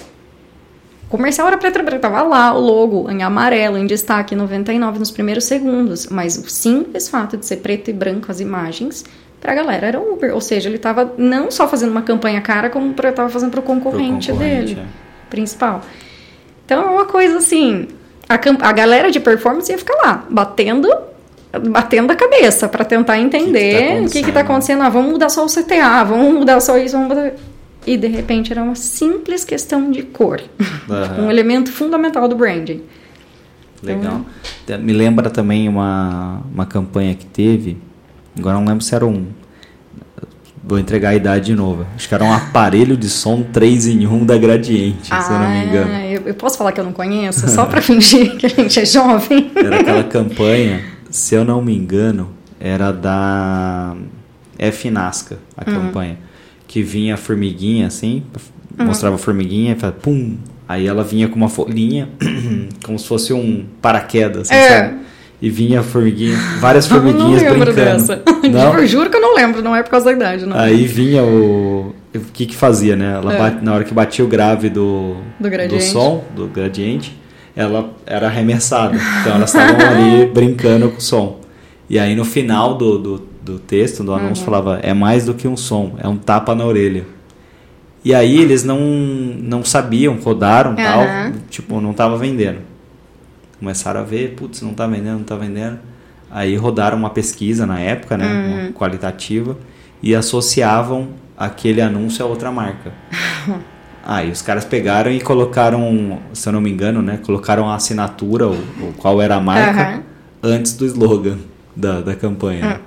O 1.07 1.09
comercial 1.09 1.47
era 1.49 1.57
preto 1.57 1.78
e 1.78 1.82
branco, 1.82 2.03
tava 2.03 2.22
lá 2.22 2.55
o 2.55 2.61
logo 2.61 3.11
em 3.11 3.22
amarelo, 3.22 3.78
em 3.78 3.87
destaque, 3.87 4.35
99 4.35 4.99
nos 4.99 5.11
primeiros 5.11 5.45
segundos. 5.45 6.09
Mas 6.09 6.37
o 6.37 6.49
simples 6.49 7.09
fato 7.09 7.37
de 7.39 7.47
ser 7.47 7.57
preto 7.59 7.89
e 7.89 7.93
branco 7.93 8.30
as 8.30 8.41
imagens, 8.41 9.05
pra 9.45 9.55
galera 9.55 9.86
era 9.86 10.01
Uber. 10.01 10.32
Ou 10.34 10.40
seja, 10.40 10.70
ele 10.70 10.78
tava 10.78 11.12
não 11.18 11.51
só 11.51 11.68
fazendo 11.68 11.90
uma 11.90 12.01
campanha 12.01 12.40
cara, 12.40 12.70
como 12.70 12.95
pra, 12.95 13.12
tava 13.12 13.28
fazendo 13.28 13.51
pro 13.51 13.61
Pro 13.62 13.74
concorrente, 13.74 14.32
dele, 14.32 14.78
é. 14.80 14.84
principal. 15.28 15.82
Então 16.64 16.82
é 16.82 16.90
uma 16.90 17.05
coisa 17.05 17.36
assim, 17.36 17.88
a, 18.26 18.34
a 18.66 18.72
galera 18.72 19.11
de 19.11 19.20
performance 19.20 19.70
ia 19.70 19.76
ficar 19.76 19.95
lá, 20.03 20.24
batendo 20.30 20.88
batendo 21.70 22.11
a 22.11 22.16
cabeça 22.16 22.66
para 22.68 22.84
tentar 22.84 23.18
entender 23.18 24.03
o 24.03 24.11
que 24.11 24.18
está 24.20 24.40
acontecendo. 24.40 24.82
Ah, 24.82 24.88
vamos 24.88 25.12
mudar 25.12 25.28
só 25.28 25.45
o 25.45 25.47
CTA, 25.49 26.03
vamos 26.05 26.32
mudar 26.34 26.59
só 26.61 26.76
isso, 26.78 26.95
vamos 26.99 27.11
mudar... 27.14 27.32
E 27.86 27.97
de 27.99 28.07
repente 28.09 28.51
era 28.51 28.62
uma 28.62 28.74
simples 28.74 29.45
questão 29.45 29.90
de 29.90 30.03
cor. 30.03 30.40
Aham. 30.90 31.26
um 31.26 31.30
elemento 31.30 31.70
fundamental 31.70 32.26
do 32.26 32.34
branding. 32.34 32.82
Legal. 33.82 34.22
Te- 34.66 34.78
Me 34.78 34.92
lembra 34.95 35.28
também 35.30 35.68
uma, 35.68 36.40
uma 36.53 36.64
campanha 36.66 37.14
que 37.14 37.26
teve, 37.26 37.76
agora 38.39 38.57
não 38.59 38.64
lembro 38.66 38.85
se 38.85 38.95
era 38.95 39.07
um. 39.07 39.26
Vou 40.66 40.78
entregar 40.78 41.11
a 41.11 41.14
idade 41.14 41.47
de 41.47 41.55
novo. 41.55 41.87
Acho 41.95 42.09
que 42.09 42.14
era 42.14 42.24
um 42.24 42.32
aparelho 42.32 42.97
de 42.97 43.09
som 43.11 43.43
3 43.43 43.87
em 43.87 44.07
1 44.07 44.24
da 44.24 44.39
Gradiente, 44.39 45.09
se 45.09 45.12
eu 45.12 45.39
não 45.39 45.51
me 45.51 45.66
engano. 45.66 45.91
Ah, 45.93 46.07
eu, 46.07 46.22
eu 46.24 46.35
posso 46.35 46.57
falar 46.57 46.72
que 46.72 46.80
eu 46.80 46.85
não 46.85 46.93
conheço, 46.93 47.47
só 47.51 47.66
para 47.66 47.80
fingir 47.82 48.37
que 48.39 48.47
a 48.47 48.49
gente 48.49 48.80
é 48.80 48.87
jovem. 48.87 49.51
Era 49.55 49.80
aquela 49.80 50.05
campanha, 50.05 50.82
se 51.11 51.35
eu 51.35 51.45
não 51.45 51.61
me 51.61 51.76
engano, 51.76 52.30
era 52.59 52.93
da 52.93 53.95
F 54.59 54.91
Nasca, 54.91 55.39
a 55.55 55.68
Uhum. 55.68 55.76
campanha. 55.76 56.16
Que 56.66 56.82
vinha 56.82 57.12
a 57.14 57.18
formiguinha 57.18 57.87
assim, 57.89 58.22
Uhum. 58.78 58.87
mostrava 58.87 59.16
a 59.16 59.18
formiguinha 59.18 59.72
e 59.72 59.76
falava 59.76 59.99
pum. 60.01 60.39
Aí 60.66 60.87
ela 60.87 61.05
vinha 61.05 61.28
com 61.28 61.37
uma 61.37 61.51
folhinha, 61.51 62.09
como 62.82 62.99
se 62.99 63.07
fosse 63.07 63.35
um 63.35 63.66
paraquedas, 63.82 64.51
assim, 64.51 64.55
É. 64.59 64.68
sabe? 64.68 64.95
E 65.43 65.51
vinha 65.51 65.82
formiguinha, 65.82 66.37
várias 66.61 66.89
Eu 66.91 66.97
não 66.97 67.03
formiguinhas 67.12 67.43
lembro 67.43 67.72
brincando. 67.72 67.99
dessa. 67.99 68.22
Não? 68.49 68.78
Eu 68.78 68.87
juro 68.87 69.11
que 69.11 69.16
eu 69.16 69.20
não 69.20 69.35
lembro, 69.35 69.62
não 69.62 69.74
é 69.74 69.82
por 69.82 69.91
causa 69.91 70.07
da 70.07 70.12
idade, 70.12 70.45
não. 70.47 70.57
Aí 70.59 70.87
vinha 70.87 71.22
o. 71.22 71.95
O 72.14 72.20
que 72.32 72.45
que 72.47 72.55
fazia, 72.55 72.95
né? 72.95 73.14
Ela 73.14 73.35
É. 73.35 73.39
bate- 73.39 73.64
na 73.64 73.74
hora 73.74 73.85
que 73.85 73.93
batia 73.95 74.24
o 74.24 74.28
grave 74.28 74.68
do, 74.70 75.16
Do 75.41 75.49
gradiente. 75.51 75.82
som, 75.85 76.22
do 76.37 76.47
gradiente, 76.47 77.18
ela 77.57 77.91
era 78.07 78.26
arremessada. 78.28 78.97
Então 79.20 79.35
elas 79.37 79.53
estavam 79.53 79.76
ali 79.87 80.26
brincando 80.32 80.91
com 80.91 80.99
o 80.99 81.01
som. 81.01 81.41
E 81.91 81.99
aí 81.99 82.14
no 82.14 82.24
final 82.24 82.74
do, 82.76 82.99
do, 82.99 83.22
do 83.43 83.59
texto, 83.59 84.05
do 84.05 84.12
anúncio, 84.14 84.45
Uhum. 84.45 84.53
falava: 84.53 84.78
é 84.82 84.93
mais 84.95 85.24
do 85.24 85.32
que 85.35 85.49
um 85.49 85.57
som, 85.57 85.95
é 85.99 86.07
um 86.07 86.16
tapa 86.16 86.55
na 86.55 86.64
orelha. 86.66 87.05
E 88.05 88.14
aí 88.14 88.39
eles 88.39 88.62
não, 88.62 88.78
não 88.78 89.64
sabiam, 89.64 90.16
rodaram 90.22 90.74
tal, 90.76 91.01
Aham. 91.03 91.32
tipo, 91.51 91.80
não 91.80 91.93
tava 91.95 92.16
vendendo. 92.18 92.59
Começaram 93.65 94.01
a 94.01 94.03
ver, 94.03 94.35
putz, 94.35 94.61
não 94.61 94.75
tá 94.75 94.87
vendendo, 94.87 95.17
não 95.17 95.25
tá 95.25 95.37
vendendo. 95.37 95.79
Aí 96.31 96.55
rodaram 96.55 96.99
uma 96.99 97.09
pesquisa 97.09 97.65
na 97.65 97.81
época, 97.81 98.15
né, 98.19 98.27
Uhum. 98.27 98.65
uma 98.65 98.73
qualitativa, 98.73 99.57
e 100.03 100.15
associavam 100.15 101.09
aquele 101.35 101.81
anúncio 101.81 102.23
a 102.23 102.29
outra 102.29 102.53
marca. 102.53 102.93
Aí 104.05 104.31
os 104.31 104.43
caras 104.43 104.67
pegaram 104.67 105.11
e 105.11 105.19
colocaram, 105.19 106.19
se 106.35 106.47
eu 106.47 106.53
não 106.53 106.61
me 106.61 106.71
engano, 106.71 107.01
né, 107.01 107.19
colocaram 107.25 107.67
a 107.71 107.75
assinatura, 107.77 108.47
o, 108.47 108.53
o 108.53 108.93
qual 108.99 109.23
era 109.23 109.37
a 109.37 109.41
marca, 109.41 109.81
Aham. 109.81 110.03
antes 110.43 110.75
do 110.77 110.85
slogan 110.85 111.39
da, 111.75 112.03
da 112.03 112.15
campanha. 112.15 112.61
né? 112.61 112.81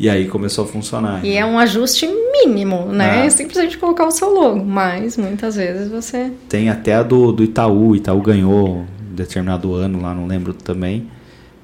E 0.00 0.10
aí 0.10 0.26
começou 0.26 0.64
a 0.64 0.66
funcionar. 0.66 1.24
E 1.24 1.36
é 1.36 1.46
um 1.46 1.56
ajuste 1.60 2.08
mínimo, 2.08 2.86
né? 2.86 3.20
Ah. 3.22 3.26
É 3.26 3.30
simplesmente 3.30 3.78
colocar 3.78 4.04
o 4.04 4.10
seu 4.10 4.28
logo. 4.34 4.64
Mas 4.64 5.16
muitas 5.16 5.54
vezes 5.54 5.88
você. 5.88 6.32
Tem 6.48 6.68
até 6.68 6.94
a 6.96 7.04
do, 7.04 7.30
do 7.30 7.44
Itaú. 7.44 7.94
Itaú 7.94 8.20
ganhou 8.20 8.84
determinado 9.14 9.74
ano 9.74 10.00
lá, 10.02 10.14
não 10.14 10.26
lembro 10.26 10.52
também, 10.52 11.08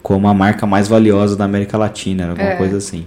como 0.02 0.26
a 0.28 0.34
marca 0.34 0.66
mais 0.66 0.88
valiosa 0.88 1.36
da 1.36 1.44
América 1.44 1.76
Latina, 1.76 2.22
era 2.22 2.32
alguma 2.32 2.50
É. 2.50 2.56
coisa 2.56 2.76
assim. 2.78 3.04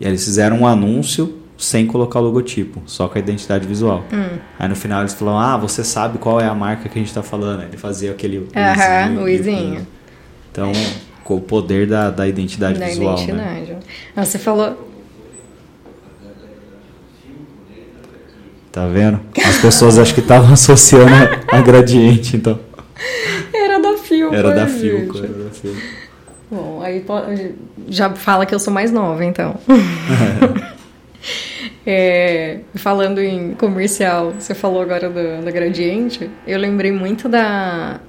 E 0.00 0.04
aí 0.04 0.10
eles 0.10 0.24
fizeram 0.24 0.60
um 0.60 0.66
anúncio 0.66 1.38
sem 1.58 1.86
colocar 1.86 2.18
o 2.18 2.22
logotipo, 2.24 2.82
só 2.86 3.06
com 3.08 3.16
a 3.16 3.20
identidade 3.20 3.66
visual. 3.66 4.02
Hum. 4.12 4.38
Aí 4.58 4.68
no 4.68 4.74
final 4.74 5.00
eles 5.02 5.12
falaram, 5.14 5.38
ah, 5.38 5.56
você 5.56 5.84
sabe 5.84 6.18
qual 6.18 6.40
é 6.40 6.46
a 6.46 6.54
marca 6.54 6.88
que 6.88 6.98
a 6.98 7.02
gente 7.02 7.14
tá 7.14 7.22
falando. 7.22 7.62
Ele 7.62 7.76
fazia 7.76 8.10
aquele 8.10 8.48
Aham, 8.56 9.22
o 9.22 9.28
e- 9.28 9.34
izinho. 9.34 9.86
Então, 10.50 10.72
com 11.22 11.36
o 11.36 11.40
poder 11.40 11.86
da, 11.86 12.10
da 12.10 12.26
identidade 12.26 12.78
da 12.80 12.86
visual, 12.86 13.16
né? 13.16 13.22
identidade. 13.62 13.76
Ah, 14.16 14.24
você 14.24 14.38
falou. 14.38 14.88
Tá 18.72 18.86
vendo? 18.88 19.20
As 19.46 19.58
pessoas 19.58 19.98
acho 19.98 20.14
que 20.14 20.20
estavam 20.20 20.52
associando 20.52 21.12
a 21.48 21.60
gradiente, 21.60 22.36
então. 22.36 22.58
Era 24.34 24.52
da 24.52 24.66
Filco. 24.66 25.18
Era 25.18 25.26
da 25.26 25.32
gente. 25.32 25.32
Filco, 25.32 25.34
era 25.40 25.44
da 25.44 25.50
Filco. 25.50 25.80
Bom, 26.50 26.82
aí 26.82 27.04
já 27.88 28.10
fala 28.10 28.44
que 28.44 28.54
eu 28.54 28.58
sou 28.58 28.72
mais 28.72 28.92
nova, 28.92 29.24
então. 29.24 29.56
É, 31.84 32.60
falando 32.76 33.20
em 33.20 33.54
comercial, 33.54 34.32
você 34.38 34.54
falou 34.54 34.82
agora 34.82 35.10
do, 35.10 35.44
da 35.44 35.50
Gradiente. 35.50 36.30
Eu 36.46 36.58
lembrei 36.58 36.92
muito 36.92 37.28
da 37.28 38.00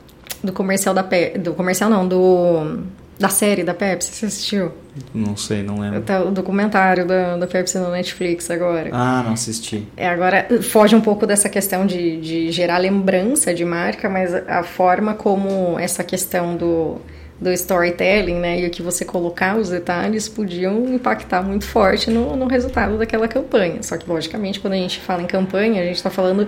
do 0.44 0.54
comercial 0.54 0.94
da 0.94 1.04
Pe 1.04 1.38
do 1.40 1.54
comercial 1.54 1.90
não, 1.90 2.08
do 2.08 2.84
da 3.24 3.30
série 3.30 3.64
da 3.64 3.74
Pepsi. 3.74 4.14
Você 4.14 4.26
assistiu? 4.26 4.74
Não 5.14 5.38
sei, 5.38 5.64
não 5.64 5.80
lembro. 5.80 6.02
Tá, 6.02 6.22
O 6.22 6.30
documentário 6.30 7.08
da, 7.08 7.38
da 7.38 7.48
Pepsi 7.48 7.78
no 7.78 7.90
Netflix 7.90 8.52
agora. 8.52 8.90
Ah, 8.92 9.24
não 9.24 9.32
assisti. 9.32 9.88
É, 9.96 10.10
agora 10.10 10.46
foge 10.62 10.94
um 10.94 11.00
pouco 11.00 11.26
dessa 11.26 11.48
questão 11.48 11.86
de, 11.86 12.20
de 12.20 12.52
gerar 12.52 12.80
lembrança 12.80 13.54
de 13.54 13.64
marca, 13.64 14.10
mas 14.10 14.34
a 14.36 14.62
forma 14.62 15.14
como 15.14 15.80
essa 15.80 16.04
questão 16.04 16.58
do, 16.58 16.98
do 17.40 17.50
storytelling, 17.54 18.40
né? 18.40 18.60
E 18.60 18.68
o 18.68 18.70
que 18.70 18.82
você 18.82 19.06
colocar, 19.06 19.56
os 19.56 19.70
detalhes, 19.70 20.28
podiam 20.28 20.94
impactar 20.94 21.42
muito 21.42 21.66
forte 21.66 22.12
no, 22.12 22.36
no 22.36 22.46
resultado 22.46 22.98
daquela 22.98 23.30
campanha. 23.30 23.82
Só 23.84 23.96
que, 23.96 24.10
logicamente, 24.10 24.60
quando 24.60 24.74
a 24.74 24.78
gente 24.78 25.00
fala 25.00 25.22
em 25.22 25.28
campanha, 25.28 25.82
a 25.82 25.86
gente 25.86 25.96
está 25.96 26.10
falando 26.10 26.46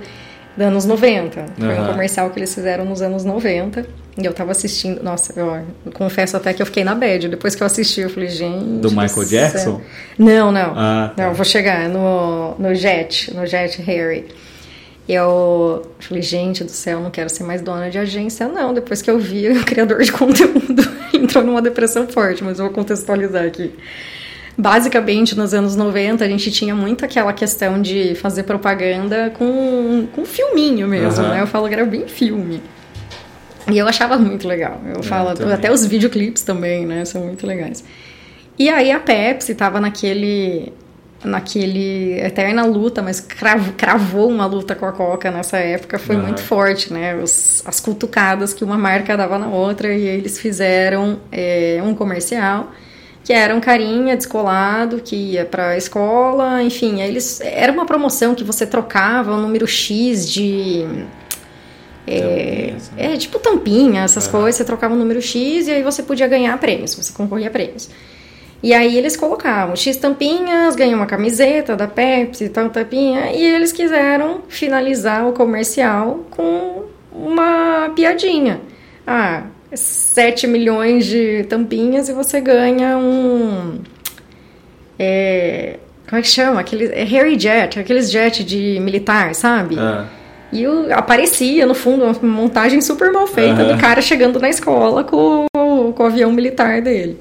dos 0.55 0.65
anos 0.65 0.85
90. 0.85 1.45
Foi 1.57 1.67
uhum. 1.67 1.83
um 1.83 1.87
comercial 1.87 2.29
que 2.29 2.39
eles 2.39 2.53
fizeram 2.53 2.85
nos 2.85 3.01
anos 3.01 3.23
90. 3.23 3.85
E 4.17 4.25
eu 4.25 4.33
tava 4.33 4.51
assistindo. 4.51 5.03
Nossa, 5.03 5.37
eu, 5.37 5.47
eu, 5.85 5.91
confesso 5.91 6.37
até 6.37 6.53
que 6.53 6.61
eu 6.61 6.65
fiquei 6.65 6.83
na 6.83 6.95
bad. 6.95 7.27
Depois 7.27 7.53
que 7.53 7.61
eu 7.61 7.67
assisti, 7.67 8.01
eu 8.01 8.09
falei, 8.09 8.29
gente. 8.29 8.79
Do 8.79 8.89
Michael 8.89 9.25
Jackson? 9.25 9.81
Não, 10.17 10.51
não. 10.51 10.73
Ah, 10.75 11.11
tá. 11.15 11.25
Não, 11.25 11.33
vou 11.33 11.45
chegar 11.45 11.89
no, 11.89 12.55
no 12.57 12.73
Jet, 12.73 13.33
no 13.33 13.45
Jet 13.45 13.81
Harry. 13.81 14.25
Eu 15.07 15.91
falei, 15.99 16.23
gente 16.23 16.63
do 16.63 16.71
céu, 16.71 16.99
não 16.99 17.11
quero 17.11 17.29
ser 17.29 17.43
mais 17.43 17.61
dona 17.61 17.89
de 17.89 17.97
agência, 17.97 18.47
não. 18.47 18.73
Depois 18.73 19.01
que 19.01 19.11
eu 19.11 19.19
vi, 19.19 19.49
o 19.51 19.63
criador 19.63 20.01
de 20.01 20.11
conteúdo 20.11 20.83
entrou 21.13 21.43
numa 21.43 21.61
depressão 21.61 22.07
forte, 22.07 22.43
mas 22.43 22.57
eu 22.57 22.65
vou 22.65 22.73
contextualizar 22.73 23.45
aqui. 23.45 23.71
Basicamente, 24.57 25.35
nos 25.35 25.53
anos 25.53 25.75
90, 25.75 26.23
a 26.23 26.27
gente 26.27 26.49
tinha 26.49 26.73
muito 26.73 27.03
aquela 27.03 27.33
questão 27.33 27.81
de 27.81 28.15
fazer 28.15 28.43
propaganda 28.43 29.29
com, 29.37 30.07
com 30.13 30.25
filminho 30.25 30.87
mesmo, 30.87 31.23
uhum. 31.23 31.29
né? 31.29 31.41
Eu 31.41 31.47
falo 31.47 31.67
que 31.67 31.73
era 31.73 31.85
bem 31.85 32.07
filme. 32.07 32.61
E 33.69 33.77
eu 33.77 33.87
achava 33.87 34.17
muito 34.17 34.47
legal. 34.47 34.79
Eu 34.85 35.01
é, 35.01 35.03
falo, 35.03 35.29
até 35.51 35.71
os 35.71 35.85
videoclipes 35.85 36.43
também, 36.43 36.85
né? 36.85 37.03
São 37.03 37.25
muito 37.25 37.45
legais. 37.45 37.83
E 38.57 38.69
aí 38.69 38.91
a 38.91 38.99
Pepsi 38.99 39.53
tava 39.55 39.81
naquele 39.81 40.71
naquele 41.23 42.19
eterna 42.19 42.63
luta, 42.65 43.01
mas 43.01 43.19
cravou, 43.19 43.73
cravou 43.75 44.29
uma 44.29 44.45
luta 44.45 44.75
com 44.75 44.85
a 44.85 44.91
Coca 44.91 45.31
nessa 45.31 45.57
época, 45.57 45.97
foi 45.97 46.15
uhum. 46.15 46.21
muito 46.21 46.41
forte, 46.41 46.93
né? 46.93 47.15
Os, 47.15 47.63
as 47.65 47.79
cutucadas 47.79 48.53
que 48.53 48.63
uma 48.63 48.77
marca 48.77 49.17
dava 49.17 49.39
na 49.39 49.47
outra 49.47 49.91
e 49.91 50.05
eles 50.05 50.37
fizeram 50.37 51.19
é, 51.31 51.81
um 51.83 51.95
comercial 51.95 52.71
que 53.25 53.33
era 53.33 53.55
um 53.55 53.59
carinha 53.59 54.15
descolado 54.15 55.01
que 55.03 55.15
ia 55.15 55.45
para 55.45 55.69
a 55.69 55.77
escola, 55.77 56.61
enfim, 56.61 57.01
eles 57.01 57.41
era 57.41 57.71
uma 57.71 57.85
promoção 57.85 58.35
que 58.35 58.43
você 58.43 58.67
trocava 58.67 59.33
um 59.33 59.41
número 59.41 59.65
X 59.65 60.29
de 60.31 60.85
é, 62.05 62.75
né? 62.95 63.13
é, 63.15 63.17
tipo 63.17 63.39
tampinha, 63.39 64.03
essas 64.03 64.27
uhum. 64.27 64.31
coisas, 64.33 64.55
você 64.57 64.63
trocava 64.63 64.93
um 64.93 64.97
número 64.97 65.19
X 65.19 65.67
e 65.67 65.71
aí 65.71 65.81
você 65.81 66.03
podia 66.03 66.27
ganhar 66.27 66.55
prêmios, 66.59 66.93
você 66.93 67.11
concorria 67.11 67.47
a 67.47 67.51
prêmios. 67.51 67.89
E 68.61 68.73
aí 68.75 68.95
eles 68.95 69.17
colocavam 69.17 69.75
X 69.75 69.97
tampinhas, 69.97 70.75
ganhou 70.75 70.95
uma 70.95 71.07
camiseta 71.07 71.75
da 71.75 71.87
Pepsi, 71.87 72.49
tal 72.49 72.69
tampinha, 72.69 73.31
e 73.31 73.43
eles 73.43 73.71
quiseram 73.71 74.43
finalizar 74.47 75.27
o 75.27 75.33
comercial 75.33 76.25
com 76.29 76.83
uma 77.11 77.91
piadinha. 77.95 78.61
Ah, 79.05 79.45
7 79.75 80.47
milhões 80.47 81.05
de 81.05 81.43
tampinhas 81.45 82.09
e 82.09 82.13
você 82.13 82.39
ganha 82.41 82.97
um. 82.97 83.79
É, 84.97 85.77
como 86.07 86.19
é 86.19 86.21
que 86.21 86.27
chama? 86.27 86.61
Aquele, 86.61 86.85
é 86.87 87.03
Harry 87.03 87.37
Jet, 87.39 87.79
aqueles 87.79 88.11
jet 88.11 88.43
de 88.43 88.79
militar, 88.79 89.33
sabe? 89.35 89.77
Ah. 89.77 90.05
E 90.53 90.65
aparecia, 90.91 91.65
no 91.65 91.73
fundo, 91.73 92.05
uma 92.05 92.13
montagem 92.21 92.79
super 92.79 93.11
mal 93.11 93.27
feita 93.27 93.63
uhum. 93.63 93.75
do 93.75 93.81
cara 93.81 94.01
chegando 94.01 94.39
na 94.39 94.49
escola 94.49 95.03
com, 95.03 95.45
com 95.53 95.93
o 95.97 96.05
avião 96.05 96.31
militar 96.31 96.81
dele. 96.81 97.17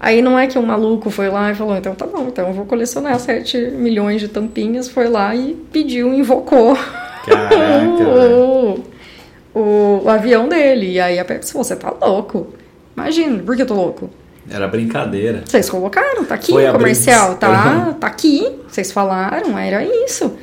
Aí 0.00 0.22
não 0.22 0.38
é 0.38 0.46
que 0.46 0.58
um 0.58 0.62
maluco 0.62 1.10
foi 1.10 1.28
lá 1.28 1.50
e 1.50 1.54
falou, 1.54 1.76
então 1.76 1.94
tá 1.94 2.06
bom, 2.06 2.26
então 2.28 2.48
eu 2.48 2.54
vou 2.54 2.64
colecionar 2.64 3.18
7 3.18 3.72
milhões 3.72 4.20
de 4.20 4.28
tampinhas, 4.28 4.88
foi 4.88 5.08
lá 5.08 5.34
e 5.34 5.54
pediu, 5.72 6.14
invocou 6.14 6.76
o, 8.06 8.80
o, 9.58 10.02
o, 10.04 10.08
avião 10.08 10.48
dele. 10.48 10.92
E 10.92 11.00
aí 11.00 11.18
a 11.18 11.24
Pepsi 11.24 11.52
falou, 11.52 11.64
você 11.64 11.76
tá 11.76 11.90
louco. 11.90 12.54
Imagina, 12.96 13.42
por 13.42 13.56
que 13.56 13.62
eu 13.62 13.66
tô 13.66 13.74
louco? 13.74 14.10
Era 14.50 14.66
brincadeira. 14.66 15.42
Vocês 15.44 15.68
colocaram, 15.68 16.24
tá 16.24 16.34
aqui 16.34 16.52
o 16.52 16.72
comercial, 16.72 17.34
tá, 17.36 17.94
tá 18.00 18.06
aqui. 18.06 18.60
Vocês 18.68 18.90
falaram, 18.90 19.58
era 19.58 19.84
isso. 19.84 20.36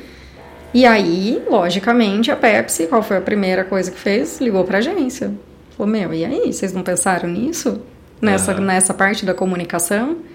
E 0.72 0.84
aí, 0.86 1.42
logicamente, 1.50 2.30
a 2.30 2.36
Pepsi, 2.36 2.86
qual 2.86 3.02
foi 3.02 3.16
a 3.16 3.20
primeira 3.20 3.64
coisa 3.64 3.90
que 3.90 3.98
fez? 3.98 4.40
Ligou 4.40 4.62
pra 4.64 4.78
agência. 4.78 5.32
Falou, 5.76 5.90
meu, 5.90 6.14
e 6.14 6.24
aí, 6.24 6.52
vocês 6.52 6.72
não 6.72 6.82
pensaram 6.82 7.28
nisso? 7.28 7.80
nessa, 8.20 8.54
uhum. 8.54 8.60
nessa 8.60 8.94
parte 8.94 9.24
da 9.24 9.34
comunicação. 9.34 10.18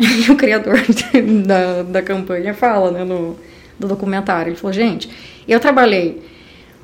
E 0.00 0.30
o 0.30 0.36
criador 0.36 0.78
da, 1.44 1.82
da 1.82 2.02
campanha 2.02 2.54
fala, 2.54 2.92
né, 2.92 3.02
no 3.02 3.36
do 3.76 3.88
documentário, 3.88 4.50
ele 4.50 4.56
falou, 4.56 4.72
gente, 4.72 5.10
eu 5.46 5.58
trabalhei 5.58 6.22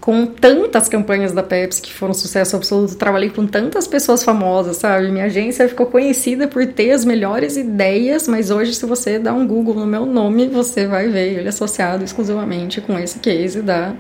com 0.04 0.26
tantas 0.26 0.86
campanhas 0.86 1.32
da 1.32 1.42
Pepsi 1.42 1.80
que 1.80 1.90
foram 1.90 2.12
sucesso 2.12 2.54
absoluto, 2.56 2.94
trabalhei 2.94 3.30
com 3.30 3.46
tantas 3.46 3.88
pessoas 3.88 4.22
famosas, 4.22 4.76
sabe? 4.76 5.10
Minha 5.10 5.24
agência 5.24 5.66
ficou 5.66 5.86
conhecida 5.86 6.46
por 6.46 6.66
ter 6.66 6.90
as 6.90 7.06
melhores 7.06 7.56
ideias, 7.56 8.28
mas 8.28 8.50
hoje 8.50 8.74
se 8.74 8.84
você 8.84 9.18
dá 9.18 9.32
um 9.32 9.46
Google 9.46 9.76
no 9.76 9.86
meu 9.86 10.04
nome, 10.04 10.46
você 10.46 10.86
vai 10.86 11.08
ver 11.08 11.38
ele 11.38 11.48
associado 11.48 12.04
exclusivamente 12.04 12.82
com 12.82 12.98
esse 12.98 13.18
case 13.18 13.62
da 13.62 13.94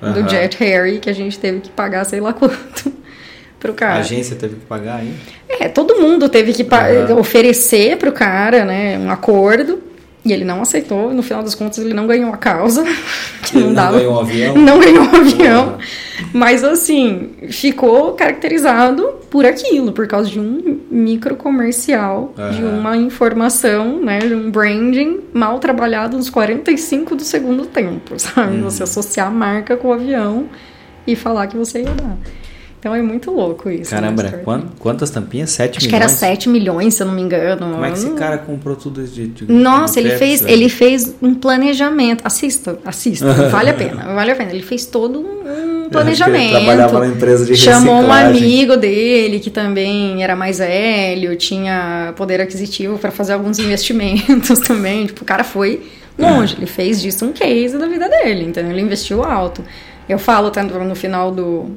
uhum. 0.00 0.12
do 0.14 0.26
Jet 0.26 0.56
Harry 0.56 0.98
que 0.98 1.10
a 1.10 1.14
gente 1.14 1.38
teve 1.38 1.60
que 1.60 1.68
pagar 1.68 2.06
sei 2.06 2.18
lá 2.18 2.32
quanto 2.32 2.90
pro 3.60 3.74
cara. 3.74 3.96
A 3.96 3.98
agência 3.98 4.34
teve 4.34 4.54
que 4.54 4.64
pagar 4.64 5.00
aí? 5.00 5.12
É, 5.50 5.68
todo 5.68 6.00
mundo 6.00 6.30
teve 6.30 6.54
que 6.54 6.62
uhum. 6.62 7.18
oferecer 7.18 7.98
pro 7.98 8.10
cara, 8.10 8.64
né, 8.64 8.98
um 8.98 9.10
acordo. 9.10 9.91
E 10.24 10.32
ele 10.32 10.44
não 10.44 10.62
aceitou, 10.62 11.12
no 11.12 11.22
final 11.22 11.42
das 11.42 11.54
contas 11.54 11.78
ele 11.78 11.92
não 11.92 12.06
ganhou 12.06 12.32
a 12.32 12.36
causa. 12.36 12.84
Ele 13.54 13.64
não, 13.64 13.74
dava, 13.74 13.98
ganhou 13.98 14.14
o 14.14 14.20
avião? 14.20 14.54
Não 14.56 14.80
ganhou 14.80 15.04
o 15.04 15.16
avião. 15.16 15.76
Mas 16.32 16.64
assim, 16.64 17.32
ficou 17.50 18.12
caracterizado 18.12 19.16
por 19.28 19.44
aquilo, 19.44 19.92
por 19.92 20.06
causa 20.06 20.30
de 20.30 20.40
um 20.40 20.80
micro 20.90 21.36
comercial, 21.36 22.32
uhum. 22.38 22.50
de 22.50 22.64
uma 22.64 22.96
informação, 22.96 24.00
né, 24.00 24.20
de 24.20 24.34
um 24.34 24.50
branding 24.50 25.20
mal 25.34 25.58
trabalhado 25.58 26.16
nos 26.16 26.30
45 26.30 27.14
do 27.14 27.24
segundo 27.24 27.66
tempo, 27.66 28.18
sabe? 28.18 28.56
Uhum. 28.56 28.62
Você 28.62 28.84
associar 28.84 29.26
a 29.26 29.30
marca 29.30 29.76
com 29.76 29.88
o 29.88 29.92
avião 29.92 30.48
e 31.06 31.14
falar 31.14 31.46
que 31.48 31.56
você 31.56 31.80
ia 31.80 31.90
dar. 31.90 32.16
Então 32.82 32.92
é 32.92 33.00
muito 33.00 33.30
louco 33.30 33.70
isso. 33.70 33.94
Né, 33.94 34.00
Caramba, 34.00 34.22
né? 34.24 34.62
quantas 34.80 35.08
tampinhas? 35.08 35.50
7 35.50 35.78
Acho 35.78 35.86
milhões? 35.86 35.88
que 35.88 35.94
era 35.94 36.08
7 36.08 36.48
milhões, 36.48 36.94
se 36.94 37.02
eu 37.04 37.06
não 37.06 37.14
me 37.14 37.22
engano. 37.22 37.74
Como 37.74 37.84
é 37.84 37.92
que 37.92 37.98
esse 37.98 38.10
cara 38.14 38.38
comprou 38.38 38.74
tudo 38.74 39.04
de, 39.04 39.28
de 39.28 39.52
Nossa, 39.52 40.00
ele 40.00 40.16
fez, 40.16 40.44
ele 40.44 40.68
fez 40.68 41.14
um 41.22 41.32
planejamento. 41.32 42.26
Assista, 42.26 42.80
assista, 42.84 43.32
vale 43.50 43.70
a 43.70 43.74
pena, 43.74 44.12
vale 44.12 44.32
a 44.32 44.34
pena. 44.34 44.50
Ele 44.50 44.64
fez 44.64 44.84
todo 44.84 45.20
um 45.20 45.88
planejamento. 45.90 46.56
Ele 46.56 46.64
trabalhava 46.64 46.98
na 46.98 47.06
empresa 47.06 47.44
de 47.44 47.54
Chamou 47.54 48.02
um 48.02 48.12
amigo 48.12 48.76
dele 48.76 49.38
que 49.38 49.48
também 49.48 50.24
era 50.24 50.34
mais 50.34 50.58
velho, 50.58 51.36
tinha 51.36 52.12
poder 52.16 52.40
aquisitivo 52.40 52.98
para 52.98 53.12
fazer 53.12 53.34
alguns 53.34 53.60
investimentos 53.60 54.58
também. 54.66 55.06
Tipo, 55.06 55.22
o 55.22 55.24
cara 55.24 55.44
foi 55.44 55.84
longe, 56.18 56.56
ele 56.56 56.66
fez 56.66 57.00
disso 57.00 57.24
um 57.24 57.32
case 57.32 57.78
da 57.78 57.86
vida 57.86 58.08
dele, 58.08 58.44
então 58.44 58.68
ele 58.68 58.80
investiu 58.80 59.22
alto. 59.22 59.62
Eu 60.08 60.18
falo 60.18 60.50
tanto 60.50 60.76
no 60.80 60.96
final 60.96 61.30
do 61.30 61.70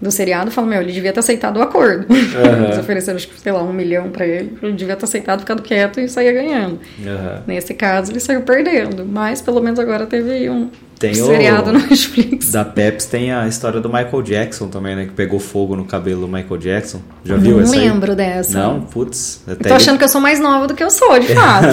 do 0.00 0.10
seriado, 0.10 0.50
falam, 0.50 0.70
meu, 0.70 0.80
ele 0.80 0.92
devia 0.92 1.12
ter 1.12 1.20
aceitado 1.20 1.56
o 1.56 1.62
acordo. 1.62 2.06
Uhum. 2.08 2.64
Eles 2.64 2.78
ofereceram, 2.78 3.18
sei 3.18 3.52
lá, 3.52 3.62
um 3.62 3.72
milhão 3.72 4.10
para 4.10 4.26
ele, 4.26 4.56
ele 4.62 4.72
devia 4.72 4.96
ter 4.96 5.04
aceitado, 5.04 5.40
ficado 5.40 5.62
quieto 5.62 6.00
e 6.00 6.08
saía 6.08 6.32
ganhando. 6.32 6.78
Uhum. 6.98 7.42
Nesse 7.46 7.74
caso, 7.74 8.12
ele 8.12 8.20
saiu 8.20 8.42
perdendo, 8.42 9.04
mas 9.04 9.42
pelo 9.42 9.60
menos 9.60 9.78
agora 9.78 10.06
teve 10.06 10.48
um 10.48 10.70
tem 10.98 11.14
seriado 11.14 11.70
o... 11.70 11.72
no 11.72 11.78
Netflix. 11.86 12.50
Da 12.50 12.64
Pepsi 12.64 13.08
tem 13.08 13.32
a 13.32 13.46
história 13.46 13.80
do 13.80 13.88
Michael 13.88 14.22
Jackson 14.22 14.68
também, 14.68 14.96
né? 14.96 15.06
Que 15.06 15.12
pegou 15.12 15.38
fogo 15.38 15.76
no 15.76 15.84
cabelo 15.84 16.22
do 16.22 16.28
Michael 16.28 16.58
Jackson. 16.58 17.00
Já 17.24 17.36
viu 17.36 17.56
Não 17.56 17.62
essa 17.62 17.74
Não 17.74 17.80
lembro 17.80 18.16
dessa. 18.16 18.58
Não? 18.58 18.80
Putz. 18.80 19.42
Até 19.46 19.54
tô 19.54 19.68
ele... 19.68 19.74
achando 19.74 19.98
que 19.98 20.04
eu 20.04 20.08
sou 20.08 20.20
mais 20.20 20.40
nova 20.40 20.66
do 20.66 20.74
que 20.74 20.82
eu 20.82 20.90
sou, 20.90 21.18
de 21.18 21.28
fato. 21.34 21.66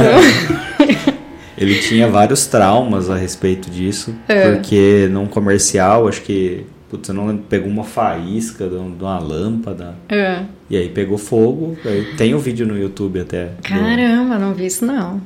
ele 1.58 1.80
tinha 1.80 2.08
vários 2.08 2.46
traumas 2.46 3.10
a 3.10 3.16
respeito 3.16 3.70
disso, 3.70 4.14
é. 4.28 4.52
porque 4.52 5.08
num 5.12 5.26
comercial, 5.26 6.08
acho 6.08 6.22
que 6.22 6.66
Putz, 6.96 7.10
eu 7.10 7.16
não 7.16 7.28
lembro, 7.28 7.44
pegou 7.50 7.70
uma 7.70 7.84
faísca 7.84 8.68
de 8.68 8.76
uma 8.76 9.20
lâmpada. 9.20 9.96
É. 10.08 10.44
E 10.70 10.78
aí 10.78 10.90
pegou 10.90 11.18
fogo. 11.18 11.78
Tem 12.18 12.34
o 12.34 12.38
um 12.38 12.40
vídeo 12.40 12.66
no 12.66 12.78
YouTube 12.78 13.20
até. 13.20 13.52
Caramba, 13.62 14.36
do... 14.36 14.42
não 14.42 14.54
vi 14.54 14.66
isso 14.66 14.86
não. 14.86 15.22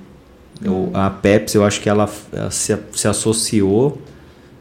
Eu, 0.63 0.89
a 0.93 1.09
Pepsi, 1.09 1.57
eu 1.57 1.63
acho 1.63 1.79
que 1.79 1.87
ela 1.87 2.09
se, 2.49 2.77
se 2.91 3.07
associou, 3.07 4.01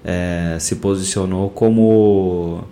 é, 0.04 0.56
se 0.61 0.76
posicionou 0.76 1.50
como 1.50 2.64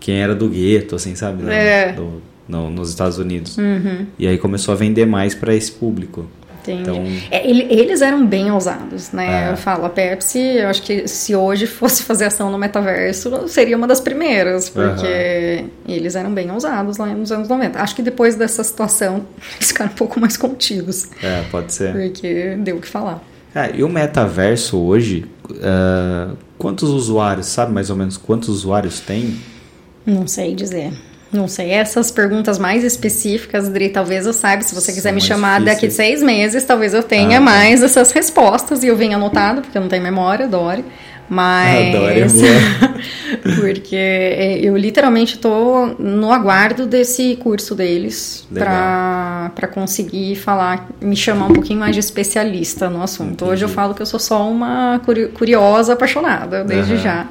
quem 0.00 0.16
era 0.16 0.34
do 0.34 0.48
gueto, 0.48 0.96
assim, 0.96 1.14
sabe? 1.14 1.48
É. 1.48 1.92
Do, 1.92 2.20
no, 2.48 2.68
nos 2.68 2.90
Estados 2.90 3.18
Unidos. 3.18 3.56
Uhum. 3.56 4.06
E 4.18 4.26
aí 4.26 4.36
começou 4.38 4.72
a 4.72 4.76
vender 4.76 5.06
mais 5.06 5.34
para 5.34 5.54
esse 5.54 5.70
público. 5.70 6.26
Então... 6.72 7.04
É, 7.30 7.48
eles 7.48 8.02
eram 8.02 8.26
bem 8.26 8.50
ousados, 8.50 9.12
né? 9.12 9.48
É. 9.48 9.52
Eu 9.52 9.56
falo, 9.56 9.84
a 9.84 9.90
Pepsi, 9.90 10.38
eu 10.38 10.68
acho 10.68 10.82
que 10.82 11.06
se 11.08 11.34
hoje 11.34 11.66
fosse 11.66 12.02
fazer 12.02 12.26
ação 12.26 12.50
no 12.50 12.58
metaverso, 12.58 13.48
seria 13.48 13.76
uma 13.76 13.86
das 13.86 14.00
primeiras, 14.00 14.68
porque 14.68 15.64
uhum. 15.64 15.94
eles 15.94 16.14
eram 16.14 16.32
bem 16.32 16.50
ousados 16.50 16.96
lá 16.96 17.06
nos 17.06 17.32
anos 17.32 17.48
90. 17.48 17.80
Acho 17.80 17.94
que 17.94 18.02
depois 18.02 18.34
dessa 18.34 18.62
situação, 18.62 19.26
eles 19.56 19.68
ficaram 19.68 19.90
um 19.90 19.94
pouco 19.94 20.20
mais 20.20 20.36
contidos. 20.36 21.08
É, 21.22 21.42
pode 21.50 21.72
ser. 21.72 21.92
Porque 21.92 22.56
deu 22.58 22.76
o 22.76 22.80
que 22.80 22.88
falar. 22.88 23.22
É, 23.54 23.74
e 23.74 23.82
o 23.82 23.88
metaverso 23.88 24.78
hoje, 24.78 25.24
uh, 25.50 26.36
quantos 26.58 26.90
usuários, 26.90 27.46
sabe 27.46 27.72
mais 27.72 27.90
ou 27.90 27.96
menos 27.96 28.16
quantos 28.16 28.48
usuários 28.48 29.00
tem? 29.00 29.36
Não 30.04 30.26
sei 30.26 30.54
dizer. 30.54 30.92
Não 31.32 31.46
sei, 31.46 31.70
essas 31.70 32.10
perguntas 32.10 32.58
mais 32.58 32.82
específicas, 32.84 33.68
Dri, 33.68 33.90
talvez 33.90 34.24
eu 34.26 34.32
saiba. 34.32 34.62
Se 34.62 34.74
você 34.74 34.86
São 34.86 34.94
quiser 34.94 35.10
me 35.10 35.16
mais 35.16 35.24
chamar 35.24 35.58
difíceis. 35.60 35.74
daqui 35.76 35.86
de 35.88 35.92
seis 35.94 36.22
meses, 36.22 36.64
talvez 36.64 36.94
eu 36.94 37.02
tenha 37.02 37.36
Ah, 37.36 37.40
mais 37.40 37.82
essas 37.82 38.12
respostas 38.12 38.82
e 38.82 38.86
eu 38.86 38.96
venha 38.96 39.16
anotado, 39.16 39.60
porque 39.60 39.76
eu 39.76 39.82
não 39.82 39.88
tenho 39.88 40.02
memória, 40.02 40.46
Dori. 40.48 40.84
Mas. 41.30 42.32
Boa. 42.32 42.48
porque 43.60 43.94
é, 43.94 44.58
eu 44.62 44.74
literalmente 44.76 45.34
estou 45.34 45.94
no 45.98 46.32
aguardo 46.32 46.86
desse 46.86 47.36
curso 47.36 47.74
deles 47.74 48.48
para 48.54 49.68
conseguir 49.72 50.36
falar, 50.36 50.88
me 51.00 51.14
chamar 51.14 51.46
um 51.48 51.52
pouquinho 51.52 51.80
mais 51.80 51.94
de 51.94 52.00
especialista 52.00 52.88
no 52.88 53.02
assunto. 53.02 53.44
Hoje 53.44 53.62
eu 53.64 53.66
Entendi. 53.66 53.74
falo 53.74 53.94
que 53.94 54.00
eu 54.00 54.06
sou 54.06 54.18
só 54.18 54.48
uma 54.50 55.00
curi- 55.04 55.28
curiosa 55.28 55.92
apaixonada, 55.92 56.64
desde 56.64 56.94
Aham. 56.94 57.02
já. 57.02 57.26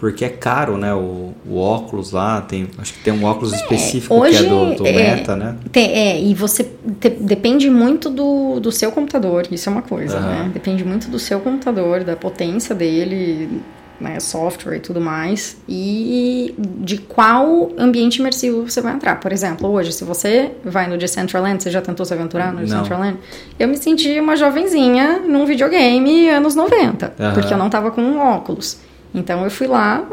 Porque 0.00 0.24
é 0.24 0.30
caro, 0.30 0.78
né? 0.78 0.94
O, 0.94 1.34
o 1.46 1.58
óculos 1.58 2.10
lá, 2.12 2.40
tem, 2.40 2.66
acho 2.78 2.94
que 2.94 3.00
tem 3.04 3.12
um 3.12 3.22
óculos 3.24 3.52
específico 3.52 4.14
hoje, 4.14 4.38
que 4.38 4.46
é 4.46 4.48
do, 4.48 4.74
do 4.76 4.86
é, 4.86 4.92
Meta, 4.92 5.36
né? 5.36 5.56
Tem- 5.70 5.92
é, 5.92 6.18
e 6.18 6.32
você 6.34 6.64
te- 6.98 7.10
depende 7.10 7.68
muito 7.68 8.08
do, 8.08 8.58
do 8.60 8.72
seu 8.72 8.90
computador, 8.90 9.46
isso 9.50 9.68
é 9.68 9.72
uma 9.72 9.82
coisa, 9.82 10.16
Aham. 10.16 10.26
né? 10.44 10.50
Depende 10.54 10.82
muito 10.86 11.08
do 11.10 11.18
seu 11.18 11.38
computador, 11.40 12.02
da 12.02 12.16
potência 12.16 12.74
dele, 12.74 13.60
né, 14.00 14.18
software 14.18 14.76
e 14.76 14.80
tudo 14.80 15.02
mais, 15.02 15.58
e 15.68 16.54
de 16.58 16.96
qual 16.96 17.70
ambiente 17.76 18.20
imersivo 18.20 18.62
você 18.70 18.80
vai 18.80 18.94
entrar. 18.94 19.20
Por 19.20 19.30
exemplo, 19.30 19.68
hoje, 19.68 19.92
se 19.92 20.02
você 20.02 20.52
vai 20.64 20.88
no 20.88 20.96
Decentraland, 20.96 21.62
você 21.62 21.70
já 21.70 21.82
tentou 21.82 22.06
se 22.06 22.14
aventurar 22.14 22.54
no. 22.54 22.60
Decentraland? 22.60 23.18
Eu 23.58 23.68
me 23.68 23.76
senti 23.76 24.18
uma 24.18 24.34
jovenzinha 24.34 25.18
num 25.28 25.44
videogame 25.44 26.30
anos 26.30 26.54
90, 26.54 27.12
Aham. 27.20 27.34
porque 27.34 27.52
eu 27.52 27.58
não 27.58 27.68
tava 27.68 27.90
com 27.90 28.00
um 28.00 28.18
óculos. 28.18 28.78
Então 29.14 29.44
eu 29.44 29.50
fui 29.50 29.66
lá 29.66 30.06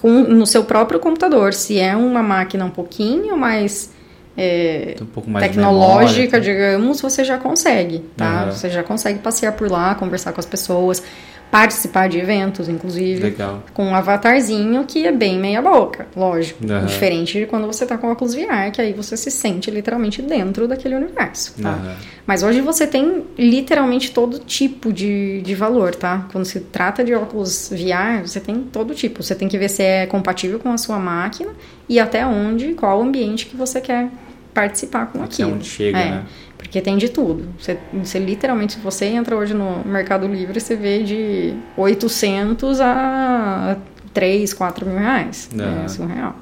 com, 0.00 0.10
no 0.22 0.46
seu 0.46 0.64
próprio 0.64 1.00
computador, 1.00 1.52
se 1.52 1.78
é 1.78 1.96
uma 1.96 2.22
máquina 2.22 2.64
um 2.64 2.70
pouquinho 2.70 3.36
mais 3.36 3.90
é, 4.36 4.96
um 5.00 5.30
mais 5.30 5.46
tecnológica, 5.46 6.38
memória. 6.38 6.40
digamos, 6.40 7.00
você 7.00 7.24
já 7.24 7.38
consegue, 7.38 8.00
tá? 8.16 8.42
Aham. 8.42 8.52
Você 8.52 8.68
já 8.68 8.82
consegue 8.82 9.18
passear 9.18 9.52
por 9.52 9.70
lá, 9.70 9.94
conversar 9.94 10.32
com 10.32 10.40
as 10.40 10.46
pessoas, 10.46 11.02
participar 11.50 12.08
de 12.08 12.18
eventos, 12.18 12.68
inclusive, 12.68 13.22
Legal. 13.22 13.62
com 13.72 13.86
um 13.86 13.94
avatarzinho 13.94 14.84
que 14.84 15.06
é 15.06 15.12
bem 15.12 15.38
meia 15.38 15.62
boca, 15.62 16.06
lógico. 16.14 16.62
Aham. 16.70 16.84
Diferente 16.86 17.38
de 17.38 17.46
quando 17.46 17.66
você 17.66 17.86
tá 17.86 17.96
com 17.96 18.10
óculos 18.10 18.34
VR, 18.34 18.70
que 18.72 18.80
aí 18.80 18.92
você 18.92 19.16
se 19.16 19.30
sente 19.30 19.70
literalmente 19.70 20.20
dentro 20.20 20.66
daquele 20.68 20.94
universo, 20.96 21.54
tá? 21.62 21.70
Aham. 21.70 21.94
Mas 22.26 22.42
hoje 22.42 22.60
você 22.60 22.86
tem 22.86 23.24
literalmente 23.38 24.10
todo 24.10 24.38
tipo 24.40 24.92
de, 24.92 25.40
de 25.42 25.54
valor, 25.54 25.94
tá? 25.94 26.26
Quando 26.32 26.44
se 26.44 26.60
trata 26.60 27.02
de 27.04 27.14
óculos 27.14 27.70
VR, 27.72 28.20
você 28.26 28.40
tem 28.40 28.56
todo 28.62 28.94
tipo. 28.94 29.22
Você 29.22 29.34
tem 29.34 29.46
que 29.48 29.56
ver 29.56 29.68
se 29.70 29.82
é 29.82 30.06
compatível 30.06 30.58
com 30.58 30.72
a 30.72 30.76
sua 30.78 30.98
máquina 30.98 31.50
e 31.88 31.98
até 32.00 32.26
onde, 32.26 32.74
qual 32.74 33.00
ambiente 33.00 33.46
que 33.46 33.56
você 33.56 33.80
quer 33.80 34.08
participar 34.52 35.06
com 35.06 35.18
Até 35.18 35.26
aquilo. 35.34 35.52
onde 35.54 35.64
chega, 35.66 35.98
É, 35.98 36.10
né? 36.10 36.24
Porque 36.66 36.80
tem 36.80 36.98
de 36.98 37.08
tudo. 37.08 37.48
Você, 37.58 37.78
você 37.92 38.18
literalmente, 38.18 38.72
se 38.74 38.80
você 38.80 39.06
entra 39.06 39.36
hoje 39.36 39.54
no 39.54 39.84
Mercado 39.84 40.26
Livre, 40.26 40.60
você 40.60 40.74
vê 40.74 41.02
de 41.02 41.54
800 41.76 42.80
a 42.80 43.76
3, 44.12 44.52
4 44.52 44.84
mil 44.84 44.98
reais. 44.98 45.48
Aham. 45.56 45.84
É 45.84 45.88
surreal. 45.88 46.36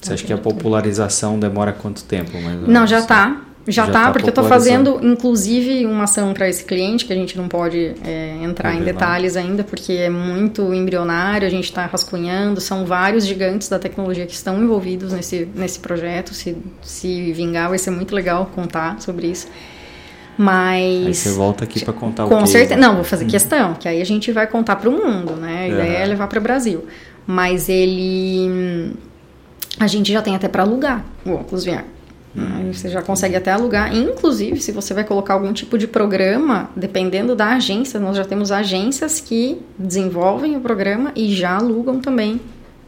Você 0.00 0.14
acha 0.14 0.24
que 0.24 0.32
a 0.32 0.38
popularização 0.38 1.38
demora 1.38 1.72
quanto 1.72 2.02
tempo? 2.04 2.40
Mais 2.40 2.60
Não, 2.62 2.86
já 2.86 3.02
tá. 3.02 3.42
Já, 3.68 3.86
Já 3.86 3.92
tá, 3.92 4.04
tá 4.04 4.10
porque 4.12 4.28
eu 4.28 4.32
tô 4.32 4.44
fazendo, 4.44 5.00
inclusive, 5.02 5.84
uma 5.86 6.04
ação 6.04 6.32
para 6.32 6.48
esse 6.48 6.64
cliente, 6.64 7.04
que 7.04 7.12
a 7.12 7.16
gente 7.16 7.36
não 7.36 7.48
pode 7.48 7.94
é, 8.04 8.38
entrar 8.42 8.70
em 8.72 8.78
Revelar. 8.78 8.94
detalhes 8.94 9.36
ainda, 9.36 9.64
porque 9.64 9.92
é 9.92 10.08
muito 10.08 10.72
embrionário, 10.72 11.46
a 11.46 11.50
gente 11.50 11.64
está 11.64 11.84
rascunhando, 11.84 12.60
são 12.60 12.86
vários 12.86 13.26
gigantes 13.26 13.68
da 13.68 13.78
tecnologia 13.78 14.24
que 14.24 14.34
estão 14.34 14.62
envolvidos 14.62 15.12
nesse, 15.12 15.48
nesse 15.54 15.80
projeto. 15.80 16.32
Se, 16.32 16.56
se 16.80 17.32
vingar, 17.32 17.68
vai 17.68 17.78
ser 17.78 17.90
muito 17.90 18.14
legal 18.14 18.48
contar 18.54 19.00
sobre 19.00 19.26
isso. 19.26 19.48
Mas. 20.38 21.06
Aí 21.06 21.14
você 21.14 21.30
volta 21.32 21.64
aqui 21.64 21.84
para 21.84 21.92
contar 21.92 22.26
o 22.26 22.28
Com 22.28 22.46
certeza. 22.46 22.78
Não, 22.78 22.94
vou 22.96 23.04
fazer 23.04 23.24
questão, 23.24 23.74
que 23.74 23.88
aí 23.88 24.00
a 24.00 24.06
gente 24.06 24.30
vai 24.30 24.46
contar 24.46 24.76
para 24.76 24.88
o 24.88 24.92
mundo, 24.92 25.32
né? 25.34 25.62
A 25.64 25.68
ideia 25.68 25.94
Aham. 25.94 26.02
é 26.02 26.06
levar 26.06 26.28
para 26.28 26.38
o 26.38 26.42
Brasil. 26.42 26.84
Mas 27.26 27.68
ele. 27.68 28.46
hum, 28.48 28.92
A 29.80 29.86
gente 29.86 30.12
já 30.12 30.22
tem 30.22 30.36
até 30.36 30.46
para 30.46 30.62
alugar 30.62 31.04
o 31.24 31.32
óculos 31.32 31.64
VR. 31.64 31.84
Né? 32.36 32.64
Hum, 32.66 32.72
Você 32.72 32.88
já 32.88 33.00
consegue 33.02 33.34
até 33.34 33.50
alugar. 33.50 33.94
Inclusive, 33.94 34.60
se 34.60 34.70
você 34.70 34.92
vai 34.92 35.04
colocar 35.04 35.34
algum 35.34 35.52
tipo 35.52 35.78
de 35.78 35.86
programa, 35.88 36.70
dependendo 36.76 37.34
da 37.34 37.54
agência, 37.54 37.98
nós 37.98 38.16
já 38.16 38.24
temos 38.24 38.52
agências 38.52 39.20
que 39.20 39.58
desenvolvem 39.78 40.56
o 40.56 40.60
programa 40.60 41.12
e 41.16 41.34
já 41.34 41.56
alugam 41.56 42.00
também 42.00 42.40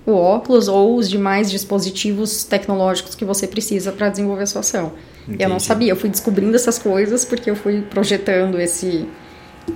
o 0.04 0.12
óculos 0.12 0.68
ou 0.68 0.96
os 0.96 1.08
demais 1.08 1.50
dispositivos 1.50 2.44
tecnológicos 2.44 3.14
que 3.14 3.24
você 3.24 3.46
precisa 3.46 3.92
para 3.92 4.08
desenvolver 4.08 4.44
a 4.44 4.46
sua 4.46 4.60
ação. 4.60 4.92
Eu 5.26 5.34
não 5.48 5.56
Entendi. 5.56 5.62
sabia, 5.64 5.92
eu 5.92 5.96
fui 5.96 6.08
descobrindo 6.08 6.56
essas 6.56 6.78
coisas 6.78 7.24
porque 7.24 7.50
eu 7.50 7.56
fui 7.56 7.82
projetando 7.82 8.58
esse 8.58 9.06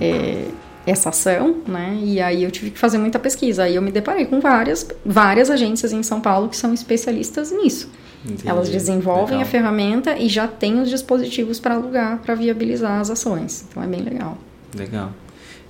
é, 0.01 0.45
essa 0.85 1.09
ação, 1.09 1.57
né? 1.67 1.99
E 2.01 2.19
aí 2.19 2.43
eu 2.43 2.51
tive 2.51 2.71
que 2.71 2.79
fazer 2.79 2.97
muita 2.97 3.19
pesquisa. 3.19 3.63
Aí 3.63 3.75
eu 3.75 3.81
me 3.81 3.91
deparei 3.91 4.25
com 4.25 4.39
várias, 4.39 4.85
várias 5.05 5.49
agências 5.49 5.93
em 5.93 6.03
São 6.03 6.19
Paulo 6.19 6.49
que 6.49 6.57
são 6.57 6.73
especialistas 6.73 7.51
nisso. 7.51 7.89
Entendi. 8.25 8.47
Elas 8.47 8.69
desenvolvem 8.69 9.37
Legal. 9.37 9.41
a 9.41 9.45
ferramenta 9.45 10.17
e 10.17 10.29
já 10.29 10.47
têm 10.47 10.79
os 10.79 10.89
dispositivos 10.89 11.59
para 11.59 11.75
alugar, 11.75 12.19
para 12.19 12.35
viabilizar 12.35 12.99
as 12.99 13.09
ações. 13.09 13.65
Então 13.69 13.83
é 13.83 13.87
bem 13.87 14.01
legal. 14.01 14.37
Legal. 14.75 15.11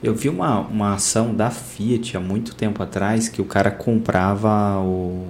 Eu 0.01 0.13
vi 0.13 0.29
uma, 0.29 0.59
uma 0.59 0.93
ação 0.95 1.33
da 1.33 1.49
Fiat 1.49 2.17
há 2.17 2.19
muito 2.19 2.53
tempo 2.55 2.83
atrás 2.83 3.29
que 3.29 3.41
o 3.41 3.45
cara 3.45 3.71
comprava 3.71 4.77
o, 4.79 5.25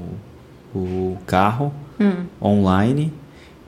o 0.74 1.17
carro 1.26 1.74
Hum. 1.99 2.26
online 2.41 3.13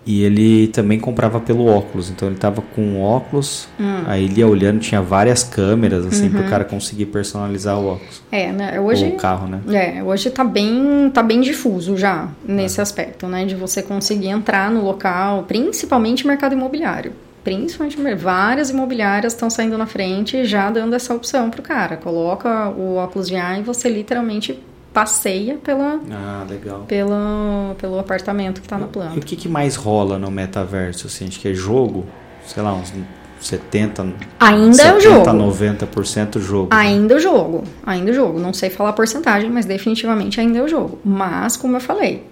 e 0.05 0.23
ele 0.23 0.67
também 0.67 0.99
comprava 0.99 1.39
pelo 1.39 1.65
óculos. 1.65 2.09
Então 2.09 2.27
ele 2.27 2.37
tava 2.37 2.61
com 2.61 3.01
óculos, 3.01 3.67
Hum. 3.79 4.03
aí 4.05 4.25
ele 4.25 4.39
ia 4.39 4.47
olhando, 4.47 4.79
tinha 4.79 5.01
várias 5.01 5.43
câmeras 5.43 6.05
assim 6.05 6.25
Uhum. 6.25 6.31
para 6.33 6.41
o 6.41 6.49
cara 6.49 6.63
conseguir 6.65 7.07
personalizar 7.07 7.79
o 7.79 7.87
óculos. 7.87 8.21
É, 8.31 8.51
né? 8.51 8.79
Ou 8.79 8.87
Hoje, 8.87 9.05
o 9.07 9.17
carro, 9.17 9.47
né? 9.47 9.61
É, 9.73 10.03
hoje 10.03 10.29
tá 10.29 10.43
bem, 10.43 11.09
tá 11.13 11.23
bem 11.23 11.41
difuso 11.41 11.97
já 11.97 12.27
nesse 12.47 12.79
aspecto, 12.79 13.27
né? 13.27 13.45
De 13.45 13.55
você 13.55 13.81
conseguir 13.81 14.27
entrar 14.27 14.69
no 14.69 14.83
local, 14.83 15.43
principalmente 15.47 16.27
mercado 16.27 16.53
imobiliário. 16.53 17.13
Principalmente 17.43 17.95
várias 18.15 18.71
imobiliárias 18.71 19.33
estão 19.33 19.49
saindo 19.51 19.77
na 19.77 19.85
frente 19.85 20.45
já 20.45 20.69
dando 20.71 20.95
essa 20.95 21.13
opção 21.13 21.49
pro 21.51 21.61
cara. 21.61 21.95
Coloca 21.95 22.69
o 22.69 22.95
óculos 22.95 23.29
VR 23.29 23.59
e 23.59 23.61
você 23.61 23.87
literalmente 23.87 24.59
passeia 24.95 25.57
pela, 25.57 25.99
Ah, 26.09 26.45
legal. 26.49 26.85
pelo, 26.87 27.75
pelo 27.77 27.99
apartamento 27.99 28.61
que 28.61 28.67
tá 28.67 28.77
na 28.77 28.85
E 28.85 28.87
o 28.87 28.89
planta. 28.89 29.19
que, 29.19 29.35
que 29.35 29.49
mais 29.49 29.75
rola 29.75 30.17
no 30.17 30.31
metaverso? 30.31 31.07
Assim, 31.07 31.27
acho 31.27 31.37
que 31.37 31.49
é 31.49 31.53
jogo, 31.53 32.05
sei 32.47 32.63
lá, 32.63 32.73
uns 32.73 32.93
70, 33.41 34.07
Ainda 34.39 34.73
70 34.73 34.87
é 34.87 34.95
o 34.97 35.01
jogo. 35.01 35.25
90% 35.31 36.39
jogo. 36.39 36.73
né? 36.73 36.81
Ainda 36.81 37.13
é 37.13 37.17
o 37.17 37.19
jogo, 37.19 37.63
ainda 37.85 38.09
é 38.09 38.13
o 38.13 38.15
jogo. 38.15 38.39
Não 38.39 38.53
sei 38.53 38.69
falar 38.69 38.91
a 38.91 38.93
porcentagem, 38.93 39.49
mas 39.51 39.65
definitivamente 39.65 40.39
ainda 40.39 40.59
é 40.59 40.63
o 40.63 40.67
jogo. 40.67 40.97
Mas, 41.03 41.57
como 41.57 41.75
eu 41.75 41.81
falei, 41.81 42.23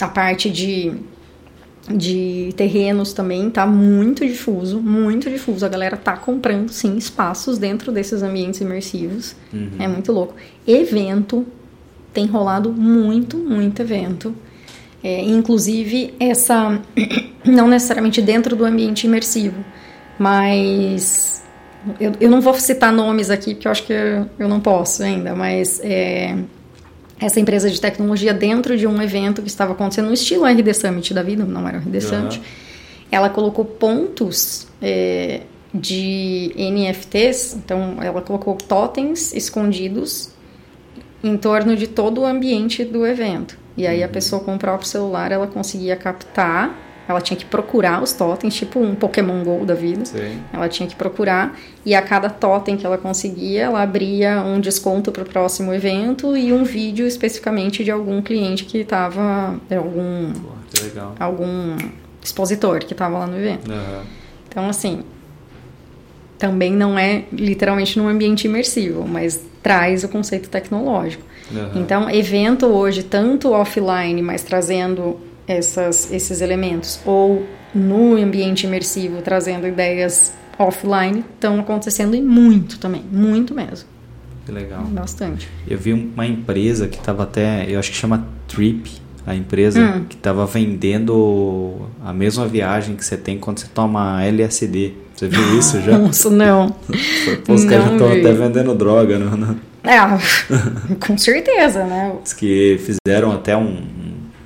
a 0.00 0.06
parte 0.06 0.48
de, 0.48 0.92
de 1.90 2.54
terrenos 2.56 3.12
também 3.12 3.50
tá 3.50 3.66
muito 3.66 4.24
difuso, 4.24 4.80
muito 4.80 5.28
difuso. 5.28 5.66
A 5.66 5.68
galera 5.68 5.96
tá 5.96 6.16
comprando, 6.16 6.70
sim, 6.70 6.96
espaços 6.96 7.58
dentro 7.58 7.90
desses 7.90 8.22
ambientes 8.22 8.60
imersivos. 8.60 9.34
Uhum. 9.52 9.70
É 9.80 9.88
muito 9.88 10.12
louco. 10.12 10.34
Evento, 10.66 11.44
tem 12.12 12.26
rolado 12.26 12.72
muito, 12.72 13.36
muito 13.36 13.82
evento. 13.82 14.34
É, 15.02 15.20
inclusive, 15.22 16.14
essa, 16.20 16.80
não 17.44 17.66
necessariamente 17.66 18.22
dentro 18.22 18.54
do 18.54 18.64
ambiente 18.64 19.06
imersivo, 19.06 19.64
mas 20.18 21.42
eu, 21.98 22.12
eu 22.20 22.30
não 22.30 22.40
vou 22.40 22.54
citar 22.54 22.92
nomes 22.92 23.30
aqui, 23.30 23.54
porque 23.54 23.66
eu 23.66 23.72
acho 23.72 23.84
que 23.84 23.92
eu, 23.92 24.28
eu 24.38 24.48
não 24.48 24.60
posso 24.60 25.02
ainda, 25.02 25.34
mas 25.34 25.80
é, 25.82 26.36
essa 27.20 27.40
empresa 27.40 27.68
de 27.68 27.80
tecnologia 27.80 28.32
dentro 28.32 28.76
de 28.76 28.86
um 28.86 29.02
evento 29.02 29.42
que 29.42 29.48
estava 29.48 29.72
acontecendo 29.72 30.06
no 30.06 30.14
estilo 30.14 30.44
RD 30.46 30.74
Summit 30.74 31.12
da 31.12 31.22
vida, 31.22 31.44
não 31.44 31.68
era 31.68 31.78
o 31.78 31.80
RD. 31.80 32.00
Summit, 32.00 32.42
ela 33.10 33.28
colocou 33.28 33.64
pontos 33.64 34.68
é, 34.80 35.40
de 35.74 36.52
NFTs, 36.56 37.54
então 37.54 37.96
ela 38.00 38.20
colocou 38.20 38.54
totens 38.56 39.32
escondidos 39.34 40.31
em 41.22 41.36
torno 41.36 41.76
de 41.76 41.86
todo 41.86 42.22
o 42.22 42.26
ambiente 42.26 42.84
do 42.84 43.06
evento. 43.06 43.56
E 43.76 43.86
aí 43.86 44.02
a 44.02 44.08
pessoa 44.08 44.42
com 44.42 44.54
o 44.54 44.58
próprio 44.58 44.86
celular 44.88 45.32
ela 45.32 45.46
conseguia 45.46 45.96
captar, 45.96 46.76
ela 47.08 47.20
tinha 47.20 47.36
que 47.36 47.44
procurar 47.44 48.02
os 48.02 48.12
totens, 48.12 48.54
tipo 48.54 48.78
um 48.78 48.94
Pokémon 48.94 49.42
Go 49.42 49.64
da 49.64 49.74
vida. 49.74 50.04
Sei. 50.04 50.38
Ela 50.52 50.68
tinha 50.68 50.88
que 50.88 50.94
procurar 50.94 51.58
e 51.84 51.94
a 51.94 52.02
cada 52.02 52.28
totem 52.30 52.76
que 52.76 52.86
ela 52.86 52.98
conseguia, 52.98 53.64
ela 53.64 53.82
abria 53.82 54.42
um 54.42 54.60
desconto 54.60 55.10
para 55.10 55.22
o 55.22 55.26
próximo 55.26 55.72
evento 55.72 56.36
e 56.36 56.52
um 56.52 56.64
vídeo 56.64 57.06
especificamente 57.06 57.82
de 57.82 57.90
algum 57.90 58.20
cliente 58.22 58.64
que 58.64 58.78
estava, 58.78 59.58
algum, 59.70 60.32
Pô, 60.32 60.48
que 60.72 60.84
legal. 60.84 61.14
algum 61.18 61.76
expositor 62.22 62.80
que 62.80 62.92
estava 62.92 63.18
lá 63.18 63.26
no 63.26 63.36
evento. 63.36 63.70
Aham. 63.70 64.02
Então, 64.48 64.68
assim, 64.68 65.02
também 66.42 66.72
não 66.72 66.98
é 66.98 67.22
literalmente 67.32 67.96
num 67.96 68.08
ambiente 68.08 68.48
imersivo, 68.48 69.06
mas 69.06 69.40
traz 69.62 70.02
o 70.02 70.08
conceito 70.08 70.48
tecnológico. 70.48 71.22
Uhum. 71.52 71.80
Então, 71.80 72.10
evento 72.10 72.66
hoje, 72.66 73.04
tanto 73.04 73.52
offline, 73.52 74.20
mas 74.20 74.42
trazendo 74.42 75.20
essas, 75.46 76.10
esses 76.10 76.40
elementos, 76.40 76.98
ou 77.06 77.46
no 77.72 78.16
ambiente 78.16 78.66
imersivo, 78.66 79.22
trazendo 79.22 79.68
ideias 79.68 80.34
offline, 80.58 81.24
estão 81.32 81.60
acontecendo 81.60 82.16
e 82.16 82.20
muito 82.20 82.80
também, 82.80 83.04
muito 83.12 83.54
mesmo. 83.54 83.88
Que 84.44 84.50
legal. 84.50 84.82
Bastante. 84.86 85.48
Eu 85.68 85.78
vi 85.78 85.92
uma 85.92 86.26
empresa 86.26 86.88
que 86.88 86.98
estava 86.98 87.22
até, 87.22 87.70
eu 87.70 87.78
acho 87.78 87.92
que 87.92 87.96
chama 87.96 88.26
Trip, 88.48 88.90
a 89.24 89.32
empresa 89.32 89.80
hum. 89.80 90.06
que 90.08 90.16
estava 90.16 90.44
vendendo 90.44 91.82
a 92.04 92.12
mesma 92.12 92.48
viagem 92.48 92.96
que 92.96 93.04
você 93.04 93.16
tem 93.16 93.38
quando 93.38 93.60
você 93.60 93.68
toma 93.72 94.24
LSD. 94.24 94.94
Você 95.14 95.28
viu 95.28 95.58
isso 95.58 95.80
já? 95.80 95.98
Nossa, 95.98 96.30
não. 96.30 96.74
Os 97.48 97.64
caras 97.64 97.86
já 97.86 97.92
estão 97.92 98.08
até 98.08 98.32
vendendo 98.32 98.74
droga, 98.74 99.18
não? 99.18 99.56
É, 99.84 99.98
com 101.04 101.18
certeza, 101.18 101.84
né? 101.84 102.14
Diz 102.22 102.32
que 102.32 102.78
fizeram 102.78 103.32
até 103.32 103.56
um 103.56 103.84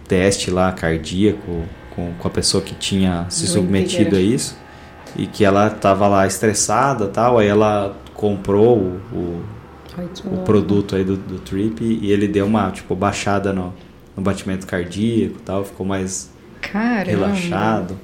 teste 0.08 0.50
lá 0.50 0.72
cardíaco 0.72 1.64
com, 1.94 2.12
com 2.18 2.28
a 2.28 2.30
pessoa 2.30 2.62
que 2.62 2.74
tinha 2.74 3.26
se 3.28 3.46
submetido 3.46 4.16
a 4.16 4.20
isso 4.20 4.56
e 5.16 5.26
que 5.26 5.44
ela 5.44 5.68
estava 5.68 6.06
lá 6.08 6.26
estressada 6.26 7.06
tal, 7.08 7.38
aí 7.38 7.48
ela 7.48 7.96
comprou 8.14 8.78
o, 8.78 9.00
o, 9.12 9.42
Ai, 9.96 10.08
o 10.26 10.38
produto 10.38 10.96
aí 10.96 11.04
do, 11.04 11.16
do 11.16 11.38
Trip 11.38 11.82
e 11.82 12.10
ele 12.10 12.28
deu 12.28 12.46
uma 12.46 12.70
tipo 12.70 12.94
baixada 12.94 13.52
no, 13.52 13.74
no 14.16 14.22
batimento 14.22 14.66
cardíaco 14.66 15.38
tal, 15.44 15.64
ficou 15.64 15.86
mais 15.86 16.30
Caramba. 16.60 17.10
relaxado. 17.10 17.98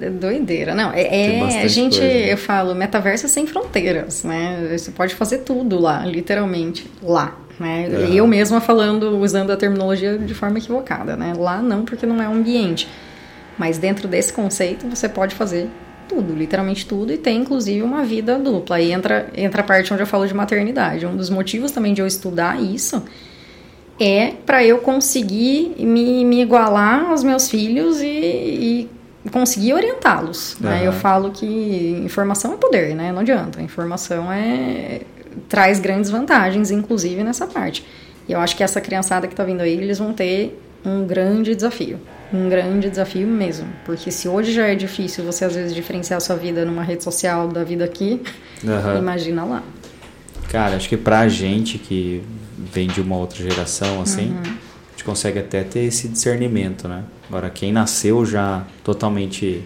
É 0.00 0.10
doideira. 0.10 0.74
Não, 0.74 0.92
é, 0.92 1.02
é 1.02 1.42
a 1.62 1.68
gente, 1.68 1.98
coisa, 1.98 2.14
né? 2.14 2.32
eu 2.32 2.36
falo, 2.36 2.74
metaverso 2.74 3.26
é 3.26 3.28
sem 3.28 3.46
fronteiras, 3.46 4.24
né? 4.24 4.76
Você 4.76 4.90
pode 4.90 5.14
fazer 5.14 5.38
tudo 5.38 5.78
lá, 5.78 6.04
literalmente, 6.04 6.90
lá. 7.02 7.36
Né? 7.58 7.88
É. 7.90 8.14
Eu 8.14 8.26
mesma 8.26 8.60
falando, 8.60 9.18
usando 9.18 9.50
a 9.50 9.56
terminologia 9.56 10.18
de 10.18 10.34
forma 10.34 10.58
equivocada, 10.58 11.16
né? 11.16 11.32
Lá 11.36 11.60
não, 11.62 11.84
porque 11.84 12.06
não 12.06 12.22
é 12.22 12.28
um 12.28 12.34
ambiente. 12.34 12.88
Mas 13.58 13.78
dentro 13.78 14.06
desse 14.06 14.32
conceito, 14.32 14.86
você 14.86 15.08
pode 15.08 15.34
fazer 15.34 15.68
tudo, 16.08 16.34
literalmente 16.34 16.86
tudo, 16.86 17.12
e 17.12 17.18
tem 17.18 17.40
inclusive 17.40 17.82
uma 17.82 18.04
vida 18.04 18.38
dupla. 18.38 18.76
Aí 18.76 18.92
entra, 18.92 19.30
entra 19.34 19.62
a 19.62 19.64
parte 19.64 19.92
onde 19.92 20.02
eu 20.02 20.06
falo 20.06 20.26
de 20.26 20.34
maternidade. 20.34 21.06
Um 21.06 21.16
dos 21.16 21.30
motivos 21.30 21.72
também 21.72 21.94
de 21.94 22.00
eu 22.00 22.06
estudar 22.06 22.60
isso 22.62 23.02
é 23.98 24.32
para 24.44 24.62
eu 24.64 24.78
conseguir 24.78 25.74
me, 25.78 26.24
me 26.24 26.42
igualar 26.42 27.10
aos 27.10 27.22
meus 27.22 27.48
filhos 27.48 28.00
e, 28.00 28.06
e 28.06 28.90
conseguir 29.30 29.74
orientá-los. 29.74 30.54
Uhum. 30.54 30.68
Né? 30.68 30.86
Eu 30.86 30.92
falo 30.92 31.30
que 31.30 32.02
informação 32.04 32.54
é 32.54 32.56
poder, 32.56 32.94
né? 32.94 33.12
Não 33.12 33.20
adianta. 33.20 33.60
Informação 33.60 34.32
é 34.32 35.00
traz 35.48 35.78
grandes 35.78 36.10
vantagens, 36.10 36.70
inclusive 36.70 37.22
nessa 37.22 37.46
parte. 37.46 37.84
E 38.28 38.32
eu 38.32 38.40
acho 38.40 38.56
que 38.56 38.62
essa 38.62 38.80
criançada 38.80 39.26
que 39.26 39.32
está 39.32 39.44
vindo 39.44 39.60
aí, 39.60 39.72
eles 39.72 39.98
vão 39.98 40.12
ter 40.12 40.58
um 40.84 41.06
grande 41.06 41.54
desafio. 41.54 41.98
Um 42.32 42.48
grande 42.48 42.90
desafio 42.90 43.26
mesmo. 43.26 43.68
Porque 43.84 44.10
se 44.10 44.28
hoje 44.28 44.52
já 44.52 44.66
é 44.66 44.74
difícil 44.74 45.24
você, 45.24 45.44
às 45.44 45.54
vezes, 45.54 45.74
diferenciar 45.74 46.16
a 46.16 46.20
sua 46.20 46.36
vida 46.36 46.64
numa 46.64 46.82
rede 46.82 47.04
social 47.04 47.48
da 47.48 47.62
vida 47.62 47.84
aqui, 47.84 48.20
uhum. 48.64 48.98
imagina 48.98 49.44
lá. 49.44 49.62
Cara, 50.48 50.76
acho 50.76 50.88
que 50.88 50.96
pra 50.96 51.28
gente 51.28 51.78
que 51.78 52.22
vem 52.56 52.88
de 52.88 53.00
uma 53.00 53.16
outra 53.16 53.42
geração, 53.42 54.00
assim, 54.00 54.30
uhum. 54.30 54.56
Consegue 55.06 55.38
até 55.38 55.62
ter 55.62 55.84
esse 55.84 56.08
discernimento, 56.08 56.88
né? 56.88 57.04
Agora, 57.28 57.48
quem 57.48 57.72
nasceu 57.72 58.26
já 58.26 58.66
totalmente 58.84 59.62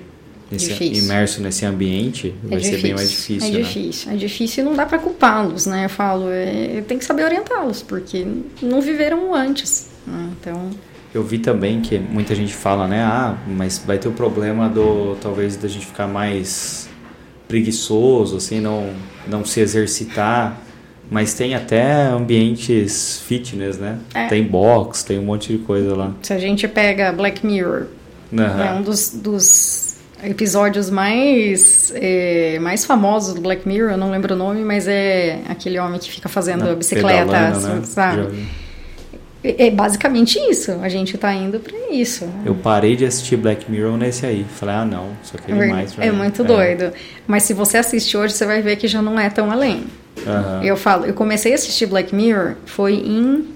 nesse, 0.50 0.84
imerso 0.84 1.40
nesse 1.40 1.64
ambiente, 1.64 2.34
é 2.44 2.48
vai 2.48 2.58
difícil. 2.58 2.78
ser 2.78 2.82
bem 2.82 2.94
mais 2.94 3.10
difícil. 3.10 3.48
É 3.48 3.52
né? 3.52 3.58
difícil, 3.62 4.12
é 4.12 4.16
difícil 4.16 4.62
e 4.62 4.66
não 4.66 4.74
dá 4.74 4.84
para 4.84 4.98
culpá-los, 4.98 5.66
né? 5.66 5.86
Eu 5.86 5.88
falo, 5.88 6.28
é, 6.28 6.82
tem 6.86 6.98
que 6.98 7.04
saber 7.04 7.24
orientá-los, 7.24 7.82
porque 7.82 8.26
não 8.62 8.80
viveram 8.80 9.34
antes. 9.34 9.88
Né? 10.06 10.30
Então. 10.38 10.70
Eu 11.14 11.24
vi 11.24 11.38
também 11.38 11.80
que 11.80 11.98
muita 11.98 12.34
gente 12.34 12.54
fala, 12.54 12.86
né? 12.86 13.02
Ah, 13.02 13.36
mas 13.46 13.82
vai 13.84 13.98
ter 13.98 14.08
o 14.08 14.12
problema 14.12 14.68
do 14.68 15.16
talvez 15.20 15.56
da 15.56 15.68
gente 15.68 15.86
ficar 15.86 16.06
mais 16.06 16.88
preguiçoso, 17.48 18.36
assim, 18.36 18.60
não, 18.60 18.92
não 19.26 19.44
se 19.44 19.60
exercitar. 19.60 20.60
Mas 21.10 21.34
tem 21.34 21.54
até 21.56 22.02
ambientes 22.02 23.20
fitness, 23.26 23.78
né? 23.78 23.98
É. 24.14 24.28
Tem 24.28 24.44
box, 24.44 25.02
tem 25.02 25.18
um 25.18 25.24
monte 25.24 25.52
de 25.52 25.58
coisa 25.58 25.94
lá. 25.96 26.12
Se 26.22 26.32
a 26.32 26.38
gente 26.38 26.68
pega 26.68 27.12
Black 27.12 27.44
Mirror, 27.44 27.86
uhum. 28.32 28.62
é 28.62 28.72
um 28.72 28.82
dos, 28.82 29.10
dos 29.10 29.96
episódios 30.22 30.88
mais, 30.88 31.92
é, 31.96 32.58
mais 32.60 32.84
famosos 32.84 33.34
do 33.34 33.40
Black 33.40 33.66
Mirror, 33.66 33.92
eu 33.92 33.98
não 33.98 34.10
lembro 34.10 34.34
o 34.34 34.36
nome, 34.36 34.62
mas 34.62 34.86
é 34.86 35.40
aquele 35.48 35.80
homem 35.80 35.98
que 35.98 36.10
fica 36.10 36.28
fazendo 36.28 36.64
Na 36.64 36.74
bicicleta, 36.74 37.50
né? 37.50 37.80
sabe? 37.84 38.46
É, 39.42 39.66
é 39.66 39.70
basicamente 39.70 40.38
isso. 40.38 40.72
A 40.82 40.88
gente 40.88 41.16
tá 41.18 41.32
indo 41.34 41.58
para 41.58 41.76
isso. 41.90 42.28
Eu 42.44 42.54
parei 42.54 42.94
de 42.94 43.04
assistir 43.04 43.36
Black 43.36 43.70
Mirror 43.70 43.96
nesse 43.96 44.26
aí. 44.26 44.44
Falei, 44.44 44.74
ah, 44.76 44.84
não, 44.84 45.08
só 45.22 45.36
mais. 45.66 45.98
É 45.98 46.12
muito 46.12 46.42
é. 46.42 46.44
doido. 46.44 46.92
Mas 47.26 47.44
se 47.44 47.54
você 47.54 47.78
assistir 47.78 48.16
hoje, 48.16 48.34
você 48.34 48.46
vai 48.46 48.62
ver 48.62 48.76
que 48.76 48.86
já 48.86 49.00
não 49.02 49.18
é 49.18 49.28
tão 49.28 49.50
além. 49.50 49.84
Uhum. 50.26 50.62
Eu 50.62 50.76
falo, 50.76 51.06
eu 51.06 51.14
comecei 51.14 51.52
a 51.52 51.54
assistir 51.54 51.86
Black 51.86 52.14
Mirror 52.14 52.54
foi 52.66 52.94
em. 52.94 53.46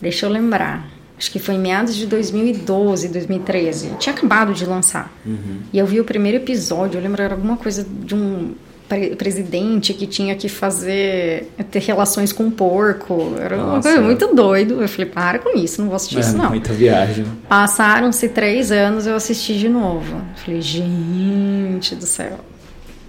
Deixa 0.00 0.26
eu 0.26 0.30
lembrar. 0.30 0.88
Acho 1.18 1.32
que 1.32 1.40
foi 1.40 1.56
em 1.56 1.58
meados 1.58 1.96
de 1.96 2.06
2012, 2.06 3.08
2013. 3.08 3.94
Tinha 3.98 4.14
acabado 4.14 4.54
de 4.54 4.64
lançar. 4.64 5.12
Uhum. 5.26 5.58
E 5.72 5.78
eu 5.78 5.84
vi 5.84 6.00
o 6.00 6.04
primeiro 6.04 6.38
episódio. 6.38 6.98
Eu 6.98 7.02
lembro, 7.02 7.20
era 7.20 7.34
alguma 7.34 7.56
coisa 7.56 7.84
de 7.84 8.14
um 8.14 8.54
pre 8.88 9.16
presidente 9.16 9.92
que 9.92 10.06
tinha 10.06 10.36
que 10.36 10.48
fazer. 10.48 11.50
ter 11.72 11.80
relações 11.80 12.32
com 12.32 12.44
um 12.44 12.50
porco. 12.52 13.34
Era 13.36 13.56
Nossa, 13.56 13.68
uma 13.68 13.82
coisa 13.82 14.00
muito 14.00 14.32
doido. 14.32 14.80
Eu 14.80 14.88
falei, 14.88 15.06
para 15.06 15.40
com 15.40 15.58
isso, 15.58 15.80
não 15.80 15.88
vou 15.88 15.96
assistir 15.96 16.18
é, 16.18 16.20
isso, 16.20 16.36
não. 16.36 16.50
Muita 16.50 16.72
viagem. 16.72 17.26
Passaram-se 17.48 18.28
três 18.28 18.70
anos, 18.70 19.04
eu 19.04 19.16
assisti 19.16 19.58
de 19.58 19.68
novo. 19.68 20.16
Eu 20.16 20.42
falei, 20.44 20.62
gente 20.62 21.96
do 21.96 22.06
céu. 22.06 22.38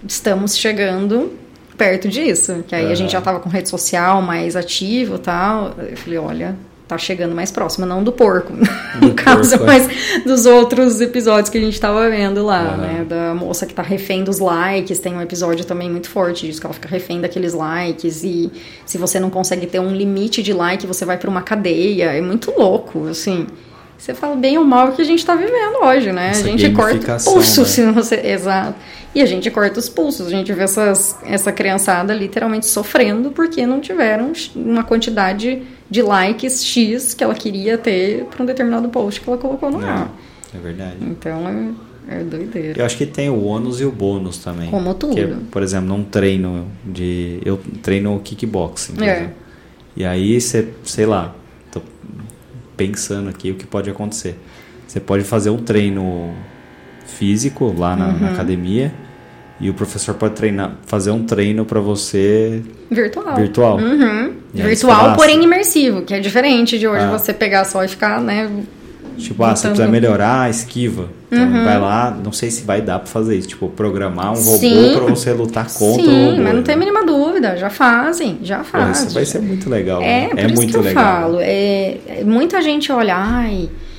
Estamos 0.06 0.56
chegando 0.56 1.32
perto 1.80 2.08
disso. 2.08 2.62
Que 2.68 2.74
aí 2.74 2.84
uhum. 2.84 2.92
a 2.92 2.94
gente 2.94 3.12
já 3.12 3.22
tava 3.22 3.40
com 3.40 3.48
rede 3.48 3.70
social 3.70 4.20
mais 4.20 4.54
ativo 4.54 5.14
e 5.14 5.18
tal. 5.18 5.74
Eu 5.78 5.96
falei, 5.96 6.18
olha, 6.18 6.56
tá 6.86 6.98
chegando 6.98 7.34
mais 7.34 7.50
próximo, 7.50 7.86
não 7.86 8.04
do 8.04 8.12
porco, 8.12 8.52
do 9.00 9.08
no 9.08 9.14
caso, 9.14 9.56
porco, 9.56 9.64
é. 9.64 9.78
mas 9.78 10.24
dos 10.24 10.44
outros 10.44 11.00
episódios 11.00 11.48
que 11.48 11.56
a 11.56 11.60
gente 11.60 11.80
tava 11.80 12.10
vendo 12.10 12.44
lá, 12.44 12.72
uhum. 12.72 12.76
né? 12.76 13.06
Da 13.08 13.34
moça 13.34 13.64
que 13.64 13.72
tá 13.72 13.80
refém 13.80 14.22
dos 14.22 14.38
likes, 14.40 14.98
tem 14.98 15.14
um 15.14 15.22
episódio 15.22 15.64
também 15.64 15.90
muito 15.90 16.10
forte 16.10 16.46
disso, 16.46 16.60
que 16.60 16.66
ela 16.66 16.74
fica 16.74 16.88
refém 16.88 17.18
daqueles 17.18 17.54
likes, 17.54 18.22
e 18.24 18.52
se 18.84 18.98
você 18.98 19.18
não 19.18 19.30
consegue 19.30 19.66
ter 19.66 19.78
um 19.78 19.94
limite 19.94 20.42
de 20.42 20.52
like, 20.52 20.86
você 20.86 21.06
vai 21.06 21.16
para 21.16 21.30
uma 21.30 21.40
cadeia, 21.40 22.12
é 22.12 22.20
muito 22.20 22.52
louco, 22.58 23.06
assim. 23.06 23.46
Você 23.96 24.14
fala 24.14 24.34
bem 24.34 24.56
ou 24.56 24.64
mal 24.64 24.88
o 24.88 24.92
que 24.92 25.02
a 25.02 25.04
gente 25.04 25.24
tá 25.24 25.34
vivendo 25.34 25.76
hoje, 25.82 26.10
né? 26.10 26.30
Essa 26.30 26.46
a 26.46 26.50
gente 26.50 26.70
corta 26.70 27.16
o 27.16 27.24
pulso, 27.34 27.60
né? 27.60 27.66
se 27.66 27.92
você. 27.92 28.16
Exato. 28.16 28.74
E 29.14 29.20
a 29.20 29.26
gente 29.26 29.50
corta 29.50 29.78
os 29.78 29.88
pulsos, 29.88 30.28
a 30.28 30.30
gente 30.30 30.52
vê 30.52 30.62
essas, 30.62 31.18
essa 31.24 31.50
criançada 31.50 32.14
literalmente 32.14 32.66
sofrendo 32.66 33.30
porque 33.30 33.66
não 33.66 33.80
tiveram 33.80 34.32
uma 34.54 34.84
quantidade 34.84 35.62
de 35.90 36.02
likes 36.02 36.64
X 36.64 37.12
que 37.12 37.24
ela 37.24 37.34
queria 37.34 37.76
ter 37.76 38.24
para 38.26 38.42
um 38.42 38.46
determinado 38.46 38.88
post 38.88 39.20
que 39.20 39.28
ela 39.28 39.36
colocou 39.36 39.70
no 39.70 39.84
ar. 39.84 40.12
É, 40.54 40.56
é 40.56 40.60
verdade. 40.60 40.96
Então 41.00 41.48
é, 42.08 42.18
é 42.20 42.22
doideira. 42.22 42.80
Eu 42.80 42.86
acho 42.86 42.96
que 42.96 43.04
tem 43.04 43.28
o 43.28 43.42
ônus 43.42 43.80
e 43.80 43.84
o 43.84 43.90
bônus 43.90 44.38
também. 44.38 44.70
Como 44.70 44.94
tudo. 44.94 45.14
Que, 45.16 45.26
por 45.50 45.62
exemplo, 45.62 45.88
num 45.88 46.04
treino 46.04 46.68
de. 46.84 47.40
Eu 47.44 47.60
treino 47.82 48.20
kickboxing. 48.20 49.02
É. 49.02 49.30
E 49.96 50.04
aí 50.04 50.40
você, 50.40 50.68
sei 50.84 51.04
lá, 51.04 51.34
tô 51.72 51.82
pensando 52.76 53.28
aqui 53.28 53.50
o 53.50 53.56
que 53.56 53.66
pode 53.66 53.90
acontecer. 53.90 54.38
Você 54.86 55.00
pode 55.00 55.24
fazer 55.24 55.50
um 55.50 55.58
treino 55.58 56.32
físico 57.20 57.74
lá 57.76 57.94
na, 57.94 58.08
uhum. 58.08 58.18
na 58.18 58.30
academia 58.30 58.90
e 59.60 59.68
o 59.68 59.74
professor 59.74 60.14
pode 60.14 60.34
treinar, 60.34 60.72
fazer 60.86 61.10
um 61.10 61.22
treino 61.22 61.66
para 61.66 61.80
você 61.80 62.62
virtual. 62.90 63.36
Virtual. 63.36 63.76
Uhum. 63.76 64.32
Virtual, 64.54 65.14
porém 65.14 65.44
imersivo, 65.44 66.00
que 66.00 66.14
é 66.14 66.18
diferente 66.18 66.78
de 66.78 66.88
hoje 66.88 67.04
ah. 67.04 67.10
você 67.10 67.34
pegar 67.34 67.64
só 67.66 67.84
e 67.84 67.88
ficar, 67.88 68.22
né? 68.22 68.50
Tipo, 69.18 69.44
ah, 69.44 69.54
se 69.54 69.62
você 69.62 69.72
quiser 69.72 69.88
melhorar, 69.88 70.48
esquiva. 70.48 71.10
Então 71.30 71.44
uhum. 71.44 71.64
vai 71.64 71.78
lá, 71.78 72.18
não 72.24 72.32
sei 72.32 72.50
se 72.50 72.64
vai 72.64 72.80
dar 72.80 73.00
para 73.00 73.08
fazer 73.08 73.36
isso, 73.36 73.48
tipo, 73.48 73.68
programar 73.68 74.32
um 74.32 74.36
Sim. 74.36 74.74
robô 74.74 74.98
para 74.98 75.14
você 75.14 75.32
lutar 75.34 75.66
contra 75.66 76.02
Sim, 76.02 76.08
o 76.08 76.24
robô. 76.24 76.36
Sim, 76.36 76.40
mas 76.42 76.54
não 76.54 76.62
tem 76.62 76.74
a 76.74 76.78
mínima 76.78 77.04
dúvida, 77.04 77.56
já 77.58 77.68
fazem, 77.68 78.38
já 78.42 78.64
fazem. 78.64 79.06
Isso 79.06 79.14
vai 79.14 79.26
ser 79.26 79.40
muito 79.40 79.68
legal. 79.68 80.00
É, 80.00 80.32
né? 80.34 80.42
é 80.44 80.48
muito 80.48 80.70
que 80.70 80.76
eu 80.76 80.80
legal. 80.80 81.04
falo. 81.04 81.38
É, 81.42 81.98
muita 82.24 82.62
gente 82.62 82.90
olha, 82.90 83.14
ai, 83.14 83.68
é, 83.68 83.89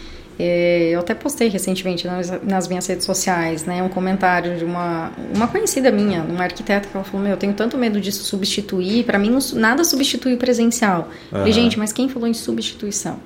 eu 0.43 0.99
até 0.99 1.13
postei 1.13 1.47
recentemente 1.49 2.07
nas, 2.07 2.31
nas, 2.43 2.67
minhas 2.67 2.87
redes 2.87 3.05
sociais, 3.05 3.65
né, 3.65 3.81
um 3.83 3.89
comentário 3.89 4.57
de 4.57 4.63
uma, 4.65 5.11
uma 5.35 5.47
conhecida 5.47 5.91
minha, 5.91 6.21
uma 6.21 6.43
arquiteta, 6.43 6.87
que 6.87 6.95
ela 6.95 7.03
falou: 7.03 7.21
Meu, 7.21 7.31
eu 7.33 7.37
tenho 7.37 7.53
tanto 7.53 7.77
medo 7.77 7.99
disso 7.99 8.23
substituir, 8.23 9.03
para 9.03 9.19
mim 9.19 9.29
não, 9.29 9.39
nada 9.53 9.83
substitui 9.83 10.33
o 10.33 10.37
presencial. 10.37 11.09
Uhum. 11.31 11.39
Falei, 11.39 11.53
gente, 11.53 11.77
mas 11.77 11.91
quem 11.91 12.07
falou 12.09 12.27
em 12.27 12.33
substituição? 12.33 13.19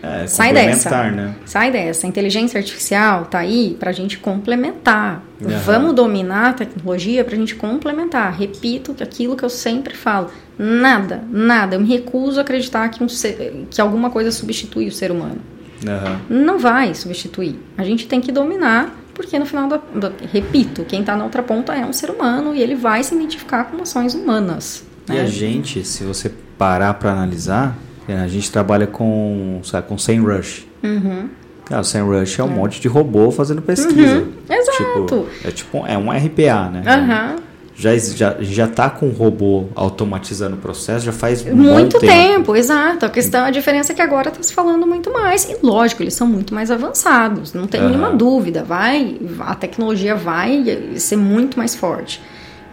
É, 0.00 0.26
Sai 0.28 0.52
dessa. 0.52 1.10
né? 1.10 1.34
Sai 1.44 1.72
dessa. 1.72 2.06
A 2.06 2.08
inteligência 2.08 2.58
artificial 2.58 3.24
tá 3.24 3.40
aí 3.40 3.76
para 3.80 3.90
a 3.90 3.92
gente 3.92 4.16
complementar. 4.18 5.24
Aham. 5.42 5.58
Vamos 5.64 5.94
dominar 5.94 6.50
a 6.50 6.52
tecnologia 6.52 7.24
para 7.24 7.34
a 7.34 7.38
gente 7.38 7.56
complementar. 7.56 8.32
Repito 8.32 8.94
que 8.94 9.02
aquilo 9.02 9.36
que 9.36 9.44
eu 9.44 9.50
sempre 9.50 9.96
falo. 9.96 10.30
Nada, 10.56 11.24
nada. 11.28 11.74
Eu 11.74 11.80
me 11.80 11.88
recuso 11.88 12.38
a 12.38 12.42
acreditar 12.42 12.88
que, 12.90 13.02
um 13.02 13.08
ser- 13.08 13.66
que 13.68 13.80
alguma 13.80 14.08
coisa 14.08 14.30
substitui 14.30 14.86
o 14.86 14.92
ser 14.92 15.10
humano. 15.10 15.40
Aham. 15.86 16.20
Não 16.28 16.58
vai 16.58 16.94
substituir. 16.94 17.58
A 17.76 17.84
gente 17.84 18.06
tem 18.06 18.20
que 18.20 18.32
dominar, 18.32 18.96
porque 19.14 19.38
no 19.38 19.46
final 19.46 19.68
da. 19.68 19.80
da- 19.94 20.12
repito, 20.32 20.84
quem 20.84 21.00
está 21.00 21.16
na 21.16 21.24
outra 21.24 21.42
ponta 21.42 21.74
é 21.74 21.84
um 21.84 21.92
ser 21.92 22.10
humano 22.10 22.54
e 22.54 22.60
ele 22.60 22.74
vai 22.74 23.02
se 23.02 23.14
identificar 23.14 23.64
com 23.64 23.80
ações 23.82 24.14
humanas. 24.14 24.84
E 25.08 25.12
né? 25.12 25.22
a 25.22 25.26
gente, 25.26 25.84
se 25.84 26.04
você 26.04 26.30
parar 26.56 26.94
para 26.94 27.12
analisar, 27.12 27.76
é, 28.08 28.18
a 28.18 28.28
gente 28.28 28.50
trabalha 28.50 28.86
com, 28.86 29.60
sabe, 29.64 29.86
com 29.88 29.96
SEMrush. 29.96 30.66
Uhum. 30.82 31.28
Cara, 31.64 31.82
o 31.82 31.84
SEMrush 31.84 32.40
é 32.40 32.44
um 32.44 32.48
monte 32.48 32.80
de 32.80 32.88
robô 32.88 33.30
fazendo 33.30 33.60
pesquisa. 33.62 34.26
exato. 34.48 35.02
Tipo, 35.06 35.26
é 35.44 35.50
tipo, 35.50 35.86
é 35.86 35.98
um 35.98 36.10
RPA, 36.10 36.70
né? 36.70 36.82
Aham. 36.86 37.36
Já, 37.80 37.96
já, 37.96 38.36
já 38.40 38.66
tá 38.66 38.90
com 38.90 39.06
o 39.06 39.12
robô 39.12 39.66
automatizando 39.76 40.56
o 40.56 40.58
processo, 40.58 41.06
já 41.06 41.12
faz 41.12 41.44
Muito 41.44 42.00
bom 42.00 42.06
tempo. 42.06 42.56
exato. 42.56 43.06
A 43.06 43.08
questão, 43.08 43.44
a 43.44 43.52
diferença 43.52 43.92
é 43.92 43.94
que 43.94 44.02
agora 44.02 44.30
está 44.30 44.42
se 44.42 44.52
falando 44.52 44.84
muito 44.84 45.12
mais. 45.12 45.48
E 45.48 45.56
lógico, 45.62 46.02
eles 46.02 46.14
são 46.14 46.26
muito 46.26 46.52
mais 46.52 46.72
avançados, 46.72 47.54
não 47.54 47.68
tem 47.68 47.80
Aham. 47.80 47.90
nenhuma 47.90 48.10
dúvida. 48.10 48.64
Vai, 48.64 49.16
a 49.38 49.54
tecnologia 49.54 50.16
vai 50.16 50.64
ser 50.96 51.16
muito 51.16 51.56
mais 51.56 51.76
forte. 51.76 52.20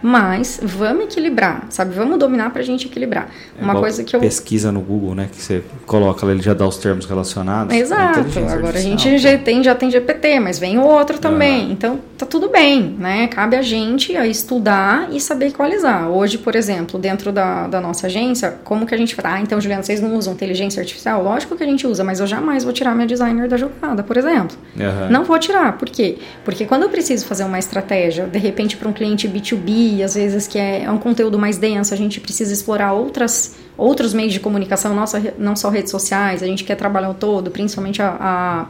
Mas 0.02 0.60
vamos 0.62 1.04
equilibrar, 1.04 1.66
sabe? 1.70 1.94
Vamos 1.94 2.18
dominar 2.18 2.50
pra 2.50 2.62
gente 2.62 2.86
equilibrar. 2.86 3.28
É 3.58 3.62
Uma 3.62 3.74
coisa 3.74 4.04
que 4.04 4.14
eu. 4.14 4.20
Pesquisa 4.20 4.70
no 4.70 4.80
Google, 4.80 5.14
né? 5.14 5.28
Que 5.30 5.40
você 5.40 5.62
coloca 5.86 6.24
lá, 6.26 6.32
ele 6.32 6.42
já 6.42 6.54
dá 6.54 6.66
os 6.66 6.76
termos 6.76 7.06
relacionados. 7.06 7.74
Exato. 7.74 8.20
Agora 8.20 8.78
a 8.78 8.80
gente 8.80 9.08
artificial, 9.08 9.18
já 9.18 9.38
tem, 9.38 9.62
já 9.62 9.74
tem 9.74 9.90
GPT, 9.90 10.40
mas 10.40 10.58
vem 10.58 10.78
o 10.78 10.82
outro 10.82 11.18
também. 11.18 11.64
Aham. 11.64 11.72
Então 11.72 12.00
tá 12.16 12.26
tudo 12.26 12.48
bem, 12.48 12.96
né? 12.98 13.26
Cabe 13.28 13.56
a 13.56 13.62
gente 13.62 14.16
a 14.16 14.26
estudar 14.26 15.08
e 15.10 15.20
saber 15.20 15.48
equalizar. 15.48 16.08
Hoje, 16.08 16.38
por 16.38 16.54
exemplo, 16.54 16.98
dentro 16.98 17.32
da, 17.32 17.66
da 17.66 17.80
nossa 17.80 18.06
agência, 18.06 18.54
como 18.64 18.86
que 18.86 18.94
a 18.94 18.98
gente 18.98 19.14
fala? 19.14 19.36
Ah, 19.36 19.40
então, 19.40 19.60
Juliana, 19.60 19.82
vocês 19.82 20.00
não 20.00 20.14
usam 20.14 20.34
inteligência 20.34 20.80
artificial? 20.80 21.22
Lógico 21.22 21.56
que 21.56 21.62
a 21.62 21.66
gente 21.66 21.86
usa, 21.86 22.04
mas 22.04 22.20
eu 22.20 22.26
jamais 22.26 22.64
vou 22.64 22.72
tirar 22.72 22.94
minha 22.94 23.06
designer 23.06 23.48
da 23.48 23.56
jogada, 23.56 24.02
por 24.02 24.16
exemplo. 24.16 24.56
Aham. 24.78 25.08
Não 25.10 25.24
vou 25.24 25.38
tirar. 25.38 25.76
Por 25.78 25.88
quê? 25.88 26.18
Porque 26.44 26.64
quando 26.64 26.84
eu 26.84 26.88
preciso 26.88 27.24
fazer 27.26 27.44
uma 27.44 27.58
estratégia, 27.58 28.26
de 28.26 28.38
repente 28.38 28.76
para 28.76 28.88
um 28.88 28.92
cliente 28.92 29.28
B2B, 29.28 29.85
às 30.02 30.14
vezes 30.14 30.46
que 30.46 30.58
é, 30.58 30.84
é 30.84 30.90
um 30.90 30.98
conteúdo 30.98 31.38
mais 31.38 31.58
denso, 31.58 31.92
a 31.92 31.96
gente 31.96 32.20
precisa 32.20 32.52
explorar 32.52 32.92
outras, 32.92 33.56
outros 33.76 34.12
meios 34.12 34.32
de 34.32 34.40
comunicação, 34.40 34.94
nossa, 34.94 35.34
não 35.38 35.56
só 35.56 35.68
redes 35.68 35.90
sociais, 35.90 36.42
a 36.42 36.46
gente 36.46 36.64
quer 36.64 36.76
trabalhar 36.76 37.10
o 37.10 37.14
todo, 37.14 37.50
principalmente 37.50 38.02
a, 38.02 38.16
a, 38.18 38.66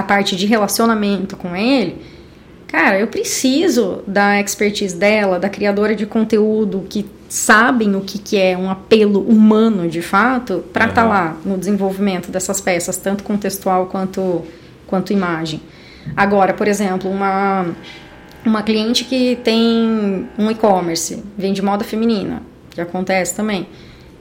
a 0.00 0.02
parte 0.02 0.36
de 0.36 0.46
relacionamento 0.46 1.36
com 1.36 1.54
ele. 1.54 2.00
Cara, 2.66 2.98
eu 2.98 3.06
preciso 3.06 4.02
da 4.06 4.40
expertise 4.40 4.96
dela, 4.96 5.38
da 5.38 5.48
criadora 5.48 5.94
de 5.94 6.04
conteúdo 6.04 6.84
que 6.88 7.06
sabem 7.28 7.94
o 7.94 8.00
que, 8.00 8.18
que 8.18 8.36
é 8.36 8.56
um 8.56 8.70
apelo 8.70 9.20
humano 9.20 9.88
de 9.88 10.02
fato, 10.02 10.64
para 10.72 10.86
estar 10.86 11.02
Aham. 11.02 11.08
lá 11.08 11.36
no 11.44 11.56
desenvolvimento 11.56 12.30
dessas 12.30 12.60
peças, 12.60 12.96
tanto 12.96 13.24
contextual 13.24 13.86
quanto, 13.86 14.42
quanto 14.86 15.12
imagem. 15.12 15.60
Agora, 16.16 16.54
por 16.54 16.68
exemplo, 16.68 17.10
uma, 17.10 17.66
uma 18.44 18.62
cliente 18.62 19.04
que 19.04 19.36
tem 19.42 20.28
um 20.38 20.50
e-commerce, 20.50 21.22
vende 21.36 21.60
moda 21.62 21.84
feminina, 21.84 22.42
que 22.70 22.80
acontece 22.80 23.34
também. 23.34 23.66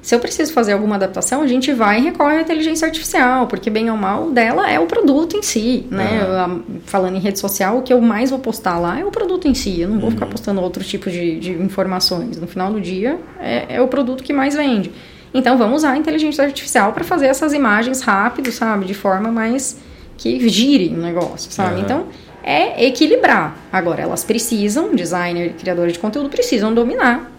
Se 0.02 0.14
eu 0.14 0.20
preciso 0.20 0.54
fazer 0.54 0.74
alguma 0.74 0.96
adaptação, 0.96 1.42
a 1.42 1.48
gente 1.48 1.74
vai 1.74 2.00
e 2.00 2.04
recorre 2.04 2.38
à 2.38 2.42
inteligência 2.42 2.86
artificial, 2.86 3.48
porque 3.48 3.72
bem 3.72 3.90
ou 3.90 3.98
mal 3.98 4.30
dela 4.30 4.70
é 4.70 4.80
o 4.80 4.86
produto 4.86 5.36
em 5.36 5.42
si, 5.42 5.88
né? 5.90 6.22
Aham. 6.22 6.62
A- 6.68 6.80
Falando 6.86 7.16
em 7.16 7.20
rede 7.20 7.40
social, 7.40 7.80
o 7.80 7.82
que 7.82 7.92
eu 7.92 8.00
mais 8.00 8.30
vou 8.30 8.38
postar 8.38 8.78
lá 8.78 9.00
é 9.00 9.04
o 9.04 9.10
produto 9.10 9.48
em 9.48 9.56
si. 9.56 9.82
Eu 9.82 9.90
não 9.90 10.00
vou 10.00 10.12
ficar 10.12 10.28
postando 10.28 10.62
outro 10.62 10.84
tipo 10.84 11.10
de, 11.10 11.40
de 11.40 11.52
informações. 11.54 12.38
No 12.40 12.46
final 12.46 12.72
do 12.72 12.80
dia, 12.80 13.20
é, 13.40 13.78
é 13.78 13.82
o 13.82 13.88
produto 13.88 14.24
que 14.24 14.32
mais 14.32 14.54
vende. 14.56 14.92
Então, 15.34 15.58
vamos 15.58 15.78
usar 15.78 15.94
a 15.94 15.98
inteligência 15.98 16.44
artificial 16.44 16.94
para 16.94 17.04
fazer 17.04 17.26
essas 17.26 17.52
imagens 17.52 18.02
rápido, 18.02 18.52
sabe? 18.52 18.86
De 18.86 18.94
forma 18.94 19.32
mais 19.32 19.80
que 20.18 20.48
gire 20.48 20.90
o 20.96 21.02
negócio, 21.02 21.52
sabe? 21.52 21.78
Aham. 21.78 21.82
Então, 21.84 22.06
é 22.46 22.86
equilibrar. 22.86 23.58
Agora, 23.74 24.02
elas 24.04 24.24
precisam, 24.24 24.94
designer 24.96 25.48
e 25.48 25.54
criadores 25.54 25.94
de 25.94 26.00
conteúdo, 26.00 26.30
precisam 26.30 26.74
dominar 26.74 27.32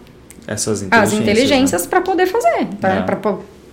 Essas 0.45 0.81
as 0.81 0.83
inteligências. 0.83 1.13
né? 1.13 1.31
inteligências 1.31 1.87
para 1.87 2.01
poder 2.01 2.25
fazer, 2.27 2.65
tá? 2.81 2.89
É. 2.89 3.01
Para 3.03 3.17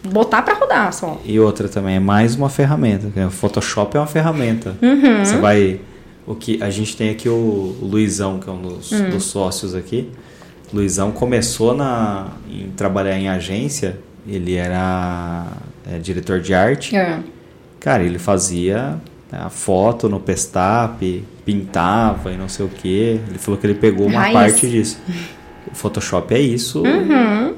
botar 0.05 0.43
para 0.43 0.55
rodar 0.55 0.93
só. 0.93 1.21
E 1.25 1.41
outra 1.41 1.69
também, 1.69 1.97
é 1.97 2.01
mais 2.01 2.37
uma 2.37 2.49
ferramenta. 2.49 3.09
que 3.13 3.19
O 3.21 3.31
Photoshop 3.31 3.97
é 3.97 4.01
uma 4.01 4.07
ferramenta. 4.07 4.77
Uhum. 4.81 5.25
Você 5.25 5.37
vai. 5.39 5.81
O 6.27 6.35
que 6.35 6.63
a 6.63 6.71
gente 6.71 6.97
tem 6.97 7.11
aqui 7.11 7.29
o, 7.29 7.77
Luizão, 7.83 8.39
que 8.39 8.49
é 8.49 8.53
um 8.53 8.63
dos, 8.63 8.93
Hum. 8.93 9.11
dos 9.11 9.25
sócios 9.25 9.75
aqui. 9.75 10.11
Luizão 10.73 11.11
começou 11.13 11.75
na, 11.75 12.29
em 12.51 12.71
trabalhar 12.77 13.19
em 13.19 13.29
agência. 13.29 13.99
Ele 14.27 14.55
era 14.55 15.47
é, 15.91 15.99
diretor 15.99 16.41
de 16.41 16.55
arte. 16.55 16.97
É. 16.97 17.19
Cara, 17.79 18.03
ele 18.03 18.19
fazia 18.19 18.97
a 19.39 19.51
foto 19.51 20.09
no 20.09 20.21
Pestap, 20.21 21.25
pintava 21.45 22.33
e 22.33 22.37
não 22.37 22.49
sei 22.49 22.67
o 22.67 22.69
que. 22.69 23.21
Ele 23.29 23.39
falou 23.39 23.59
que 23.59 23.67
ele 23.67 23.75
pegou 23.75 24.07
uma 24.07 24.21
Raiz. 24.21 24.33
parte 24.33 24.69
disso. 24.69 24.99
O 25.71 25.75
Photoshop 25.75 26.35
é 26.35 26.39
isso 26.39 26.83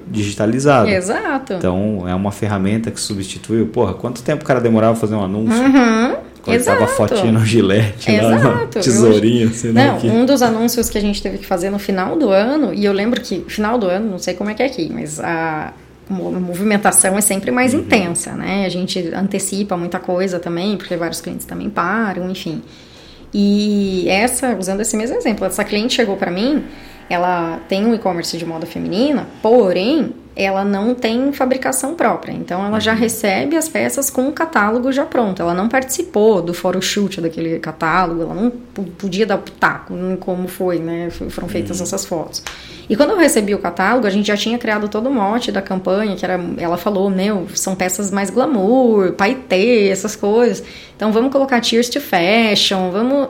digitalizado. 0.07 0.89
Uhum. 0.89 0.95
Exato. 0.95 1.55
Então, 1.55 2.05
é 2.07 2.15
uma 2.15 2.33
ferramenta 2.33 2.91
que 2.91 3.01
substituiu. 3.01 3.67
Porra, 3.67 3.95
quanto 3.95 4.23
tempo 4.23 4.45
o 4.45 4.47
cara 4.47 4.61
demorava 4.61 4.93
pra 4.93 5.01
fazer 5.01 5.15
um 5.15 5.25
anúncio? 5.25 5.63
Uhum. 5.63 6.17
Quando 6.43 6.55
ele 6.55 6.65
tava 6.65 6.85
Exato. 6.85 6.97
fotinho 6.97 7.33
no 7.33 7.45
gilete, 7.45 8.09
lá 8.21 8.37
Exato. 8.37 8.59
no 8.59 8.67
tesourinho, 8.69 9.53
lá 9.75 9.99
Não, 10.05 10.21
um 10.21 10.25
dos 10.25 10.43
anúncios 10.43 10.89
que 10.89 10.97
a 10.97 11.01
gente 11.01 11.21
teve 11.21 11.39
que 11.39 11.47
fazer 11.47 11.71
no 11.71 11.79
final 11.79 12.17
do 12.17 12.31
ano, 12.31 12.73
e 12.73 12.85
eu 12.85 12.93
lembro 12.93 13.21
que 13.21 13.45
final 13.49 13.77
do 13.77 13.87
ano, 13.89 14.09
não 14.09 14.19
sei 14.19 14.35
como 14.35 14.49
é 14.51 14.55
que 14.55 14.63
é 14.63 14.67
aqui, 14.67 14.89
mas 14.93 15.19
a 15.19 15.73
movimentação 16.09 17.17
é 17.17 17.21
sempre 17.21 17.51
mais 17.51 17.75
Uhum. 17.75 17.81
intensa, 17.81 18.33
né? 18.33 18.65
A 18.65 18.69
gente 18.69 18.99
antecipa 19.15 19.77
muita 19.77 19.99
coisa 19.99 20.39
também, 20.39 20.77
porque 20.77 20.97
vários 20.97 21.21
clientes 21.21 21.47
também 21.47 21.69
param, 21.69 22.31
enfim. 22.31 22.63
E 23.35 24.09
essa, 24.09 24.57
usando 24.57 24.81
esse 24.81 24.97
mesmo 24.97 25.17
exemplo, 25.17 25.45
essa 25.45 25.65
cliente 25.65 25.95
chegou 25.95 26.17
para 26.17 26.31
mim, 26.31 26.65
ela 27.09 27.61
tem 27.69 27.85
um 27.87 27.95
e-commerce 27.95 28.37
de 28.37 28.45
moda 28.45 28.67
feminina, 28.67 29.27
porém 29.43 30.13
ela 30.39 30.63
não 30.65 30.95
tem 30.95 31.33
fabricação 31.33 31.95
própria. 31.95 32.31
Então 32.33 32.61
ela 32.63 32.75
Uhum. 32.75 32.81
já 32.81 32.93
recebe 32.93 33.57
as 33.57 33.71
peças 33.71 34.11
com 34.11 34.29
o 34.29 34.33
catálogo 34.33 34.93
já 34.93 35.07
pronto. 35.07 35.41
Ela 35.41 35.55
não 35.55 35.67
participou 35.67 36.43
do 36.43 36.53
photoshoot 36.53 37.23
daquele 37.23 37.59
catálogo, 37.59 38.21
ela 38.21 38.35
não 38.35 38.51
podia 38.51 39.25
dar 39.25 39.39
pitaco 39.39 39.95
em 39.95 40.15
como 40.17 40.47
foi, 40.47 40.79
né? 40.79 41.09
Foram 41.31 41.49
feitas 41.49 41.79
Uhum. 41.79 41.85
essas 41.85 42.05
fotos. 42.05 42.43
E 42.89 42.95
quando 42.95 43.11
eu 43.13 43.17
recebi 43.19 43.55
o 43.55 43.59
catálogo, 43.59 44.07
a 44.07 44.11
gente 44.11 44.27
já 44.27 44.37
tinha 44.37 44.59
criado 44.59 44.89
todo 44.89 45.09
o 45.09 45.13
mote 45.13 45.51
da 45.51 45.63
campanha, 45.63 46.15
que 46.17 46.25
era, 46.25 46.39
ela 46.59 46.77
falou, 46.77 47.09
meu, 47.09 47.47
são 47.55 47.75
peças 47.75 48.11
mais 48.11 48.29
glamour, 48.29 49.13
paetê, 49.13 49.89
essas 49.89 50.15
coisas. 50.15 50.63
Então 50.95 51.13
vamos 51.13 51.33
colocar 51.33 51.61
tears 51.63 51.89
to 51.89 51.99
fashion, 52.01 52.91
vamos. 52.91 53.29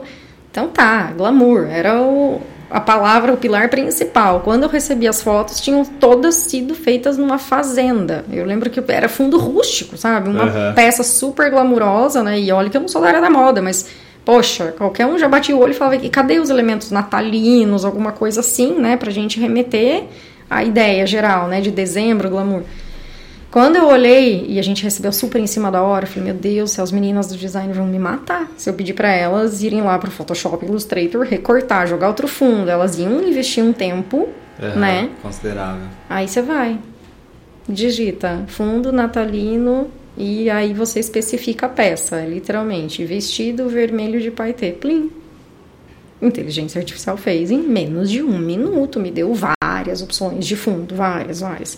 Então 0.51 0.67
tá, 0.67 1.13
glamour, 1.17 1.67
era 1.69 2.01
o, 2.01 2.41
a 2.69 2.79
palavra, 2.81 3.33
o 3.33 3.37
pilar 3.37 3.69
principal. 3.69 4.41
Quando 4.41 4.63
eu 4.63 4.69
recebi 4.69 5.07
as 5.07 5.21
fotos, 5.21 5.61
tinham 5.61 5.85
todas 5.85 6.35
sido 6.35 6.75
feitas 6.75 7.17
numa 7.17 7.37
fazenda. 7.37 8.25
Eu 8.31 8.45
lembro 8.45 8.69
que 8.69 8.83
era 8.91 9.07
fundo 9.07 9.37
rústico, 9.37 9.97
sabe? 9.97 10.29
Uma 10.29 10.43
Aham. 10.43 10.73
peça 10.73 11.03
super 11.03 11.49
glamurosa, 11.49 12.21
né? 12.23 12.39
E 12.39 12.51
olha 12.51 12.69
que 12.69 12.77
eu 12.77 12.81
não 12.81 12.87
sou 12.87 13.01
da 13.01 13.07
área 13.07 13.21
da 13.21 13.29
moda, 13.29 13.61
mas 13.61 13.87
poxa, 14.25 14.73
qualquer 14.77 15.05
um 15.05 15.17
já 15.17 15.29
batia 15.29 15.55
o 15.55 15.59
olho 15.59 15.71
e 15.71 15.73
falava, 15.73 15.95
e 15.95 16.09
cadê 16.09 16.37
os 16.37 16.49
elementos 16.49 16.91
natalinos, 16.91 17.85
alguma 17.85 18.11
coisa 18.11 18.41
assim, 18.41 18.77
né? 18.77 18.97
Pra 18.97 19.09
gente 19.09 19.39
remeter 19.39 20.03
à 20.49 20.63
ideia 20.65 21.07
geral, 21.07 21.47
né? 21.47 21.61
De 21.61 21.71
dezembro, 21.71 22.29
glamour. 22.29 22.63
Quando 23.49 23.77
eu 23.77 23.87
olhei 23.87 24.45
e 24.47 24.59
a 24.59 24.61
gente 24.61 24.83
recebeu 24.83 25.11
super 25.11 25.39
em 25.39 25.47
cima 25.47 25.71
da 25.71 25.81
hora, 25.81 26.05
eu 26.05 26.09
falei, 26.09 26.31
meu 26.31 26.39
Deus, 26.39 26.77
as 26.79 26.91
meninas 26.91 27.27
do 27.27 27.37
design 27.37 27.71
vão 27.73 27.87
me 27.87 27.97
matar. 27.97 28.51
Se 28.57 28.69
eu 28.69 28.73
pedir 28.73 28.93
pra 28.93 29.09
elas 29.09 29.63
irem 29.63 29.81
lá 29.81 29.97
pro 29.97 30.11
Photoshop 30.11 30.65
Illustrator, 30.65 31.25
recortar, 31.25 31.87
jogar 31.87 32.09
outro 32.09 32.27
fundo, 32.27 32.69
elas 32.69 32.99
iam 32.99 33.21
investir 33.25 33.63
um 33.63 33.71
tempo, 33.71 34.27
né? 34.75 35.09
Considerável. 35.21 35.87
Aí 36.09 36.27
você 36.27 36.41
vai, 36.41 36.77
digita 37.67 38.43
fundo 38.47 38.91
natalino 38.91 39.89
e 40.17 40.49
aí 40.49 40.73
você 40.73 40.99
especifica 40.99 41.67
a 41.67 41.69
peça, 41.69 42.19
literalmente, 42.25 43.05
vestido 43.05 43.69
vermelho 43.69 44.19
de 44.19 44.29
paetê, 44.29 44.71
plim. 44.71 45.09
Inteligência 46.21 46.79
artificial 46.79 47.15
fez 47.15 47.51
em 47.51 47.61
menos 47.61 48.09
de 48.09 48.23
um 48.23 48.39
minuto, 48.39 48.99
me 48.99 49.11
deu 49.11 49.33
várias 49.33 50.01
opções 50.01 50.45
de 50.45 50.55
fundo, 50.55 50.95
várias, 50.95 51.41
várias. 51.41 51.77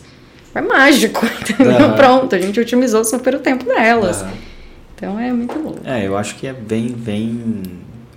Foi 0.51 0.61
mágico, 0.61 1.25
entendeu? 1.41 1.77
Aham. 1.77 1.95
Pronto, 1.95 2.35
a 2.35 2.39
gente 2.39 2.59
otimizou 2.59 3.03
super 3.03 3.35
o 3.35 3.39
tempo 3.39 3.65
delas. 3.65 4.21
Aham. 4.21 4.31
Então 4.95 5.19
é 5.19 5.31
muito 5.31 5.57
louco. 5.57 5.79
É, 5.85 6.05
eu 6.05 6.17
acho 6.17 6.35
que 6.35 6.45
é 6.45 6.51
bem, 6.51 6.89
bem 6.89 7.63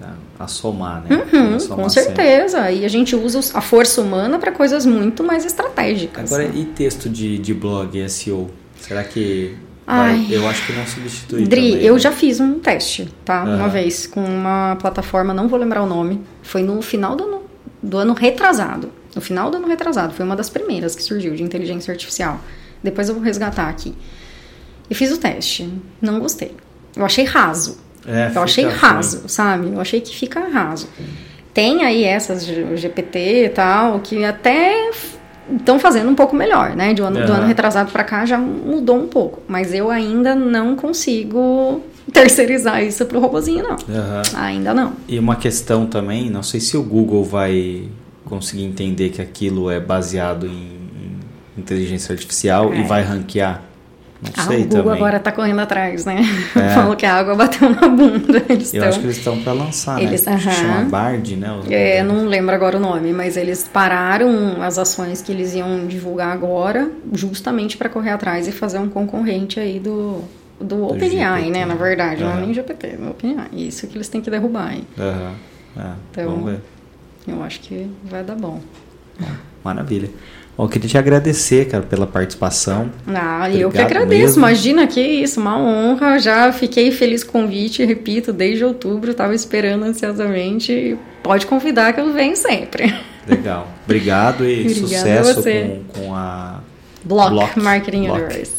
a, 0.01 0.45
a 0.45 0.49
somar, 0.49 1.05
né? 1.09 1.23
Uhum, 1.33 1.55
A 1.55 1.61
somar 1.61 1.79
com 1.79 1.89
sempre. 1.89 2.17
certeza. 2.17 2.71
E 2.73 2.85
a 2.85 2.89
gente 2.89 3.15
usa 3.15 3.39
a 3.57 3.61
força 3.61 4.01
humana 4.01 4.37
para 4.39 4.51
coisas 4.51 4.85
muito 4.85 5.23
mais 5.23 5.45
estratégicas. 5.45 6.33
Agora, 6.33 6.49
né? 6.49 6.55
e 6.57 6.65
texto 6.65 7.09
de, 7.09 7.39
de 7.39 7.55
blog 7.55 8.09
SEO? 8.09 8.51
Será 8.81 9.05
que 9.05 9.55
Ai. 9.87 10.27
eu 10.29 10.49
acho 10.49 10.67
que 10.67 10.73
não 10.73 10.85
substitui. 10.85 11.45
Dri, 11.45 11.71
também, 11.73 11.87
eu 11.87 11.95
né? 11.95 12.01
já 12.01 12.11
fiz 12.11 12.41
um 12.41 12.59
teste, 12.59 13.09
tá? 13.25 13.43
Aham. 13.43 13.57
Uma 13.57 13.69
vez 13.69 14.07
com 14.09 14.25
uma 14.25 14.77
plataforma, 14.81 15.33
não 15.33 15.47
vou 15.47 15.59
lembrar 15.61 15.83
o 15.85 15.87
nome. 15.87 16.21
Foi 16.43 16.65
no 16.65 16.83
final 16.83 17.15
do 17.15 17.23
ano, 17.25 17.43
do 17.81 17.97
ano 17.99 18.13
retrasado. 18.13 18.91
No 19.15 19.21
final 19.21 19.51
do 19.51 19.57
ano 19.59 19.69
retrasado. 19.69 20.13
Foi 20.15 20.25
uma 20.25 20.37
das 20.37 20.49
primeiras 20.49 20.95
que 20.95 21.03
surgiu 21.03 21.35
de 21.35 21.43
inteligência 21.43 21.93
artificial. 21.93 22.41
Depois 22.83 23.09
eu 23.09 23.15
vou 23.15 23.23
resgatar 23.23 23.69
aqui. 23.69 23.95
E 24.91 24.95
fiz 24.95 25.13
o 25.13 25.19
teste. 25.19 25.69
Não 26.01 26.19
gostei. 26.19 26.55
Eu 26.97 27.05
achei 27.05 27.25
raso. 27.25 27.79
É, 28.07 28.33
Eu 28.35 28.43
achei 28.43 28.67
raso, 28.67 29.23
sabe? 29.29 29.69
Eu 29.73 29.81
achei 29.81 30.01
que 30.01 30.15
fica 30.15 30.41
raso. 30.49 30.89
Tem 31.55 31.85
aí 31.85 32.03
essas 32.05 32.45
GPT 32.45 33.45
e 33.45 33.49
tal, 33.51 34.01
que 34.01 34.25
até 34.25 34.91
estão 35.55 35.79
fazendo 35.79 36.09
um 36.11 36.15
pouco 36.15 36.35
melhor, 36.35 36.75
né? 36.75 36.93
Do 36.95 37.05
ano, 37.05 37.17
do 37.25 37.31
Aham. 37.31 37.35
ano 37.41 37.47
retrasado 37.47 37.93
pra 37.93 38.03
cá 38.03 38.25
já 38.27 38.39
mudou 38.39 38.97
um 38.99 39.07
pouco. 39.07 39.41
Mas 39.47 39.73
eu 39.73 39.91
ainda 39.91 40.35
não 40.35 40.75
consigo 40.75 41.81
terceirizar 42.13 42.83
isso 42.83 43.07
pro 43.07 43.21
robozinho, 43.21 43.63
não. 43.63 43.77
Aham. 43.95 44.23
Ainda 44.35 44.75
não. 44.75 44.95
E 45.07 45.19
uma 45.19 45.37
questão 45.37 45.87
também, 45.87 46.29
não 46.31 46.43
sei 46.43 46.59
se 46.59 46.77
o 46.77 46.83
Google 46.83 47.23
vai 47.25 47.85
conseguir 48.33 48.65
entender 48.65 49.11
que 49.11 49.21
aquilo 49.21 49.71
é 49.71 49.79
baseado 49.79 50.47
em, 50.47 50.81
inteligência 51.59 52.15
artificial 52.15 52.73
e 52.73 52.79
É. 52.81 52.83
vai 52.83 53.03
ranquear. 53.03 53.61
Não 54.23 54.31
Ah, 54.37 54.43
sei 54.47 54.59
o 54.63 54.65
Google 54.69 54.83
também. 54.85 54.97
agora 54.97 55.21
tá 55.21 55.31
correndo 55.33 55.59
atrás, 55.61 56.07
né? 56.07 56.23
É. 56.57 56.69
Falou 56.75 56.97
que 56.97 57.05
a 57.05 57.13
água 57.15 57.35
bateu 57.35 57.69
na 57.69 57.89
bunda. 57.89 58.43
Eles 58.49 58.73
Eu 58.73 58.79
estão. 58.79 58.89
acho 58.89 59.01
que 59.01 59.05
eles 59.07 59.17
estão 59.19 59.43
para 59.43 59.53
lançar, 59.53 60.01
Eles- 60.03 60.25
né? 60.25 60.39
Que 60.39 60.49
aham. 60.49 60.55
Chama 60.55 60.85
Bard, 60.89 61.37
né? 61.37 61.53
os 61.61 61.71
É, 61.71 62.03
não 62.03 62.25
lembro 62.27 62.55
agora 62.55 62.79
o 62.79 62.81
nome, 62.81 63.13
mas 63.13 63.37
eles 63.37 63.69
pararam 63.71 64.63
as 64.63 64.79
ações 64.79 65.21
que 65.21 65.31
eles 65.31 65.53
iam 65.55 65.87
divulgar 65.87 66.33
agora, 66.33 66.91
justamente 67.13 67.77
para 67.77 67.91
correr 67.91 68.11
atrás 68.11 68.49
e 68.49 68.53
fazer 68.53 68.79
um 68.79 68.89
concorrente 68.89 69.61
aí 69.61 69.79
do, 69.79 70.23
do 70.59 70.85
OpenAI, 70.87 71.43
GPT, 71.43 71.59
né? 71.59 71.67
Na 71.67 71.75
verdade, 71.75 72.23
não 72.25 72.33
é 72.33 72.41
nem 72.41 72.55
GPT, 72.55 72.87
é 72.87 73.11
OpenAI. 73.11 73.49
Isso 73.53 73.87
que 73.89 73.97
eles 73.99 74.09
têm 74.09 74.21
que 74.23 74.31
derrubar 74.31 74.69
aí. 74.69 74.85
É, 74.99 75.91
Então- 76.13 76.31
Vamos 76.31 76.51
ver. 76.51 76.61
Eu 77.27 77.43
acho 77.43 77.61
que 77.61 77.87
vai 78.05 78.23
dar 78.23 78.35
bom. 78.37 78.61
Maravilha. 79.65 80.11
Bom, 80.57 80.65
eu 80.65 80.69
queria 80.69 80.89
te 80.89 80.99
agradecer, 80.99 81.67
cara, 81.69 81.83
pela 81.83 82.07
participação. 82.07 82.91
Ah, 83.07 83.49
e 83.49 83.61
eu 83.61 83.71
que 83.71 83.79
Obrigado 83.79 84.03
agradeço. 84.03 84.23
mesmo. 84.23 84.39
Imagina 84.41 84.87
que 84.87 85.01
isso, 85.01 85.41
uma 85.41 85.59
honra. 85.59 86.19
Já 86.19 86.53
fiquei 86.53 86.91
feliz 86.91 87.25
com 87.25 87.39
o 87.39 87.43
convite, 87.43 87.85
repito, 87.85 88.33
desde 88.33 88.65
outubro, 88.65 89.13
estava 89.13 89.35
esperando 89.35 89.85
ansiosamente. 89.85 90.97
Pode 91.23 91.47
convidar 91.47 91.93
que 91.93 92.01
eu 92.01 92.13
venho 92.13 92.37
sempre. 92.37 92.95
Legal. 93.27 93.69
Obrigado 93.85 94.45
e 94.45 94.61
Obrigada 94.67 95.21
a 95.21 95.25
sucesso 95.25 95.43
com, 95.43 95.85
com 96.01 96.15
a. 96.15 96.61
Block, 97.05 97.31
Block, 97.31 97.59
Marketing 97.61 98.05
Block. 98.05 98.21
Universe. 98.23 98.53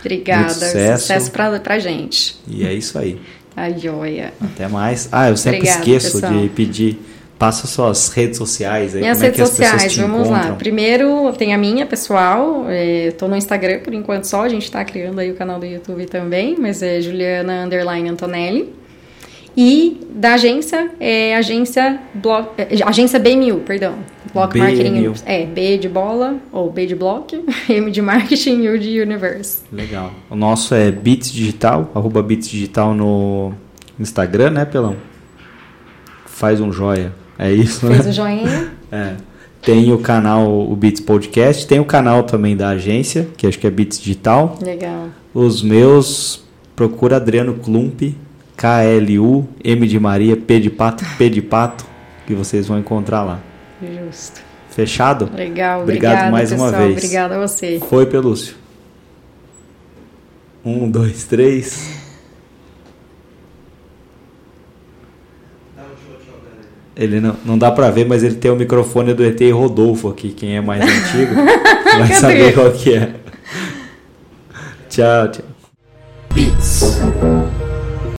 Obrigada. 0.00 0.42
Muito 0.42 0.54
sucesso. 0.54 1.00
Sucesso 1.02 1.30
pra, 1.30 1.58
pra 1.60 1.78
gente. 1.78 2.36
E 2.46 2.64
é 2.64 2.72
isso 2.72 2.98
aí. 2.98 3.20
Tá 3.54 3.70
joia. 3.70 4.32
Até 4.40 4.68
mais. 4.68 5.08
Ah, 5.10 5.30
eu 5.30 5.36
sempre 5.36 5.58
Obrigada, 5.60 5.80
esqueço 5.80 6.20
pessoal. 6.20 6.32
de 6.40 6.48
pedir. 6.50 6.98
Passa 7.38 7.68
suas 7.68 8.08
redes 8.08 8.36
sociais 8.36 8.94
aí. 8.96 9.00
Minhas 9.00 9.18
como 9.18 9.28
é 9.28 9.30
que 9.30 9.38
redes 9.38 9.52
as 9.52 9.58
pessoas 9.58 9.82
sociais, 9.82 9.92
te 9.92 10.00
vamos 10.00 10.28
lá. 10.28 10.38
encontram? 10.38 10.56
Primeiro 10.56 11.32
tem 11.34 11.54
a 11.54 11.58
minha 11.58 11.86
pessoal, 11.86 12.64
é, 12.68 13.12
tô 13.12 13.28
no 13.28 13.36
Instagram 13.36 13.80
por 13.80 13.94
enquanto 13.94 14.24
só, 14.24 14.42
a 14.42 14.48
gente 14.48 14.68
tá 14.70 14.84
criando 14.84 15.20
aí 15.20 15.30
o 15.30 15.34
canal 15.34 15.60
do 15.60 15.66
YouTube 15.66 16.06
também, 16.06 16.56
mas 16.58 16.82
é 16.82 17.00
Juliana 17.00 17.64
Underline 17.64 18.08
Antonelli. 18.08 18.74
E 19.56 20.00
da 20.10 20.34
agência, 20.34 20.90
é 21.00 21.36
agência, 21.36 22.00
Block, 22.14 22.50
é, 22.56 22.68
agência 22.84 23.18
BMU, 23.18 23.60
perdão. 23.66 23.94
Block 24.32 24.52
BMU. 24.52 24.62
Marketing. 24.62 25.14
É, 25.26 25.46
B 25.46 25.78
de 25.78 25.88
bola, 25.88 26.36
ou 26.52 26.70
B 26.70 26.86
de 26.86 26.94
block, 26.94 27.44
M 27.68 27.90
de 27.90 28.00
marketing 28.00 28.68
U 28.68 28.78
de 28.78 29.00
universe. 29.00 29.62
Legal. 29.72 30.12
O 30.30 30.36
nosso 30.36 30.74
é 30.74 30.92
Bits 30.92 31.32
Digital, 31.32 31.90
arroba 31.94 32.22
Bits 32.22 32.48
Digital 32.48 32.94
no 32.94 33.52
Instagram, 33.98 34.50
né, 34.50 34.64
Pelão? 34.64 34.96
Faz 36.26 36.60
um 36.60 36.70
joia. 36.70 37.12
É 37.38 37.52
isso, 37.52 37.86
Fez 37.86 38.04
né? 38.04 38.10
o 38.10 38.12
joinha? 38.12 38.72
É. 38.90 39.14
Tem 39.62 39.92
o 39.92 39.98
canal, 39.98 40.70
o 40.70 40.74
Bits 40.74 41.00
Podcast. 41.00 41.66
Tem 41.66 41.78
o 41.78 41.84
canal 41.84 42.22
também 42.24 42.56
da 42.56 42.70
agência, 42.70 43.28
que 43.36 43.46
acho 43.46 43.58
que 43.58 43.66
é 43.66 43.70
Bits 43.70 44.00
Digital. 44.00 44.58
Legal. 44.62 45.08
Os 45.34 45.62
meus, 45.62 46.42
procura 46.74 47.16
Adriano 47.16 47.54
Klump, 47.54 48.14
K-L-U, 48.56 49.46
M 49.62 49.86
de 49.86 50.00
Maria, 50.00 50.36
P 50.36 50.58
de 50.58 50.70
Pato, 50.70 51.04
P 51.16 51.28
de 51.30 51.42
Pato, 51.42 51.84
que 52.26 52.34
vocês 52.34 52.66
vão 52.66 52.78
encontrar 52.78 53.22
lá. 53.22 53.40
Justo. 53.80 54.40
Fechado? 54.70 55.28
Legal, 55.34 55.82
Obrigado 55.82 56.12
obrigada, 56.12 56.30
mais 56.30 56.52
uma 56.52 56.66
pessoal. 56.66 56.82
vez. 56.86 56.96
Obrigada 56.98 57.36
a 57.36 57.46
você. 57.46 57.80
Foi, 57.88 58.06
Pelúcio. 58.06 58.54
Um, 60.64 60.90
dois, 60.90 61.24
três. 61.24 62.07
Ele 66.98 67.20
não, 67.20 67.36
não 67.44 67.56
dá 67.56 67.70
pra 67.70 67.90
ver, 67.90 68.06
mas 68.06 68.24
ele 68.24 68.34
tem 68.34 68.50
o 68.50 68.56
microfone 68.56 69.14
do 69.14 69.24
ET 69.24 69.40
Rodolfo 69.52 70.08
aqui. 70.08 70.30
Quem 70.30 70.56
é 70.56 70.60
mais 70.60 70.82
antigo 70.82 71.32
vai 71.96 72.12
saber 72.12 72.54
qual 72.54 72.72
que 72.72 72.94
é. 72.94 73.14
Tchau, 74.90 75.28
tchau. 75.30 75.44
Beats. 76.34 76.98